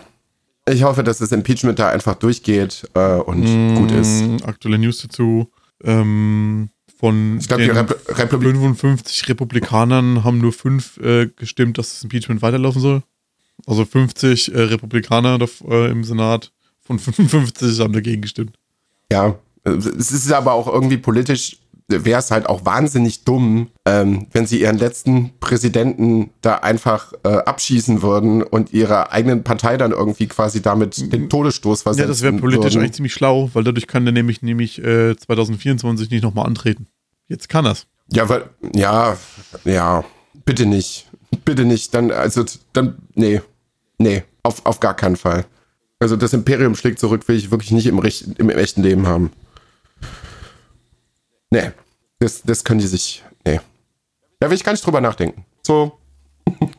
Ich 0.68 0.84
hoffe, 0.84 1.04
dass 1.04 1.20
das 1.20 1.32
Impeachment 1.32 1.78
da 1.78 1.90
einfach 1.90 2.16
durchgeht 2.16 2.90
äh, 2.96 3.18
und 3.18 3.44
mmh, 3.44 3.80
gut 3.80 3.92
ist. 3.92 4.44
Aktuelle 4.44 4.80
News 4.80 5.04
dazu. 5.04 5.52
Ähm, 5.84 6.71
von 7.02 7.40
ich 7.40 7.48
glaub, 7.48 7.60
den 7.60 7.72
Rep 7.72 8.20
Republik 8.20 8.56
55 8.56 9.28
Republikanern 9.28 10.24
haben 10.24 10.38
nur 10.38 10.54
fünf 10.54 10.98
äh, 10.98 11.26
gestimmt, 11.36 11.80
dass 11.80 11.94
das 11.94 12.04
Impeachment 12.04 12.44
weiterlaufen 12.44 12.80
soll. 12.80 13.02
Also 13.66 13.86
50 13.86 14.54
äh, 14.54 14.62
Republikaner 14.62 15.40
äh, 15.68 15.90
im 15.90 16.04
Senat 16.04 16.52
von 16.82 17.00
55 17.00 17.80
haben 17.80 17.94
dagegen 17.94 18.22
gestimmt. 18.22 18.56
Ja, 19.12 19.36
es 19.64 20.12
ist 20.12 20.32
aber 20.32 20.54
auch 20.54 20.68
irgendwie 20.68 20.98
politisch 20.98 21.58
wäre 21.92 22.20
es 22.20 22.32
halt 22.32 22.48
auch 22.48 22.66
wahnsinnig 22.66 23.24
dumm, 23.24 23.70
ähm, 23.86 24.28
wenn 24.32 24.46
sie 24.46 24.62
ihren 24.62 24.78
letzten 24.78 25.32
Präsidenten 25.40 26.32
da 26.42 26.56
einfach 26.56 27.14
äh, 27.24 27.30
abschießen 27.30 28.02
würden 28.02 28.44
und 28.44 28.74
ihrer 28.74 29.12
eigenen 29.12 29.44
Partei 29.44 29.78
dann 29.78 29.92
irgendwie 29.92 30.28
quasi 30.28 30.62
damit 30.62 31.12
den 31.12 31.30
Todesstoß 31.30 31.84
versetzen 31.84 32.04
Ja, 32.04 32.08
das 32.08 32.22
wäre 32.22 32.34
politisch 32.34 32.74
würden. 32.74 32.80
eigentlich 32.80 32.94
ziemlich 32.94 33.14
schlau, 33.14 33.50
weil 33.54 33.64
dadurch 33.64 33.88
kann 33.88 34.06
der 34.06 34.14
nämlich, 34.14 34.42
nämlich 34.42 34.84
äh, 34.84 35.16
2024 35.16 36.10
nicht 36.10 36.24
nochmal 36.24 36.46
antreten. 36.46 36.88
Jetzt 37.28 37.50
kann 37.50 37.66
er's. 37.66 37.88
Ja, 38.12 38.28
weil, 38.28 38.44
ja, 38.74 39.18
ja, 39.64 40.04
bitte 40.46 40.66
nicht. 40.66 41.08
Bitte 41.46 41.64
nicht. 41.66 41.94
Dann, 41.94 42.12
also, 42.12 42.44
dann, 42.74 42.98
nee. 43.16 43.42
Nee, 43.98 44.24
auf, 44.44 44.66
auf 44.66 44.80
gar 44.80 44.96
keinen 44.96 45.16
Fall. 45.16 45.46
Also 46.00 46.16
das 46.16 46.34
Imperium 46.34 46.76
schlägt 46.76 47.00
zurück, 47.00 47.28
will 47.28 47.36
ich 47.38 47.52
wirklich 47.52 47.72
nicht 47.72 47.86
im, 47.86 48.02
im 48.38 48.50
echten 48.50 48.82
Leben 48.82 49.08
haben. 49.08 49.32
Nee, 51.52 51.72
das, 52.20 52.42
das 52.42 52.64
können 52.64 52.80
die 52.80 52.88
sich. 52.88 53.24
Nee. 53.46 53.60
Da 54.40 54.50
will 54.50 54.56
ich 54.56 54.64
gar 54.64 54.72
nicht 54.72 54.86
drüber 54.86 55.02
nachdenken. 55.02 55.46
So. 55.62 56.00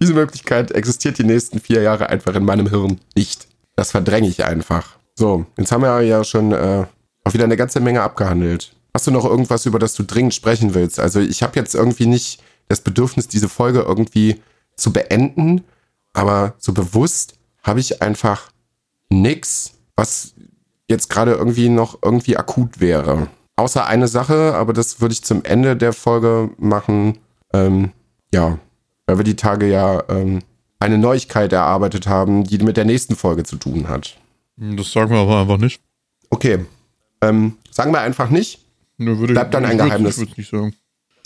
Diese 0.00 0.14
Möglichkeit 0.14 0.70
existiert 0.70 1.18
die 1.18 1.24
nächsten 1.24 1.60
vier 1.60 1.82
Jahre 1.82 2.08
einfach 2.08 2.34
in 2.34 2.44
meinem 2.44 2.68
Hirn 2.68 3.00
nicht. 3.14 3.48
Das 3.76 3.90
verdränge 3.90 4.28
ich 4.28 4.44
einfach. 4.44 4.98
So, 5.14 5.44
jetzt 5.58 5.72
haben 5.72 5.82
wir 5.82 6.00
ja 6.02 6.24
schon 6.24 6.52
äh, 6.52 6.86
auch 7.24 7.34
wieder 7.34 7.44
eine 7.44 7.56
ganze 7.56 7.80
Menge 7.80 8.02
abgehandelt. 8.02 8.74
Hast 8.94 9.06
du 9.06 9.10
noch 9.10 9.24
irgendwas, 9.24 9.66
über 9.66 9.78
das 9.78 9.94
du 9.94 10.02
dringend 10.02 10.34
sprechen 10.34 10.74
willst? 10.74 10.98
Also 10.98 11.20
ich 11.20 11.42
habe 11.42 11.58
jetzt 11.58 11.74
irgendwie 11.74 12.06
nicht 12.06 12.42
das 12.68 12.80
Bedürfnis, 12.80 13.28
diese 13.28 13.48
Folge 13.48 13.80
irgendwie 13.80 14.40
zu 14.76 14.92
beenden, 14.92 15.64
aber 16.12 16.54
so 16.58 16.72
bewusst 16.72 17.34
habe 17.62 17.80
ich 17.80 18.00
einfach 18.00 18.50
nichts, 19.10 19.74
was 19.96 20.34
jetzt 20.88 21.10
gerade 21.10 21.32
irgendwie 21.32 21.68
noch 21.68 21.98
irgendwie 22.02 22.36
akut 22.36 22.80
wäre. 22.80 23.28
Außer 23.60 23.86
eine 23.86 24.08
Sache, 24.08 24.54
aber 24.54 24.72
das 24.72 25.00
würde 25.00 25.12
ich 25.12 25.22
zum 25.22 25.44
Ende 25.44 25.76
der 25.76 25.92
Folge 25.92 26.50
machen. 26.58 27.18
Ähm, 27.52 27.92
ja, 28.32 28.58
weil 29.06 29.18
wir 29.18 29.24
die 29.24 29.36
Tage 29.36 29.66
ja 29.66 30.02
ähm, 30.08 30.40
eine 30.78 30.98
Neuigkeit 30.98 31.52
erarbeitet 31.52 32.06
haben, 32.06 32.44
die 32.44 32.58
mit 32.58 32.76
der 32.76 32.84
nächsten 32.86 33.16
Folge 33.16 33.44
zu 33.44 33.56
tun 33.56 33.88
hat. 33.88 34.16
Das 34.56 34.92
sagen 34.92 35.10
wir 35.10 35.18
aber 35.18 35.40
einfach 35.40 35.58
nicht. 35.58 35.80
Okay. 36.30 36.64
Ähm, 37.22 37.56
sagen 37.70 37.92
wir 37.92 38.00
einfach 38.00 38.30
nicht. 38.30 38.64
Ne, 38.96 39.18
würde 39.18 39.34
bleibt 39.34 39.52
dann 39.52 39.64
ein 39.64 39.78
Geheimnis. 39.78 40.18
Ich 40.18 40.36
nicht 40.36 40.50
sagen. 40.50 40.74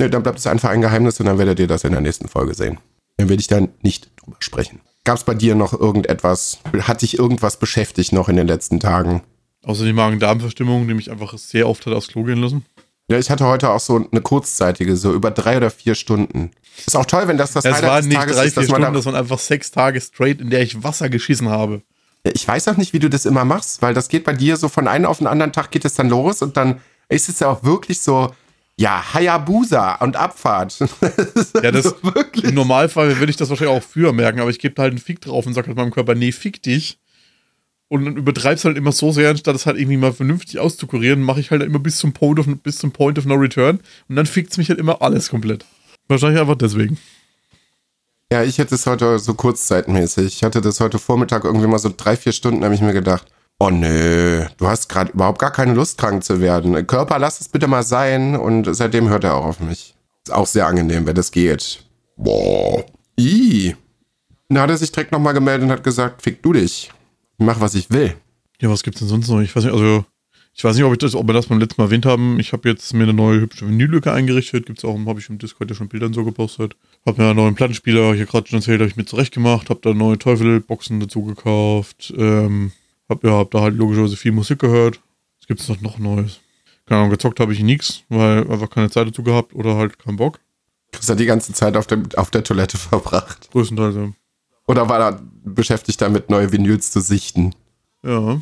Ne, 0.01 0.11
dann 0.11 0.23
bleibt 0.23 0.39
es 0.39 0.47
einfach 0.47 0.71
ein 0.71 0.81
Geheimnis 0.81 1.21
und 1.21 1.27
dann 1.27 1.39
werdet 1.39 1.61
ihr 1.61 1.67
das 1.67 1.85
in 1.85 1.93
der 1.93 2.01
nächsten 2.01 2.29
Folge 2.29 2.55
sehen. 2.55 2.79
Dann 3.17 3.29
werde 3.29 3.41
ich 3.41 3.47
dann 3.47 3.69
nicht 3.83 4.11
drüber 4.17 4.37
sprechen. 4.41 4.81
Gab 5.05 5.19
es 5.19 5.25
bei 5.25 5.35
dir 5.35 5.55
noch 5.55 5.73
irgendetwas? 5.73 6.59
Hat 6.81 7.03
dich 7.03 7.19
irgendwas 7.19 7.59
beschäftigt 7.59 8.13
noch 8.13 8.29
in 8.29 8.37
den 8.37 8.49
letzten 8.49 8.81
Tagen? 8.81 9.23
Außer 9.65 9.85
die 9.85 9.93
Magen-Darm-Verstimmung, 9.93 10.87
die 10.87 10.95
mich 10.95 11.11
einfach 11.11 11.37
sehr 11.39 11.69
oft 11.69 11.85
hat 11.87 11.95
aufs 11.95 12.09
Klo 12.09 12.25
gehen 12.25 12.41
lassen. 12.41 12.65
Ja, 13.11 13.19
ich 13.19 13.31
hatte 13.31 13.45
heute 13.45 13.71
auch 13.71 13.81
so 13.81 13.97
eine 14.11 14.21
kurzzeitige, 14.21 14.97
so 14.97 15.13
über 15.13 15.31
drei 15.31 15.59
oder 15.59 15.71
vier 15.71 15.95
Stunden. 15.95 16.51
Ist 16.87 16.97
auch 16.97 17.05
toll, 17.05 17.29
wenn 17.29 17.37
das 17.37 17.53
das 17.53 17.65
es 17.65 17.73
Highlight 17.73 17.91
waren 17.91 18.09
nicht 18.09 18.17
Tages 18.17 18.37
drei, 18.37 18.45
ist, 18.47 18.55
vier 18.55 18.63
dass 18.63 18.71
man 18.71 18.81
Stunden, 18.81 18.95
da, 18.95 18.99
das 18.99 19.07
waren 19.07 19.15
einfach 19.15 19.39
sechs 19.39 19.71
Tage 19.71 20.01
straight, 20.01 20.41
in 20.41 20.51
der 20.51 20.63
ich 20.63 20.83
Wasser 20.83 21.09
geschissen 21.11 21.49
habe. 21.49 21.83
Ich 22.23 22.49
weiß 22.49 22.69
auch 22.69 22.79
nicht, 22.79 22.95
wie 22.95 22.99
du 22.99 23.11
das 23.11 23.27
immer 23.27 23.45
machst, 23.45 23.83
weil 23.83 23.93
das 23.93 24.09
geht 24.09 24.25
bei 24.25 24.33
dir 24.33 24.57
so 24.57 24.71
von 24.71 24.89
einem 24.89 25.05
auf 25.05 25.19
den 25.19 25.27
anderen 25.27 25.53
Tag 25.53 25.71
geht 25.71 25.85
es 25.85 25.95
dann 25.95 26.09
los 26.09 26.41
und 26.41 26.57
dann 26.57 26.81
ist 27.11 27.29
es 27.29 27.41
ja 27.41 27.49
auch 27.49 27.63
wirklich 27.63 28.01
so, 28.01 28.31
ja, 28.77 29.13
Hayabusa 29.13 29.97
und 29.97 30.17
Abfahrt. 30.17 30.79
ja, 31.63 31.71
das 31.71 31.87
also 31.87 31.97
wirklich. 32.03 32.45
im 32.45 32.55
Normalfall 32.55 33.19
würde 33.19 33.31
ich 33.31 33.37
das 33.37 33.51
wahrscheinlich 33.51 33.77
auch 33.77 33.83
früher 33.83 34.13
merken, 34.13 34.41
aber 34.41 34.51
ich 34.51 34.59
gebe 34.59 34.81
halt 34.81 34.93
einen 34.93 34.99
Fick 34.99 35.21
drauf 35.21 35.47
und 35.47 35.53
sage 35.53 35.69
halt 35.69 35.77
meinem 35.77 35.93
Körper, 35.93 36.15
nee, 36.15 36.33
fick 36.33 36.63
dich. 36.63 36.99
Und 37.89 38.05
dann 38.05 38.17
übertreib's 38.17 38.65
halt 38.65 38.77
immer 38.77 38.93
so 38.93 39.13
sehr, 39.13 39.31
anstatt 39.31 39.55
es 39.55 39.67
halt 39.67 39.77
irgendwie 39.77 39.97
mal 39.99 40.13
vernünftig 40.13 40.59
auszukurieren, 40.59 41.23
mache 41.23 41.41
ich 41.41 41.51
halt 41.51 41.63
immer 41.63 41.79
bis 41.79 41.99
zum 41.99 42.13
Point 42.13 42.39
of, 42.39 42.47
bis 42.63 42.79
zum 42.79 42.93
Point 42.93 43.19
of 43.19 43.27
No 43.27 43.35
Return 43.35 43.81
und 44.09 44.17
dann 44.17 44.27
fickt's 44.27 44.57
mich 44.57 44.69
halt 44.69 44.79
immer 44.79 45.03
alles 45.03 45.31
komplett. 45.31 45.65
Wahrscheinlich 46.09 46.41
einfach 46.41 46.57
deswegen. 46.57 46.99
Ja, 48.33 48.43
ich 48.43 48.59
hätte 48.59 48.75
es 48.75 48.87
heute 48.87 49.19
so 49.19 49.35
kurzzeitmäßig. 49.35 50.27
Ich 50.27 50.43
hatte 50.43 50.61
das 50.61 50.81
heute 50.81 50.99
Vormittag 50.99 51.45
irgendwie 51.45 51.67
mal 51.67 51.79
so 51.79 51.93
drei, 51.95 52.17
vier 52.17 52.33
Stunden, 52.33 52.65
habe 52.65 52.75
ich 52.75 52.81
mir 52.81 52.93
gedacht, 52.93 53.27
oh 53.59 53.71
nö, 53.71 54.45
du 54.57 54.67
hast 54.67 54.89
gerade 54.89 55.13
überhaupt 55.13 55.39
gar 55.39 55.53
keine 55.53 55.75
Lust, 55.75 55.99
krank 55.99 56.25
zu 56.25 56.41
werden. 56.41 56.87
Körper, 56.87 57.19
lass 57.19 57.41
es 57.41 57.49
bitte 57.49 57.69
mal 57.69 57.83
sein. 57.83 58.37
Und 58.37 58.75
seitdem 58.75 59.09
hört 59.09 59.25
er 59.25 59.35
auch 59.35 59.45
auf 59.45 59.61
mich. 59.61 59.95
Ist 60.27 60.33
auch 60.33 60.47
sehr 60.47 60.67
angenehm, 60.67 61.07
wenn 61.07 61.15
das 61.15 61.31
geht. 61.31 61.85
Boah. 62.17 62.85
I. 63.19 63.77
Dann 64.49 64.59
hat 64.59 64.71
er 64.71 64.79
sich 64.79 64.93
direkt 64.93 65.13
nochmal 65.13 65.35
gemeldet 65.35 65.65
und 65.65 65.73
hat 65.73 65.85
gesagt, 65.85 66.23
fick 66.23 66.43
du 66.43 66.53
dich. 66.55 66.91
Ich 67.39 67.45
mach, 67.45 67.61
was 67.61 67.75
ich 67.75 67.91
will. 67.91 68.15
Ja, 68.61 68.71
was 68.71 68.83
gibt's 68.83 69.01
denn 69.01 69.09
sonst 69.09 69.29
noch? 69.29 69.41
Ich 69.41 69.55
weiß 69.55 69.65
nicht, 69.65 69.75
also 69.75 70.05
ich 70.57 70.63
weiß 70.63 70.77
nicht, 70.77 70.85
ob, 70.85 70.93
ich 70.93 70.99
das, 70.99 71.17
ob 71.17 71.27
wir 71.27 71.33
das 71.33 71.47
beim 71.47 71.59
letzten 71.59 71.83
Mal 71.83 71.89
erwähnt 71.89 72.07
haben. 72.07 72.39
Ich 72.39 72.53
habe 72.53 72.69
jetzt 72.69 72.95
mir 72.95 73.03
eine 73.03 73.13
neue 73.13 73.41
hübsche 73.41 73.67
Vinyllücke 73.67 74.13
eingerichtet. 74.13 74.67
Gibt's 74.67 74.85
auch, 74.85 74.97
habe 74.97 75.19
ich 75.19 75.29
im 75.29 75.39
Discord 75.39 75.69
ja 75.69 75.75
schon 75.75 75.89
Bildern 75.89 76.13
so 76.13 76.25
gepostet. 76.25 76.77
Habe 77.05 77.21
mir 77.21 77.29
einen 77.29 77.39
neuen 77.39 77.55
Plattenspieler, 77.57 78.15
hier 78.15 78.27
gerade 78.27 78.47
schon 78.47 78.61
erzählt, 78.61 78.81
habe 78.81 78.89
ich 78.89 78.97
mir 78.97 79.05
zurecht 79.05 79.35
gemacht. 79.35 79.69
Habe 79.69 79.81
da 79.83 79.93
neue 79.93 80.17
Teufel-Boxen 80.17 81.01
dazu 81.01 81.25
gekauft. 81.25 82.15
Ähm, 82.17 82.71
hab, 83.09 83.25
ja, 83.25 83.33
hab 83.33 83.51
da 83.51 83.63
halt 83.63 83.75
logischerweise 83.75 84.17
viel 84.17 84.31
Musik 84.31 84.61
gehört. 84.61 85.01
Was 85.41 85.49
gibt's 85.49 85.69
noch, 85.69 85.81
noch 85.81 85.99
Neues? 85.99 86.41
Keine 86.87 87.01
Ahnung, 87.01 87.11
gezockt 87.11 87.41
habe 87.41 87.53
ich 87.53 87.61
nichts, 87.61 88.05
weil 88.09 88.49
einfach 88.49 88.71
keine 88.71 88.91
Zeit 88.91 89.09
dazu 89.09 89.25
gehabt 89.25 89.55
oder 89.55 89.75
halt 89.75 89.99
keinen 89.99 90.17
Bock. 90.17 90.39
Chris 90.93 91.09
hat 91.09 91.19
die 91.19 91.27
ganze 91.27 91.53
Zeit 91.53 91.77
auf, 91.77 91.89
dem, 91.89 92.05
auf 92.15 92.31
der 92.31 92.45
Toilette 92.45 92.79
verbracht. 92.79 93.51
Größtenteils, 93.51 93.97
ja. 93.97 94.13
Oder 94.67 94.89
war 94.89 95.01
er 95.01 95.21
beschäftigt 95.45 96.01
damit, 96.01 96.31
neue 96.31 96.53
Vinyls 96.53 96.91
zu 96.91 97.01
sichten? 97.01 97.55
Ja. 98.03 98.41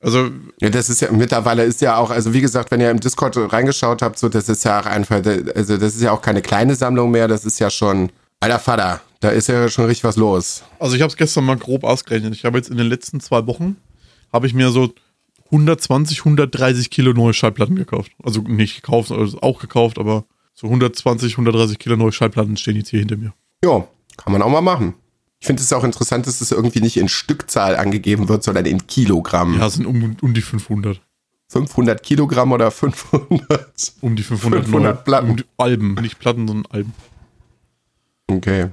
Also. 0.00 0.30
Ja, 0.60 0.68
das 0.68 0.90
ist 0.90 1.00
ja, 1.00 1.10
mittlerweile 1.12 1.64
ist 1.64 1.80
ja 1.80 1.96
auch, 1.96 2.10
also 2.10 2.34
wie 2.34 2.40
gesagt, 2.40 2.70
wenn 2.70 2.80
ihr 2.80 2.90
im 2.90 3.00
Discord 3.00 3.36
reingeschaut 3.36 4.02
habt, 4.02 4.18
so, 4.18 4.28
das 4.28 4.48
ist 4.48 4.64
ja 4.64 4.80
auch 4.80 4.86
einfach, 4.86 5.22
also 5.54 5.76
das 5.76 5.94
ist 5.94 6.02
ja 6.02 6.12
auch 6.12 6.22
keine 6.22 6.42
kleine 6.42 6.74
Sammlung 6.74 7.10
mehr, 7.10 7.28
das 7.28 7.44
ist 7.44 7.58
ja 7.60 7.70
schon, 7.70 8.10
alter 8.40 8.58
Vater, 8.58 9.00
da 9.20 9.30
ist 9.30 9.48
ja 9.48 9.68
schon 9.68 9.84
richtig 9.84 10.04
was 10.04 10.16
los. 10.16 10.64
Also 10.80 10.96
ich 10.96 11.02
habe 11.02 11.10
es 11.10 11.16
gestern 11.16 11.44
mal 11.44 11.56
grob 11.56 11.84
ausgerechnet. 11.84 12.34
Ich 12.34 12.44
habe 12.44 12.58
jetzt 12.58 12.68
in 12.68 12.76
den 12.76 12.88
letzten 12.88 13.20
zwei 13.20 13.46
Wochen, 13.46 13.76
habe 14.32 14.48
ich 14.48 14.54
mir 14.54 14.70
so 14.70 14.92
120, 15.46 16.18
130 16.20 16.90
Kilo 16.90 17.12
neue 17.12 17.32
Schallplatten 17.32 17.76
gekauft. 17.76 18.10
Also 18.22 18.40
nicht 18.40 18.82
gekauft, 18.82 19.12
also 19.12 19.40
auch 19.40 19.60
gekauft, 19.60 19.98
aber 19.98 20.24
so 20.54 20.66
120, 20.66 21.34
130 21.34 21.78
Kilo 21.78 21.96
neue 21.96 22.10
Schallplatten 22.10 22.56
stehen 22.56 22.76
jetzt 22.76 22.88
hier 22.88 22.98
hinter 22.98 23.16
mir. 23.16 23.32
Ja, 23.64 23.86
kann 24.16 24.32
man 24.32 24.42
auch 24.42 24.50
mal 24.50 24.60
machen. 24.60 24.94
Ich 25.42 25.46
finde 25.46 25.60
es 25.60 25.72
auch 25.72 25.82
interessant, 25.82 26.28
dass 26.28 26.40
es 26.40 26.52
irgendwie 26.52 26.80
nicht 26.80 26.96
in 26.96 27.08
Stückzahl 27.08 27.74
angegeben 27.74 28.28
wird, 28.28 28.44
sondern 28.44 28.64
in 28.64 28.86
Kilogramm. 28.86 29.58
Ja, 29.58 29.66
es 29.66 29.74
sind 29.74 29.86
um, 29.86 30.16
um 30.22 30.34
die 30.34 30.40
500. 30.40 31.00
500 31.48 32.00
Kilogramm 32.00 32.52
oder 32.52 32.70
500? 32.70 33.92
Um 34.02 34.14
die 34.14 34.22
500, 34.22 34.62
500 34.62 35.04
Platten. 35.04 35.30
Um 35.30 35.36
Alben, 35.56 35.94
nicht 35.94 36.20
Platten, 36.20 36.46
sondern 36.46 36.70
Alben. 36.70 36.94
Okay. 38.28 38.68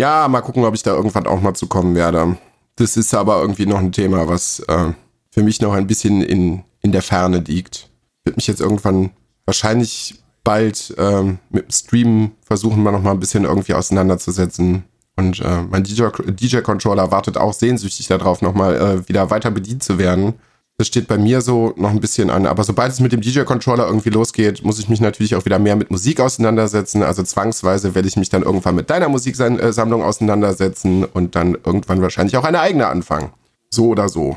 Ja, 0.00 0.26
mal 0.26 0.40
gucken, 0.40 0.64
ob 0.64 0.74
ich 0.74 0.82
da 0.82 0.92
irgendwann 0.92 1.28
auch 1.28 1.40
mal 1.40 1.54
zu 1.54 1.68
kommen 1.68 1.94
werde. 1.94 2.36
Das 2.74 2.96
ist 2.96 3.14
aber 3.14 3.40
irgendwie 3.40 3.66
noch 3.66 3.78
ein 3.78 3.92
Thema, 3.92 4.26
was 4.26 4.58
äh, 4.66 4.92
für 5.30 5.44
mich 5.44 5.60
noch 5.60 5.72
ein 5.72 5.86
bisschen 5.86 6.20
in, 6.20 6.64
in 6.80 6.90
der 6.90 7.02
Ferne 7.02 7.38
liegt. 7.38 7.90
Wird 8.24 8.34
mich 8.34 8.48
jetzt 8.48 8.60
irgendwann 8.60 9.10
wahrscheinlich 9.46 10.20
bald 10.42 10.96
ähm, 10.98 11.38
mit 11.50 11.66
dem 11.66 11.70
Stream 11.70 12.32
versuchen, 12.42 12.82
mal 12.82 12.90
noch 12.90 13.02
mal 13.02 13.12
ein 13.12 13.20
bisschen 13.20 13.44
irgendwie 13.44 13.74
auseinanderzusetzen. 13.74 14.82
Und 15.18 15.40
äh, 15.40 15.62
mein 15.68 15.82
DJ-Controller 15.82 17.06
DJ 17.06 17.10
wartet 17.10 17.36
auch 17.38 17.52
sehnsüchtig 17.52 18.06
darauf, 18.06 18.40
nochmal 18.40 18.76
äh, 18.76 19.08
wieder 19.08 19.30
weiter 19.30 19.50
bedient 19.50 19.82
zu 19.82 19.98
werden. 19.98 20.34
Das 20.76 20.86
steht 20.86 21.08
bei 21.08 21.18
mir 21.18 21.40
so 21.40 21.74
noch 21.76 21.90
ein 21.90 21.98
bisschen 21.98 22.30
an. 22.30 22.46
Aber 22.46 22.62
sobald 22.62 22.92
es 22.92 23.00
mit 23.00 23.10
dem 23.10 23.20
DJ-Controller 23.20 23.84
irgendwie 23.88 24.10
losgeht, 24.10 24.62
muss 24.62 24.78
ich 24.78 24.88
mich 24.88 25.00
natürlich 25.00 25.34
auch 25.34 25.44
wieder 25.44 25.58
mehr 25.58 25.74
mit 25.74 25.90
Musik 25.90 26.20
auseinandersetzen. 26.20 27.02
Also 27.02 27.24
zwangsweise 27.24 27.96
werde 27.96 28.06
ich 28.06 28.16
mich 28.16 28.28
dann 28.28 28.44
irgendwann 28.44 28.76
mit 28.76 28.90
deiner 28.90 29.08
Musiksammlung 29.08 30.04
auseinandersetzen 30.04 31.04
und 31.04 31.34
dann 31.34 31.58
irgendwann 31.64 32.00
wahrscheinlich 32.00 32.36
auch 32.36 32.44
eine 32.44 32.60
eigene 32.60 32.86
anfangen. 32.86 33.30
So 33.70 33.88
oder 33.88 34.08
so. 34.08 34.36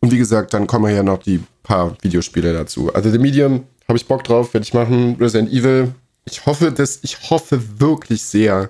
Und 0.00 0.12
wie 0.12 0.18
gesagt, 0.18 0.52
dann 0.52 0.66
kommen 0.66 0.94
ja 0.94 1.02
noch 1.02 1.22
die 1.22 1.42
paar 1.62 1.96
Videospiele 2.02 2.52
dazu. 2.52 2.92
Also 2.92 3.10
The 3.10 3.18
Medium 3.18 3.64
habe 3.88 3.96
ich 3.96 4.06
Bock 4.06 4.24
drauf, 4.24 4.52
werde 4.52 4.64
ich 4.64 4.74
machen. 4.74 5.16
Resident 5.18 5.50
Evil. 5.50 5.94
Ich 6.26 6.44
hoffe, 6.44 6.70
dass, 6.70 6.98
ich 7.00 7.30
hoffe 7.30 7.80
wirklich 7.80 8.22
sehr, 8.24 8.68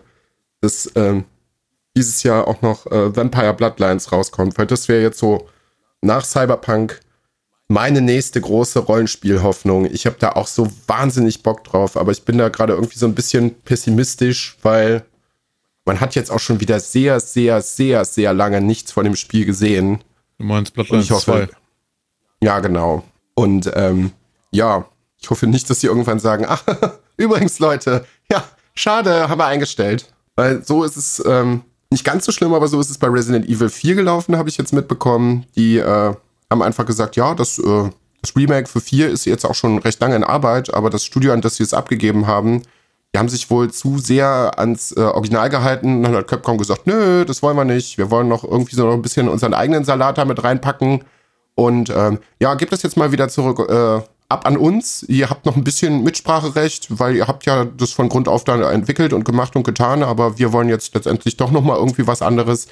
dass 0.61 0.89
ähm, 0.95 1.25
dieses 1.99 2.23
Jahr 2.23 2.47
auch 2.47 2.63
noch 2.63 2.87
äh, 2.87 3.15
Vampire 3.15 3.53
Bloodlines 3.53 4.13
rauskommt, 4.13 4.57
weil 4.57 4.67
das 4.67 4.89
wäre 4.89 5.03
jetzt 5.03 5.19
so 5.19 5.49
nach 6.01 6.25
Cyberpunk 6.25 7.01
meine 7.67 8.01
nächste 8.01 8.41
große 8.41 8.79
Rollenspielhoffnung. 8.79 9.85
Ich 9.87 10.07
habe 10.07 10.17
da 10.19 10.33
auch 10.33 10.47
so 10.47 10.69
wahnsinnig 10.87 11.43
Bock 11.43 11.65
drauf, 11.65 11.97
aber 11.97 12.13
ich 12.13 12.25
bin 12.25 12.39
da 12.39 12.49
gerade 12.49 12.73
irgendwie 12.73 12.99
so 12.99 13.07
ein 13.07 13.15
bisschen 13.15 13.55
pessimistisch, 13.63 14.57
weil 14.63 15.05
man 15.85 16.01
hat 16.01 16.15
jetzt 16.15 16.31
auch 16.31 16.39
schon 16.39 16.61
wieder 16.61 16.79
sehr, 16.79 17.19
sehr, 17.19 17.61
sehr, 17.63 18.05
sehr 18.05 18.33
lange 18.33 18.61
nichts 18.61 18.93
von 18.93 19.05
dem 19.05 19.17
Spiel 19.17 19.45
gesehen. 19.45 20.05
Du 20.39 20.45
meinst 20.45 20.73
Bloodlines 20.75 21.09
2? 21.09 21.49
Ja, 22.41 22.61
genau. 22.61 23.03
Und 23.35 23.71
ähm, 23.75 24.13
ja, 24.53 24.87
ich 25.21 25.29
hoffe 25.31 25.49
nicht, 25.49 25.69
dass 25.69 25.81
sie 25.81 25.89
irgendwann 25.89 26.21
sagen, 26.21 26.47
ach, 26.49 26.63
übrigens 27.17 27.59
Leute, 27.59 28.07
ja, 28.31 28.45
schade, 28.75 29.29
haben 29.29 29.41
wir 29.41 29.47
eingestellt. 29.47 30.13
Weil 30.37 30.65
so 30.65 30.85
ist 30.85 30.97
es, 30.97 31.23
ähm, 31.27 31.65
nicht 31.91 32.05
ganz 32.05 32.25
so 32.25 32.33
schlimm, 32.33 32.53
aber 32.53 32.69
so 32.69 32.81
ist 32.81 32.91
es 32.91 32.99
bei 32.99 33.09
Resident 33.09 33.49
Evil 33.49 33.69
4 33.69 33.95
gelaufen, 33.95 34.37
habe 34.37 34.49
ich 34.49 34.59
jetzt 34.59 34.73
mitbekommen. 34.73 35.47
Die 35.57 35.79
äh, 35.79 36.15
haben 36.51 36.63
einfach 36.63 36.87
gesagt, 36.87 37.17
ja, 37.17 37.35
das, 37.35 37.59
äh, 37.59 37.91
das 38.21 38.37
Remake 38.37 38.69
für 38.69 38.81
4 38.81 39.09
ist 39.09 39.25
jetzt 39.25 39.45
auch 39.45 39.55
schon 39.55 39.79
recht 39.79 40.01
lange 40.01 40.17
in 40.17 40.25
Arbeit, 40.25 40.73
aber 40.75 40.91
das 40.91 41.05
Studio, 41.05 41.33
an 41.33 41.41
das 41.41 41.57
sie 41.57 41.63
es 41.63 41.75
abgegeben 41.75 42.27
haben, 42.27 42.63
die 43.15 43.19
haben 43.19 43.29
sich 43.29 43.51
wohl 43.51 43.71
zu 43.71 43.99
sehr 43.99 44.59
ans 44.59 44.93
äh, 44.93 45.01
Original 45.01 45.49
gehalten. 45.49 46.03
Dann 46.03 46.15
hat 46.15 46.29
Capcom 46.29 46.59
gesagt, 46.59 46.87
nö, 46.87 47.25
das 47.25 47.43
wollen 47.43 47.57
wir 47.57 47.65
nicht. 47.65 47.97
Wir 47.97 48.11
wollen 48.11 48.29
noch 48.29 48.45
irgendwie 48.45 48.77
so 48.77 48.85
noch 48.85 48.93
ein 48.93 49.03
bisschen 49.03 49.29
unseren 49.29 49.55
eigenen 49.55 49.85
Salat 49.85 50.19
da 50.19 50.27
mit 50.27 50.45
reinpacken. 50.45 51.05
Und 51.55 51.91
ähm, 51.91 52.19
ja, 52.39 52.55
gebt 52.55 52.71
das 52.71 52.83
jetzt 52.83 52.99
mal 52.99 53.11
wieder 53.11 53.31
zurück 53.31 53.67
äh, 53.71 54.03
ab 54.29 54.47
an 54.47 54.57
uns. 54.57 55.05
Ihr 55.09 55.31
habt 55.31 55.47
noch 55.47 55.57
ein 55.57 55.65
bisschen 55.65 56.03
Mitspracherecht, 56.03 56.99
weil 56.99 57.17
ihr 57.17 57.27
habt 57.27 57.47
ja 57.47 57.65
das 57.65 57.93
von 57.93 58.09
Grund 58.09 58.29
auf 58.29 58.45
dann 58.45 58.63
entwickelt 58.63 59.13
und 59.13 59.25
gemacht 59.25 59.57
und 59.57 59.65
getan, 59.65 60.03
aber 60.03 60.39
wir 60.39 60.53
wollen 60.53 60.69
jetzt 60.69 60.95
letztendlich 60.95 61.37
doch 61.37 61.51
noch 61.51 61.63
mal 61.63 61.77
irgendwie 61.77 62.07
was 62.07 62.23
anderes. 62.23 62.69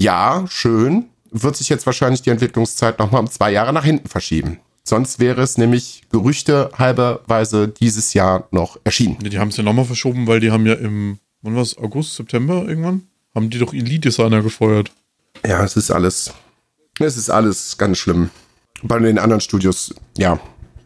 Ja, 0.00 0.44
schön. 0.48 1.06
Wird 1.30 1.56
sich 1.56 1.68
jetzt 1.68 1.86
wahrscheinlich 1.86 2.22
die 2.22 2.30
Entwicklungszeit 2.30 2.98
noch 2.98 3.12
mal 3.12 3.20
um 3.20 3.30
zwei 3.30 3.52
Jahre 3.52 3.72
nach 3.72 3.84
hinten 3.84 4.08
verschieben. 4.08 4.58
Sonst 4.82 5.20
wäre 5.20 5.42
es 5.42 5.58
nämlich 5.58 6.02
Gerüchte 6.10 6.70
halberweise 6.76 7.68
dieses 7.68 8.14
Jahr 8.14 8.48
noch 8.50 8.78
erschienen. 8.82 9.18
Die 9.20 9.38
haben 9.38 9.48
es 9.48 9.56
ja 9.56 9.62
nochmal 9.62 9.84
verschoben, 9.84 10.26
weil 10.26 10.40
die 10.40 10.50
haben 10.50 10.66
ja 10.66 10.74
im, 10.74 11.18
wann 11.42 11.54
war 11.54 11.62
es, 11.62 11.78
August, 11.78 12.16
September 12.16 12.64
irgendwann, 12.66 13.02
haben 13.34 13.50
die 13.50 13.58
doch 13.58 13.72
Elite-Designer 13.72 14.42
gefeuert. 14.42 14.90
Ja, 15.46 15.62
es 15.62 15.76
ist 15.76 15.92
alles, 15.92 16.32
es 16.98 17.16
ist 17.16 17.30
alles 17.30 17.78
ganz 17.78 17.98
schlimm. 17.98 18.30
Bei 18.82 18.98
den 18.98 19.18
anderen 19.18 19.42
Studios, 19.42 19.94
ja, 20.16 20.40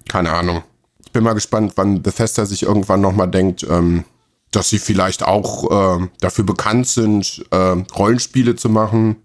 keine 0.09 0.33
Ahnung. 0.33 0.63
Ich 1.05 1.13
bin 1.13 1.25
mal 1.25 1.35
gespannt, 1.35 1.73
wann 1.77 2.03
Bethesda 2.03 2.47
sich 2.47 2.65
irgendwann 2.65 3.01
nochmal 3.01 3.29
denkt, 3.29 3.65
ähm, 3.69 4.05
dass 4.51 4.71
sie 4.71 4.79
vielleicht 4.79 5.23
auch 5.23 5.99
äh, 6.01 6.09
dafür 6.21 6.45
bekannt 6.45 6.87
sind, 6.87 7.45
äh, 7.51 7.57
Rollenspiele 7.97 8.57
zu 8.57 8.69
machen, 8.69 9.17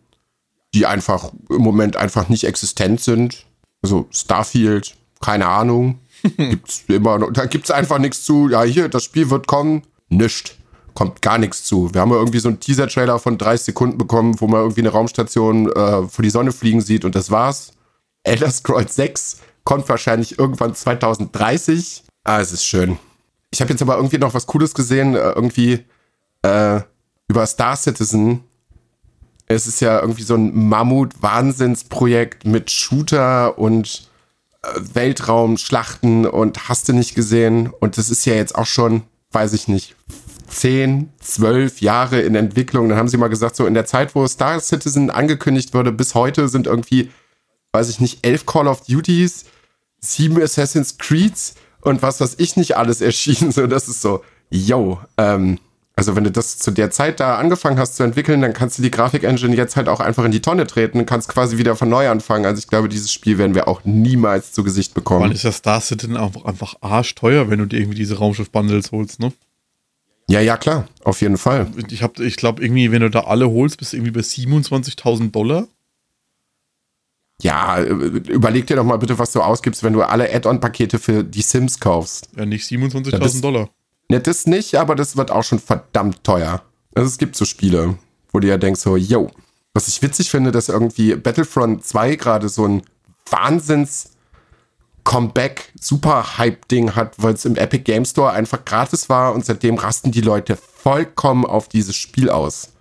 die 0.74 0.86
einfach 0.86 1.32
im 1.50 1.62
Moment 1.62 1.96
einfach 1.96 2.30
nicht 2.30 2.46
existent 2.46 3.02
sind. 3.02 3.46
Also 3.82 4.08
Starfield, 4.12 4.96
keine 5.22 5.48
Ahnung. 5.48 6.00
gibt's 6.38 6.84
immer 6.88 7.18
noch, 7.18 7.32
da 7.32 7.46
gibt's 7.46 7.72
einfach 7.72 7.98
nichts 7.98 8.24
zu. 8.24 8.50
Ja, 8.50 8.64
hier, 8.64 8.90
das 8.90 9.04
Spiel 9.04 9.30
wird 9.30 9.48
kommen. 9.48 9.84
Nischt. 10.10 10.56
Kommt 10.96 11.22
gar 11.22 11.38
nichts 11.38 11.64
zu. 11.64 11.94
Wir 11.94 12.02
haben 12.02 12.12
ja 12.12 12.18
irgendwie 12.18 12.40
so 12.40 12.50
einen 12.50 12.60
Teaser-Trailer 12.60 13.20
von 13.20 13.38
30 13.38 13.68
Sekunden 13.68 13.98
bekommen, 13.98 14.42
wo 14.42 14.48
man 14.48 14.62
irgendwie 14.62 14.82
eine 14.82 14.90
Raumstation 14.90 15.72
äh, 15.72 16.08
vor 16.08 16.24
die 16.24 16.30
Sonne 16.30 16.52
fliegen 16.52 16.82
sieht 16.82 17.06
und 17.06 17.16
das 17.16 17.32
war's. 17.32 17.72
Elder 18.24 18.52
Scrolls 18.52 18.96
6 18.96 19.38
kommt 19.70 19.88
wahrscheinlich 19.88 20.40
irgendwann 20.40 20.74
2030. 20.74 22.04
Ah, 22.24 22.40
es 22.40 22.52
ist 22.52 22.66
schön. 22.66 22.98
Ich 23.52 23.62
habe 23.62 23.70
jetzt 23.70 23.84
aber 23.84 23.98
irgendwie 23.98 24.18
noch 24.18 24.34
was 24.34 24.48
Cooles 24.48 24.74
gesehen, 24.74 25.14
äh, 25.14 25.20
irgendwie 25.20 25.86
äh, 26.42 26.82
über 27.28 27.46
Star 27.46 27.76
Citizen. 27.76 28.44
Es 29.46 29.68
ist 29.68 29.80
ja 29.80 30.00
irgendwie 30.00 30.24
so 30.24 30.34
ein 30.34 30.70
Mammut-Wahnsinnsprojekt 30.70 32.46
mit 32.46 32.72
Shooter 32.72 33.60
und 33.60 34.10
äh, 34.64 34.70
Weltraumschlachten 34.96 36.26
und 36.26 36.68
hast 36.68 36.90
du 36.90 36.94
nicht 36.94 37.14
gesehen. 37.14 37.68
Und 37.68 38.00
das 38.00 38.10
ist 38.10 38.26
ja 38.26 38.34
jetzt 38.34 38.56
auch 38.56 38.66
schon, 38.66 39.04
weiß 39.34 39.54
ich 39.54 39.68
nicht, 39.68 39.96
10, 40.48 41.14
12 41.22 41.82
Jahre 41.82 42.22
in 42.22 42.34
Entwicklung. 42.34 42.90
Dann 42.90 42.98
haben 42.98 43.08
sie 43.08 43.18
mal 43.18 43.28
gesagt, 43.28 43.56
so 43.56 43.68
in 43.68 43.76
der 43.76 43.86
Zeit, 43.86 44.16
wo 44.16 44.26
Star 44.26 44.60
Citizen 44.62 45.12
angekündigt 45.12 45.76
wurde, 45.76 45.92
bis 45.92 46.16
heute 46.16 46.50
sind 46.50 46.66
irgendwie, 46.66 47.12
weiß 47.72 47.90
ich 47.90 48.00
nicht, 48.00 48.26
elf 48.26 48.48
Call 48.48 48.68
of 48.68 48.82
Duties, 48.88 49.46
sieben 50.00 50.42
Assassin's 50.42 50.98
Creeds 50.98 51.56
und 51.82 52.02
was 52.02 52.20
weiß 52.22 52.36
ich 52.38 52.58
nicht 52.58 52.78
alles 52.78 53.02
erschienen. 53.02 53.52
So, 53.60 53.68
das 53.68 53.88
ist 53.88 54.02
so, 54.02 54.24
yo, 54.50 55.00
ähm, 55.18 55.60
also 56.00 56.16
wenn 56.16 56.24
du 56.24 56.32
das 56.32 56.58
zu 56.58 56.72
der 56.72 56.92
Zeit 56.92 57.20
da 57.20 57.38
angefangen 57.38 57.78
hast 57.78 57.98
zu 57.98 58.04
entwickeln, 58.04 58.42
dann 58.42 58.54
kannst 58.54 58.78
du 58.78 58.82
die 58.82 58.90
Grafik-Engine 58.90 59.54
jetzt 59.54 59.76
halt 59.76 59.90
auch 59.90 60.00
einfach 60.00 60.24
in 60.24 60.32
die 60.32 60.42
Tonne 60.42 60.66
treten 60.66 61.00
und 61.00 61.06
kannst 61.06 61.28
quasi 61.28 61.58
wieder 61.58 61.76
von 61.76 61.90
neu 61.90 62.08
anfangen. 62.08 62.46
Also 62.46 62.60
ich 62.60 62.68
glaube, 62.68 62.88
dieses 62.88 63.12
Spiel 63.12 63.38
werden 63.38 63.54
wir 63.54 63.68
auch 63.68 63.82
niemals 63.84 64.54
zu 64.54 64.64
Gesicht 64.64 64.94
bekommen. 64.94 65.22
Man 65.22 65.32
ist 65.34 65.44
ja 65.44 65.52
Star 65.52 65.82
Citizen 65.82 66.16
einfach, 66.16 66.46
einfach 66.46 66.76
arschteuer, 66.80 67.50
wenn 67.50 67.60
du 67.60 67.66
dir 67.66 67.80
irgendwie 67.80 67.98
diese 67.98 68.18
Raumschiff-Bundles 68.18 68.94
holst, 68.94 69.20
ne? 69.20 69.34
Ja, 70.30 70.40
ja, 70.40 70.56
klar, 70.58 70.88
auf 71.04 71.22
jeden 71.22 71.38
Fall. 71.38 71.68
Ich, 71.90 72.02
hab, 72.02 72.20
ich 72.20 72.38
glaube, 72.38 72.64
irgendwie, 72.64 72.92
wenn 72.92 73.02
du 73.02 73.10
da 73.10 73.22
alle 73.22 73.50
holst, 73.50 73.78
bist 73.78 73.92
du 73.92 73.98
irgendwie 73.98 74.12
bei 74.12 74.22
27.000 74.22 75.32
Dollar. 75.32 75.68
Ja, 77.42 77.82
überleg 77.82 78.68
dir 78.68 78.76
doch 78.76 78.84
mal 78.84 78.98
bitte, 78.98 79.18
was 79.18 79.32
du 79.32 79.42
ausgibst, 79.42 79.84
wenn 79.84 79.94
du 79.94 80.02
alle 80.02 80.34
Add-on-Pakete 80.34 81.00
für 81.00 81.24
die 81.24 81.42
Sims 81.42 81.80
kaufst. 81.80 82.30
Ja, 82.36 82.46
nicht 82.46 82.70
27.000 82.70 83.42
Dollar. 83.42 83.70
Ne, 84.10 84.20
das 84.20 84.46
nicht, 84.46 84.76
aber 84.76 84.96
das 84.96 85.16
wird 85.16 85.32
auch 85.32 85.44
schon 85.44 85.60
verdammt 85.60 86.24
teuer. 86.24 86.64
Also 86.96 87.08
es 87.08 87.18
gibt 87.18 87.36
so 87.36 87.46
Spiele, 87.46 87.98
wo 88.32 88.40
du 88.40 88.48
ja 88.48 88.58
denkst 88.58 88.82
so, 88.82 88.98
yo. 88.98 89.32
Was 89.74 89.88
ich 89.88 90.02
witzig 90.02 90.30
finde, 90.30 90.52
dass 90.52 90.68
irgendwie 90.68 91.16
Battlefront 91.16 91.86
2 91.86 92.16
gerade 92.16 92.50
so 92.50 92.68
ein 92.68 92.82
Wahnsinns 93.30 94.12
Comeback 95.04 95.72
Super 95.80 96.38
Hype 96.38 96.68
Ding 96.68 96.96
hat, 96.96 97.14
weil 97.18 97.36
es 97.36 97.46
im 97.46 97.56
Epic 97.56 97.84
Game 97.84 98.06
Store 98.06 98.32
einfach 98.32 98.66
gratis 98.66 99.10
war 99.10 99.34
und 99.34 99.46
seitdem 99.46 99.76
rasten 99.76 100.12
die 100.12 100.22
Leute 100.22 100.58
vollkommen 100.58 101.46
auf 101.46 101.70
dieses 101.70 101.96
Spiel 101.96 102.30
aus. 102.30 102.74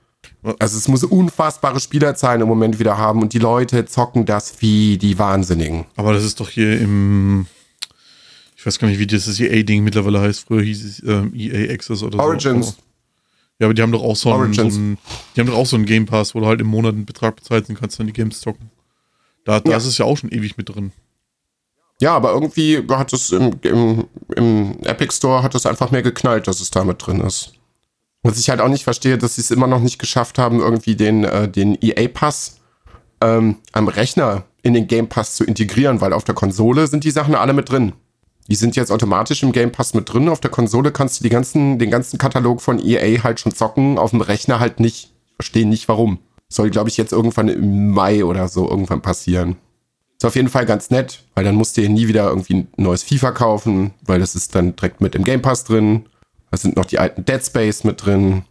Also 0.58 0.78
es 0.78 0.88
muss 0.88 1.04
unfassbare 1.04 1.80
Spielerzahlen 1.80 2.40
im 2.40 2.48
Moment 2.48 2.78
wieder 2.78 2.98
haben 2.98 3.22
und 3.22 3.32
die 3.32 3.38
Leute 3.38 3.86
zocken 3.86 4.26
das 4.26 4.60
wie 4.60 4.98
die 4.98 5.18
Wahnsinnigen. 5.18 5.86
Aber 5.96 6.12
das 6.12 6.24
ist 6.24 6.40
doch 6.40 6.48
hier 6.48 6.80
im 6.80 7.46
ich 8.58 8.66
weiß 8.66 8.80
gar 8.80 8.88
nicht, 8.88 8.98
wie 8.98 9.06
dieses 9.06 9.38
EA-Ding 9.38 9.84
mittlerweile 9.84 10.20
heißt. 10.20 10.46
Früher 10.46 10.62
hieß 10.62 10.84
es 10.84 11.02
ähm, 11.04 11.32
EA 11.32 11.72
Access 11.72 12.02
oder 12.02 12.18
Origins. 12.18 12.70
so. 12.70 12.74
Ja, 13.60 13.66
aber 13.66 13.74
die 13.74 13.82
haben 13.82 13.92
doch 13.92 14.02
auch 14.02 14.16
so 14.16 14.32
einen, 14.32 14.52
so 14.52 14.62
einen, 14.62 14.98
die 15.34 15.40
haben 15.40 15.46
doch 15.46 15.56
auch 15.56 15.66
so 15.66 15.76
einen 15.76 15.86
Game 15.86 16.06
Pass, 16.06 16.34
wo 16.34 16.40
du 16.40 16.46
halt 16.46 16.60
im 16.60 16.66
Monat 16.66 16.94
einen 16.94 17.06
Betrag 17.06 17.36
bezahlst 17.36 17.70
und 17.70 17.78
kannst 17.78 18.00
dann 18.00 18.08
die 18.08 18.12
Games 18.12 18.40
zocken. 18.40 18.70
Da, 19.44 19.60
da 19.60 19.70
ja. 19.70 19.76
ist 19.76 19.86
es 19.86 19.98
ja 19.98 20.04
auch 20.04 20.16
schon 20.16 20.30
ewig 20.30 20.56
mit 20.56 20.68
drin. 20.68 20.92
Ja, 22.00 22.16
aber 22.16 22.32
irgendwie 22.32 22.84
hat 22.88 23.12
es 23.12 23.30
im, 23.30 23.54
im, 23.62 24.04
im 24.34 24.78
Epic 24.82 25.14
Store 25.14 25.42
hat 25.42 25.54
es 25.54 25.64
einfach 25.64 25.92
mehr 25.92 26.02
geknallt, 26.02 26.48
dass 26.48 26.60
es 26.60 26.70
da 26.70 26.82
mit 26.82 27.04
drin 27.04 27.20
ist. 27.20 27.52
Was 28.22 28.38
ich 28.38 28.50
halt 28.50 28.60
auch 28.60 28.68
nicht 28.68 28.84
verstehe, 28.84 29.18
dass 29.18 29.36
sie 29.36 29.40
es 29.40 29.50
immer 29.50 29.66
noch 29.66 29.80
nicht 29.80 29.98
geschafft 29.98 30.38
haben, 30.38 30.60
irgendwie 30.60 30.96
den, 30.96 31.24
äh, 31.24 31.48
den 31.48 31.78
EA-Pass 31.80 32.58
ähm, 33.20 33.56
am 33.72 33.88
Rechner 33.88 34.44
in 34.62 34.74
den 34.74 34.88
Game 34.88 35.08
Pass 35.08 35.36
zu 35.36 35.44
integrieren, 35.44 36.00
weil 36.00 36.12
auf 36.12 36.24
der 36.24 36.34
Konsole 36.34 36.86
sind 36.88 37.04
die 37.04 37.10
Sachen 37.10 37.34
alle 37.34 37.52
mit 37.52 37.70
drin. 37.70 37.92
Die 38.48 38.54
sind 38.54 38.76
jetzt 38.76 38.90
automatisch 38.90 39.42
im 39.42 39.52
Game 39.52 39.72
Pass 39.72 39.94
mit 39.94 40.12
drin. 40.12 40.28
Auf 40.28 40.40
der 40.40 40.50
Konsole 40.50 40.90
kannst 40.90 41.22
du 41.22 41.28
ganzen, 41.28 41.78
den 41.78 41.90
ganzen 41.90 42.18
Katalog 42.18 42.62
von 42.62 42.84
EA 42.84 43.22
halt 43.22 43.40
schon 43.40 43.54
zocken, 43.54 43.98
auf 43.98 44.10
dem 44.10 44.22
Rechner 44.22 44.58
halt 44.58 44.80
nicht. 44.80 45.12
Verstehe 45.36 45.66
nicht 45.66 45.88
warum. 45.88 46.18
Soll, 46.48 46.70
glaube 46.70 46.88
ich, 46.88 46.96
jetzt 46.96 47.12
irgendwann 47.12 47.48
im 47.48 47.90
Mai 47.90 48.24
oder 48.24 48.48
so 48.48 48.68
irgendwann 48.68 49.02
passieren. 49.02 49.56
Ist 50.16 50.24
auf 50.24 50.34
jeden 50.34 50.48
Fall 50.48 50.66
ganz 50.66 50.90
nett, 50.90 51.24
weil 51.34 51.44
dann 51.44 51.54
musst 51.54 51.76
du 51.76 51.82
hier 51.82 51.90
nie 51.90 52.08
wieder 52.08 52.28
irgendwie 52.28 52.54
ein 52.54 52.68
neues 52.76 53.02
FIFA 53.02 53.32
kaufen, 53.32 53.92
weil 54.02 54.18
das 54.18 54.34
ist 54.34 54.54
dann 54.54 54.74
direkt 54.74 55.00
mit 55.00 55.14
im 55.14 55.24
Game 55.24 55.42
Pass 55.42 55.64
drin. 55.64 56.06
Da 56.50 56.56
sind 56.56 56.76
noch 56.76 56.84
die 56.84 56.98
alten 56.98 57.24
Dead 57.24 57.44
Space 57.44 57.84
mit 57.84 58.04
drin. 58.04 58.44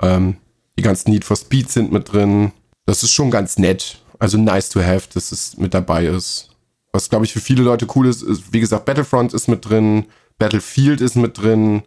Ähm, 0.00 0.36
die 0.78 0.82
ganzen 0.82 1.10
Need 1.10 1.24
for 1.24 1.36
Speed 1.36 1.70
sind 1.70 1.92
mit 1.92 2.12
drin. 2.12 2.52
Das 2.86 3.02
ist 3.02 3.12
schon 3.12 3.30
ganz 3.30 3.58
nett. 3.58 4.02
Also 4.18 4.38
nice 4.38 4.68
to 4.70 4.80
have, 4.80 5.08
dass 5.12 5.32
es 5.32 5.56
mit 5.56 5.74
dabei 5.74 6.06
ist. 6.06 6.50
Was, 6.92 7.08
glaube 7.08 7.24
ich, 7.24 7.32
für 7.32 7.40
viele 7.40 7.62
Leute 7.62 7.86
cool 7.94 8.06
ist, 8.06 8.22
ist, 8.22 8.52
wie 8.52 8.60
gesagt, 8.60 8.84
Battlefront 8.84 9.34
ist 9.34 9.48
mit 9.48 9.68
drin, 9.68 10.06
Battlefield 10.38 11.00
ist 11.00 11.16
mit 11.16 11.38
drin, 11.38 11.82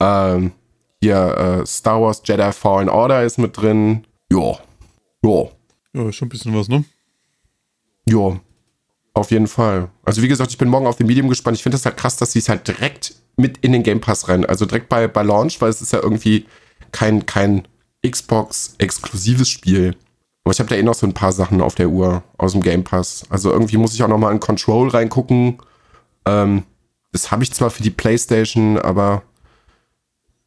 ähm, 0.00 0.52
hier 1.00 1.60
äh, 1.62 1.66
Star 1.66 2.00
Wars 2.00 2.22
Jedi 2.24 2.52
Fallen 2.52 2.88
Order 2.88 3.24
ist 3.24 3.38
mit 3.38 3.56
drin. 3.56 4.06
Ja. 4.30 4.58
Ja. 5.22 5.44
Ja, 5.94 6.12
schon 6.12 6.26
ein 6.26 6.28
bisschen 6.30 6.54
was, 6.54 6.68
ne? 6.68 6.84
Ja. 8.08 8.40
Auf 9.14 9.30
jeden 9.30 9.46
Fall. 9.46 9.90
Also 10.04 10.22
wie 10.22 10.28
gesagt, 10.28 10.50
ich 10.50 10.58
bin 10.58 10.68
morgen 10.68 10.86
auf 10.86 10.96
dem 10.96 11.06
Medium 11.06 11.28
gespannt. 11.28 11.56
Ich 11.56 11.62
finde 11.62 11.76
das 11.76 11.84
halt 11.84 11.96
krass, 11.96 12.16
dass 12.16 12.32
sie 12.32 12.38
es 12.38 12.48
halt 12.48 12.66
direkt 12.66 13.14
mit 13.36 13.58
in 13.58 13.72
den 13.72 13.82
Game 13.82 14.00
Pass 14.00 14.28
rennen. 14.28 14.44
Also 14.44 14.66
direkt 14.66 14.88
bei, 14.88 15.08
bei 15.08 15.22
Launch, 15.22 15.60
weil 15.60 15.70
es 15.70 15.82
ist 15.82 15.92
ja 15.92 16.00
irgendwie 16.00 16.46
kein, 16.92 17.26
kein 17.26 17.66
Xbox-exklusives 18.06 19.48
Spiel. 19.48 19.96
Aber 20.44 20.52
ich 20.52 20.58
habe 20.58 20.68
da 20.68 20.76
eh 20.76 20.82
noch 20.82 20.94
so 20.94 21.06
ein 21.06 21.14
paar 21.14 21.32
Sachen 21.32 21.60
auf 21.60 21.74
der 21.74 21.88
Uhr 21.88 22.22
aus 22.36 22.52
dem 22.52 22.62
Game 22.62 22.84
Pass. 22.84 23.24
Also 23.30 23.50
irgendwie 23.52 23.76
muss 23.76 23.94
ich 23.94 24.02
auch 24.02 24.08
noch 24.08 24.18
mal 24.18 24.32
in 24.32 24.40
Control 24.40 24.88
reingucken. 24.88 25.58
Ähm, 26.26 26.64
das 27.12 27.30
habe 27.30 27.42
ich 27.42 27.52
zwar 27.52 27.70
für 27.70 27.82
die 27.82 27.90
PlayStation, 27.90 28.78
aber 28.78 29.22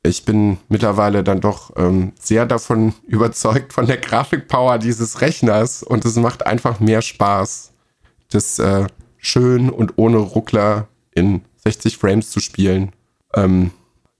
ich 0.03 0.25
bin 0.25 0.57
mittlerweile 0.69 1.23
dann 1.23 1.41
doch 1.41 1.71
ähm, 1.77 2.13
sehr 2.19 2.45
davon 2.45 2.93
überzeugt 3.07 3.73
von 3.73 3.86
der 3.88 3.97
Grafikpower 3.97 4.77
dieses 4.77 5.21
Rechners 5.21 5.83
und 5.83 6.05
es 6.05 6.15
macht 6.15 6.45
einfach 6.45 6.79
mehr 6.79 7.01
Spaß, 7.01 7.71
das 8.29 8.59
äh, 8.59 8.88
schön 9.17 9.69
und 9.69 9.93
ohne 9.97 10.17
Ruckler 10.17 10.88
in 11.11 11.41
60 11.66 11.97
Frames 11.97 12.30
zu 12.30 12.39
spielen. 12.39 12.91
Ähm, 13.34 13.72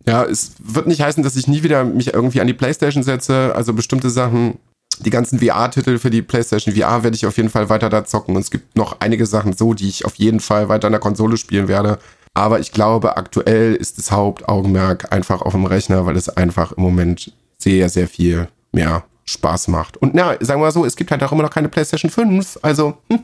ja, 0.08 0.24
es 0.24 0.54
wird 0.60 0.88
nicht 0.88 1.02
heißen, 1.02 1.24
dass 1.24 1.36
ich 1.36 1.48
nie 1.48 1.64
wieder 1.64 1.84
mich 1.84 2.14
irgendwie 2.14 2.41
an 2.41 2.48
die 2.48 2.54
PlayStation 2.54 3.04
setze. 3.04 3.54
Also 3.56 3.74
bestimmte 3.74 4.10
Sachen 4.10 4.60
die 5.00 5.10
ganzen 5.10 5.39
VR-Titel 5.39 5.98
für 5.98 6.10
die 6.10 6.22
PlayStation 6.22 6.74
VR 6.74 7.04
werde 7.04 7.16
ich 7.16 7.26
auf 7.26 7.38
jeden 7.38 7.50
Fall 7.50 7.70
weiter 7.70 7.89
da 7.89 8.06
zocken. 8.06 8.36
Und 8.36 8.41
es 8.41 8.52
gibt 8.52 8.78
noch 8.78 9.00
einige 9.02 9.26
Sachen 9.26 9.54
so, 9.54 9.74
die 9.74 9.89
ich 9.89 10.06
auf 10.06 10.16
jeden 10.16 10.39
Fall 10.39 10.70
weiter 10.70 10.88
an 10.88 10.93
der 10.93 11.02
Konsole 11.02 11.38
spielen 11.38 11.68
werde. 11.68 12.00
Aber 12.34 12.60
ich 12.60 12.72
glaube, 12.72 13.18
aktuell 13.18 13.76
ist 13.76 13.98
das 13.98 14.12
Hauptaugenmerk 14.12 15.12
einfach 15.12 15.41
auf 15.41 15.54
dem 15.54 15.66
Rechner, 15.66 16.06
weil 16.06 16.18
es 16.18 16.30
einfach 16.30 16.74
im 16.74 16.84
Moment 16.84 17.34
sehr, 17.58 17.89
sehr 17.89 18.08
viel 18.08 18.48
mehr 18.72 19.06
Spaß 19.26 19.70
macht. 19.70 19.98
Und 19.98 20.14
na, 20.14 20.32
sagen 20.41 20.62
wir 20.62 20.66
mal 20.66 20.72
so, 20.72 20.86
es 20.86 20.96
gibt 20.96 21.12
halt 21.12 21.24
auch 21.24 21.32
immer 21.32 21.43
noch 21.43 21.50
keine 21.50 21.70
PlayStation 21.70 22.12
5. 22.12 22.60
Also, 22.62 22.98
hm. 23.10 23.24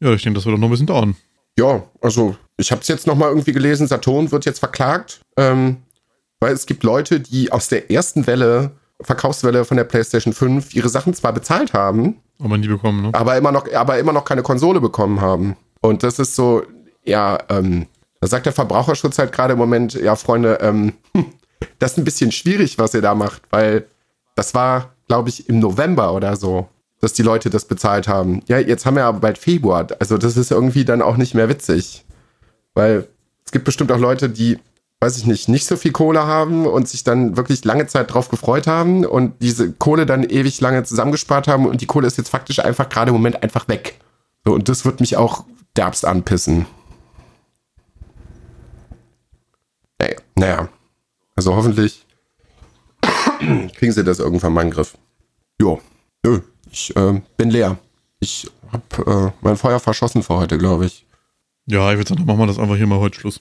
Ja, 0.00 0.12
ich 0.12 0.22
denke, 0.22 0.38
das 0.38 0.46
wird 0.46 0.54
auch 0.54 0.60
noch 0.60 0.68
ein 0.68 0.70
bisschen 0.70 0.86
dauern. 0.86 1.16
Ja, 1.58 1.84
also 2.00 2.36
ich 2.56 2.70
habe 2.70 2.82
es 2.82 2.88
jetzt 2.88 3.06
noch 3.06 3.16
mal 3.16 3.28
irgendwie 3.28 3.52
gelesen, 3.52 3.86
Saturn 3.86 4.30
wird 4.32 4.44
jetzt 4.44 4.58
verklagt, 4.58 5.20
ähm, 5.36 5.78
weil 6.40 6.52
es 6.52 6.66
gibt 6.66 6.82
Leute, 6.82 7.20
die 7.20 7.52
aus 7.52 7.68
der 7.68 7.90
ersten 7.90 8.26
Welle 8.26 8.72
Verkaufswelle 9.00 9.64
von 9.64 9.76
der 9.76 9.84
PlayStation 9.84 10.32
5 10.32 10.74
ihre 10.74 10.88
Sachen 10.88 11.14
zwar 11.14 11.32
bezahlt 11.32 11.72
haben, 11.72 12.20
aber 12.40 12.58
nie 12.58 12.68
bekommen, 12.68 13.02
ne? 13.02 13.10
Aber 13.12 13.36
immer 13.36 13.52
noch, 13.52 13.72
aber 13.72 13.98
immer 13.98 14.12
noch 14.12 14.24
keine 14.24 14.42
Konsole 14.42 14.80
bekommen 14.80 15.20
haben. 15.20 15.56
Und 15.80 16.02
das 16.02 16.18
ist 16.18 16.34
so, 16.34 16.62
ja, 17.04 17.38
ähm, 17.48 17.86
da 18.20 18.26
sagt 18.26 18.46
der 18.46 18.52
Verbraucherschutz 18.52 19.18
halt 19.18 19.32
gerade 19.32 19.52
im 19.52 19.58
Moment, 19.58 19.94
ja, 19.94 20.16
Freunde, 20.16 20.58
ähm, 20.60 20.94
das 21.78 21.92
ist 21.92 21.98
ein 21.98 22.04
bisschen 22.04 22.32
schwierig, 22.32 22.78
was 22.78 22.94
ihr 22.94 23.02
da 23.02 23.14
macht, 23.14 23.42
weil 23.50 23.86
das 24.34 24.54
war, 24.54 24.94
glaube 25.06 25.28
ich, 25.28 25.48
im 25.48 25.58
November 25.60 26.12
oder 26.12 26.36
so, 26.36 26.68
dass 27.00 27.12
die 27.12 27.22
Leute 27.22 27.50
das 27.50 27.66
bezahlt 27.66 28.08
haben. 28.08 28.42
Ja, 28.46 28.58
jetzt 28.58 28.86
haben 28.86 28.96
wir 28.96 29.04
aber 29.04 29.20
bald 29.20 29.38
Februar. 29.38 29.86
Also 29.98 30.18
das 30.18 30.36
ist 30.36 30.50
irgendwie 30.50 30.84
dann 30.84 31.02
auch 31.02 31.16
nicht 31.16 31.34
mehr 31.34 31.48
witzig. 31.48 32.04
Weil 32.74 33.08
es 33.44 33.52
gibt 33.52 33.64
bestimmt 33.64 33.92
auch 33.92 33.98
Leute, 33.98 34.30
die 34.30 34.58
weiß 35.04 35.18
ich 35.18 35.26
nicht, 35.26 35.50
nicht 35.50 35.66
so 35.66 35.76
viel 35.76 35.92
Kohle 35.92 36.26
haben 36.26 36.66
und 36.66 36.88
sich 36.88 37.04
dann 37.04 37.36
wirklich 37.36 37.62
lange 37.64 37.86
Zeit 37.86 38.14
drauf 38.14 38.30
gefreut 38.30 38.66
haben 38.66 39.04
und 39.04 39.34
diese 39.42 39.70
Kohle 39.70 40.06
dann 40.06 40.24
ewig 40.24 40.62
lange 40.62 40.82
zusammengespart 40.82 41.46
haben 41.46 41.66
und 41.66 41.82
die 41.82 41.86
Kohle 41.86 42.06
ist 42.06 42.16
jetzt 42.16 42.30
faktisch 42.30 42.60
einfach 42.60 42.88
gerade 42.88 43.10
im 43.10 43.14
Moment 43.14 43.42
einfach 43.42 43.68
weg. 43.68 44.00
So, 44.46 44.54
und 44.54 44.68
das 44.70 44.86
wird 44.86 45.00
mich 45.00 45.18
auch 45.18 45.44
derbst 45.76 46.06
anpissen. 46.06 46.64
Naja, 49.98 50.16
naja. 50.36 50.68
Also 51.36 51.54
hoffentlich 51.54 52.06
kriegen 53.76 53.92
sie 53.92 54.04
das 54.04 54.20
irgendwann 54.20 54.54
mal 54.54 54.62
in 54.62 54.68
den 54.68 54.74
Griff. 54.74 54.96
Jo, 55.60 55.82
nö, 56.24 56.40
ich 56.74 56.96
äh, 56.96 57.20
bin 57.36 57.50
leer. 57.50 57.78
Ich 58.20 58.50
hab 58.72 59.06
äh, 59.06 59.32
mein 59.40 59.56
Feuer 59.56 59.78
verschossen 59.80 60.22
für 60.22 60.34
heute, 60.34 60.58
glaube 60.58 60.86
ich. 60.86 61.06
Ja, 61.66 61.90
ich 61.90 61.96
würde 61.96 62.08
sagen, 62.08 62.18
dann 62.18 62.26
machen 62.26 62.40
wir 62.40 62.46
das 62.46 62.58
einfach 62.58 62.76
hier 62.76 62.86
mal 62.86 62.98
heute 62.98 63.18
Schluss. 63.18 63.40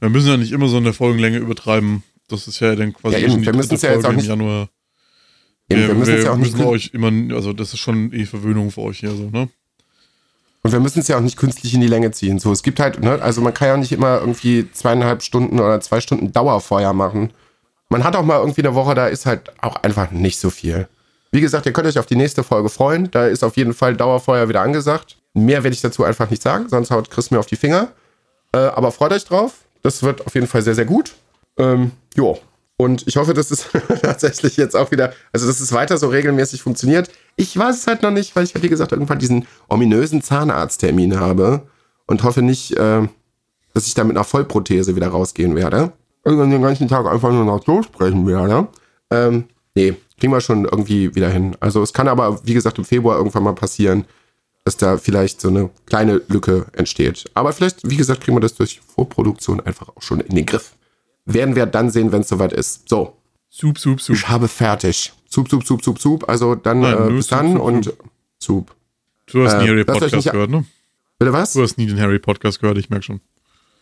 Wir 0.00 0.10
müssen 0.10 0.28
ja 0.28 0.36
nicht 0.36 0.52
immer 0.52 0.68
so 0.68 0.78
in 0.78 0.84
der 0.84 0.92
Folgenlänge 0.92 1.38
übertreiben. 1.38 2.04
Das 2.28 2.46
ist 2.46 2.60
ja 2.60 2.76
dann 2.76 2.92
quasi 2.92 3.16
ja, 3.16 3.26
eben, 3.26 3.44
wir 3.44 3.54
müssen 3.54 3.74
es 3.74 3.82
ja 3.82 3.92
jetzt 3.92 4.04
auch 4.04 4.12
nicht, 4.12 4.24
im 4.24 4.30
Januar. 4.30 4.68
Eben, 5.68 5.80
wir, 5.80 5.88
wir 5.88 5.94
müssen 5.94 6.12
wir 6.12 6.18
es 6.18 6.24
ja 6.24 6.32
auch 6.32 6.36
nicht 6.36 6.52
müssen 6.52 6.66
euch 6.66 6.90
immer, 6.92 7.34
also 7.34 7.52
das 7.52 7.72
ist 7.72 7.80
schon 7.80 8.12
eh 8.12 8.26
Verwöhnung 8.26 8.70
für 8.70 8.82
euch 8.82 9.00
hier 9.00 9.10
so, 9.10 9.30
ne? 9.30 9.48
Und 10.62 10.72
wir 10.72 10.80
müssen 10.80 11.00
es 11.00 11.08
ja 11.08 11.16
auch 11.16 11.22
nicht 11.22 11.36
künstlich 11.36 11.72
in 11.72 11.80
die 11.80 11.86
Länge 11.86 12.10
ziehen. 12.10 12.38
So, 12.38 12.52
es 12.52 12.62
gibt 12.62 12.80
halt, 12.80 13.00
ne, 13.00 13.22
also 13.22 13.40
man 13.40 13.54
kann 13.54 13.68
ja 13.68 13.76
nicht 13.76 13.92
immer 13.92 14.18
irgendwie 14.18 14.70
zweieinhalb 14.72 15.22
Stunden 15.22 15.60
oder 15.60 15.80
zwei 15.80 16.00
Stunden 16.00 16.32
Dauerfeuer 16.32 16.92
machen. 16.92 17.30
Man 17.88 18.04
hat 18.04 18.16
auch 18.16 18.24
mal 18.24 18.40
irgendwie 18.40 18.62
eine 18.62 18.74
Woche, 18.74 18.94
da 18.94 19.06
ist 19.06 19.24
halt 19.24 19.52
auch 19.62 19.76
einfach 19.76 20.10
nicht 20.10 20.38
so 20.38 20.50
viel. 20.50 20.88
Wie 21.30 21.40
gesagt, 21.40 21.66
ihr 21.66 21.72
könnt 21.72 21.86
euch 21.86 21.98
auf 21.98 22.06
die 22.06 22.16
nächste 22.16 22.42
Folge 22.42 22.68
freuen. 22.68 23.10
Da 23.10 23.26
ist 23.26 23.44
auf 23.44 23.56
jeden 23.56 23.74
Fall 23.74 23.96
Dauerfeuer 23.96 24.48
wieder 24.48 24.62
angesagt. 24.62 25.16
Mehr 25.34 25.62
werde 25.62 25.74
ich 25.74 25.82
dazu 25.82 26.04
einfach 26.04 26.30
nicht 26.30 26.42
sagen, 26.42 26.68
sonst 26.68 26.90
haut 26.90 27.10
Chris 27.10 27.30
mir 27.30 27.38
auf 27.38 27.46
die 27.46 27.56
Finger. 27.56 27.88
Äh, 28.52 28.58
aber 28.58 28.92
freut 28.92 29.12
euch 29.12 29.24
drauf. 29.24 29.64
Das 29.82 30.02
wird 30.02 30.26
auf 30.26 30.34
jeden 30.34 30.46
Fall 30.46 30.62
sehr, 30.62 30.74
sehr 30.74 30.86
gut. 30.86 31.14
Ähm, 31.58 31.92
jo. 32.14 32.38
Und 32.76 33.06
ich 33.08 33.16
hoffe, 33.16 33.34
dass 33.34 33.50
es 33.50 33.66
tatsächlich 34.02 34.56
jetzt 34.56 34.76
auch 34.76 34.90
wieder, 34.90 35.12
also 35.32 35.46
dass 35.46 35.60
es 35.60 35.72
weiter 35.72 35.98
so 35.98 36.08
regelmäßig 36.08 36.62
funktioniert. 36.62 37.10
Ich 37.36 37.56
weiß 37.56 37.76
es 37.76 37.86
halt 37.86 38.02
noch 38.02 38.12
nicht, 38.12 38.34
weil 38.36 38.44
ich 38.44 38.54
halt, 38.54 38.62
wie 38.62 38.68
gesagt, 38.68 38.92
irgendwann 38.92 39.18
diesen 39.18 39.46
ominösen 39.68 40.22
Zahnarzttermin 40.22 41.18
habe 41.18 41.62
und 42.06 42.22
hoffe 42.22 42.40
nicht, 42.40 42.76
äh, 42.76 43.06
dass 43.74 43.86
ich 43.86 43.94
da 43.94 44.04
mit 44.04 44.16
einer 44.16 44.24
Vollprothese 44.24 44.96
wieder 44.96 45.08
rausgehen 45.08 45.56
werde. 45.56 45.92
Irgendwann 46.24 46.50
den 46.50 46.62
ganzen 46.62 46.88
Tag 46.88 47.06
einfach 47.06 47.30
nur 47.30 47.44
noch 47.44 47.64
so 47.64 47.82
sprechen 47.82 48.26
werde. 48.26 48.68
Ähm, 49.10 49.44
nee, 49.78 49.94
kriegen 50.18 50.32
wir 50.32 50.40
schon 50.40 50.64
irgendwie 50.64 51.14
wieder 51.14 51.30
hin. 51.30 51.56
Also 51.60 51.82
es 51.82 51.92
kann 51.92 52.08
aber, 52.08 52.44
wie 52.44 52.54
gesagt, 52.54 52.78
im 52.78 52.84
Februar 52.84 53.16
irgendwann 53.16 53.44
mal 53.44 53.54
passieren, 53.54 54.04
dass 54.64 54.76
da 54.76 54.98
vielleicht 54.98 55.40
so 55.40 55.48
eine 55.48 55.70
kleine 55.86 56.20
Lücke 56.28 56.66
entsteht. 56.72 57.30
Aber 57.34 57.52
vielleicht, 57.52 57.88
wie 57.88 57.96
gesagt, 57.96 58.22
kriegen 58.22 58.36
wir 58.36 58.40
das 58.40 58.54
durch 58.54 58.80
Vorproduktion 58.94 59.60
einfach 59.60 59.88
auch 59.88 60.02
schon 60.02 60.20
in 60.20 60.34
den 60.34 60.46
Griff. 60.46 60.72
Werden 61.24 61.54
wir 61.54 61.66
dann 61.66 61.90
sehen, 61.90 62.10
wenn 62.10 62.22
es 62.22 62.28
soweit 62.28 62.52
ist. 62.52 62.88
So. 62.88 63.16
Sup, 63.50 63.78
sup, 63.78 64.00
sup. 64.00 64.16
Ich 64.16 64.28
habe 64.28 64.48
fertig. 64.48 65.12
Sup, 65.28 65.48
sup, 65.48 65.64
sup, 65.64 65.82
sup, 65.82 65.98
sup. 66.00 66.28
Also 66.28 66.54
dann 66.54 66.80
Nein, 66.80 67.08
äh, 67.08 67.12
bis 67.12 67.28
Sup, 67.28 67.38
dann 67.38 67.52
Sup, 67.52 67.62
und 67.62 67.92
Sup. 68.38 68.74
Du 69.26 69.44
hast 69.44 69.54
Äh, 69.54 69.62
nie 69.62 69.68
Harry 69.68 69.84
Podcast 69.84 70.30
gehört, 70.30 70.50
ne? 70.50 70.64
Bitte 71.18 71.32
was? 71.32 71.52
Du 71.52 71.62
hast 71.62 71.78
nie 71.78 71.86
den 71.86 72.00
Harry 72.00 72.18
Podcast 72.18 72.60
gehört, 72.60 72.78
ich 72.78 72.90
merke 72.90 73.04
schon. 73.04 73.20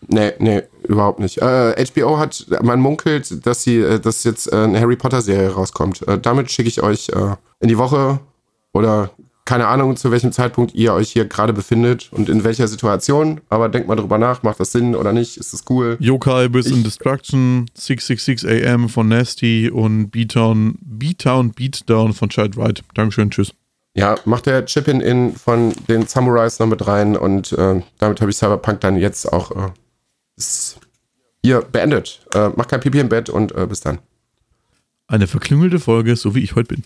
Nee, 0.08 0.32
nee, 0.38 0.62
überhaupt 0.86 1.20
nicht. 1.20 1.38
Äh, 1.38 1.84
HBO 1.86 2.18
hat, 2.18 2.46
man 2.62 2.80
munkelt, 2.80 3.46
dass 3.46 3.62
sie, 3.62 3.78
äh, 3.78 3.98
dass 3.98 4.24
jetzt 4.24 4.52
äh, 4.52 4.56
eine 4.56 4.80
Harry 4.80 4.96
Potter 4.96 5.22
Serie 5.22 5.50
rauskommt. 5.50 6.06
Äh, 6.06 6.18
damit 6.18 6.50
schicke 6.50 6.68
ich 6.68 6.82
euch 6.82 7.08
äh, 7.10 7.36
in 7.60 7.68
die 7.68 7.78
Woche 7.78 8.20
oder 8.72 9.10
keine 9.46 9.68
Ahnung, 9.68 9.96
zu 9.96 10.10
welchem 10.10 10.32
Zeitpunkt 10.32 10.74
ihr 10.74 10.92
euch 10.92 11.12
hier 11.12 11.24
gerade 11.24 11.52
befindet 11.52 12.08
und 12.12 12.28
in 12.28 12.42
welcher 12.42 12.66
Situation. 12.66 13.40
Aber 13.48 13.68
denkt 13.68 13.86
mal 13.86 13.94
drüber 13.94 14.18
nach, 14.18 14.42
macht 14.42 14.58
das 14.58 14.72
Sinn 14.72 14.96
oder 14.96 15.12
nicht? 15.12 15.36
Ist 15.36 15.52
das 15.52 15.62
cool? 15.70 15.96
Yokai 16.00 16.48
bis 16.48 16.66
in 16.66 16.82
Destruction, 16.82 17.66
666 17.74 18.66
AM 18.66 18.88
von 18.88 19.08
Nasty 19.08 19.70
und 19.70 20.10
B-Town, 20.10 20.76
B-Town 20.80 21.52
Beatdown 21.52 22.12
von 22.12 22.28
Child 22.28 22.58
Right. 22.58 22.82
Dankeschön, 22.94 23.30
tschüss. 23.30 23.52
Ja, 23.94 24.16
macht 24.26 24.46
der 24.46 24.66
Chip-In-In 24.66 25.36
von 25.36 25.72
den 25.88 26.06
Samurais 26.06 26.58
noch 26.58 26.66
mit 26.66 26.86
rein 26.86 27.16
und 27.16 27.52
äh, 27.52 27.80
damit 27.98 28.20
habe 28.20 28.30
ich 28.30 28.36
Cyberpunk 28.36 28.80
dann 28.80 28.96
jetzt 28.96 29.32
auch 29.32 29.52
äh, 29.52 29.70
hier 31.42 31.62
beendet. 31.62 32.26
Äh, 32.32 32.50
macht 32.50 32.68
kein 32.68 32.80
Pipi 32.80 33.00
im 33.00 33.08
Bett 33.08 33.28
und 33.28 33.52
äh, 33.52 33.66
bis 33.66 33.80
dann. 33.80 33.98
Eine 35.06 35.26
verklüngelte 35.26 35.78
Folge, 35.78 36.16
so 36.16 36.34
wie 36.34 36.42
ich 36.42 36.54
heute 36.56 36.74
bin. 36.74 36.84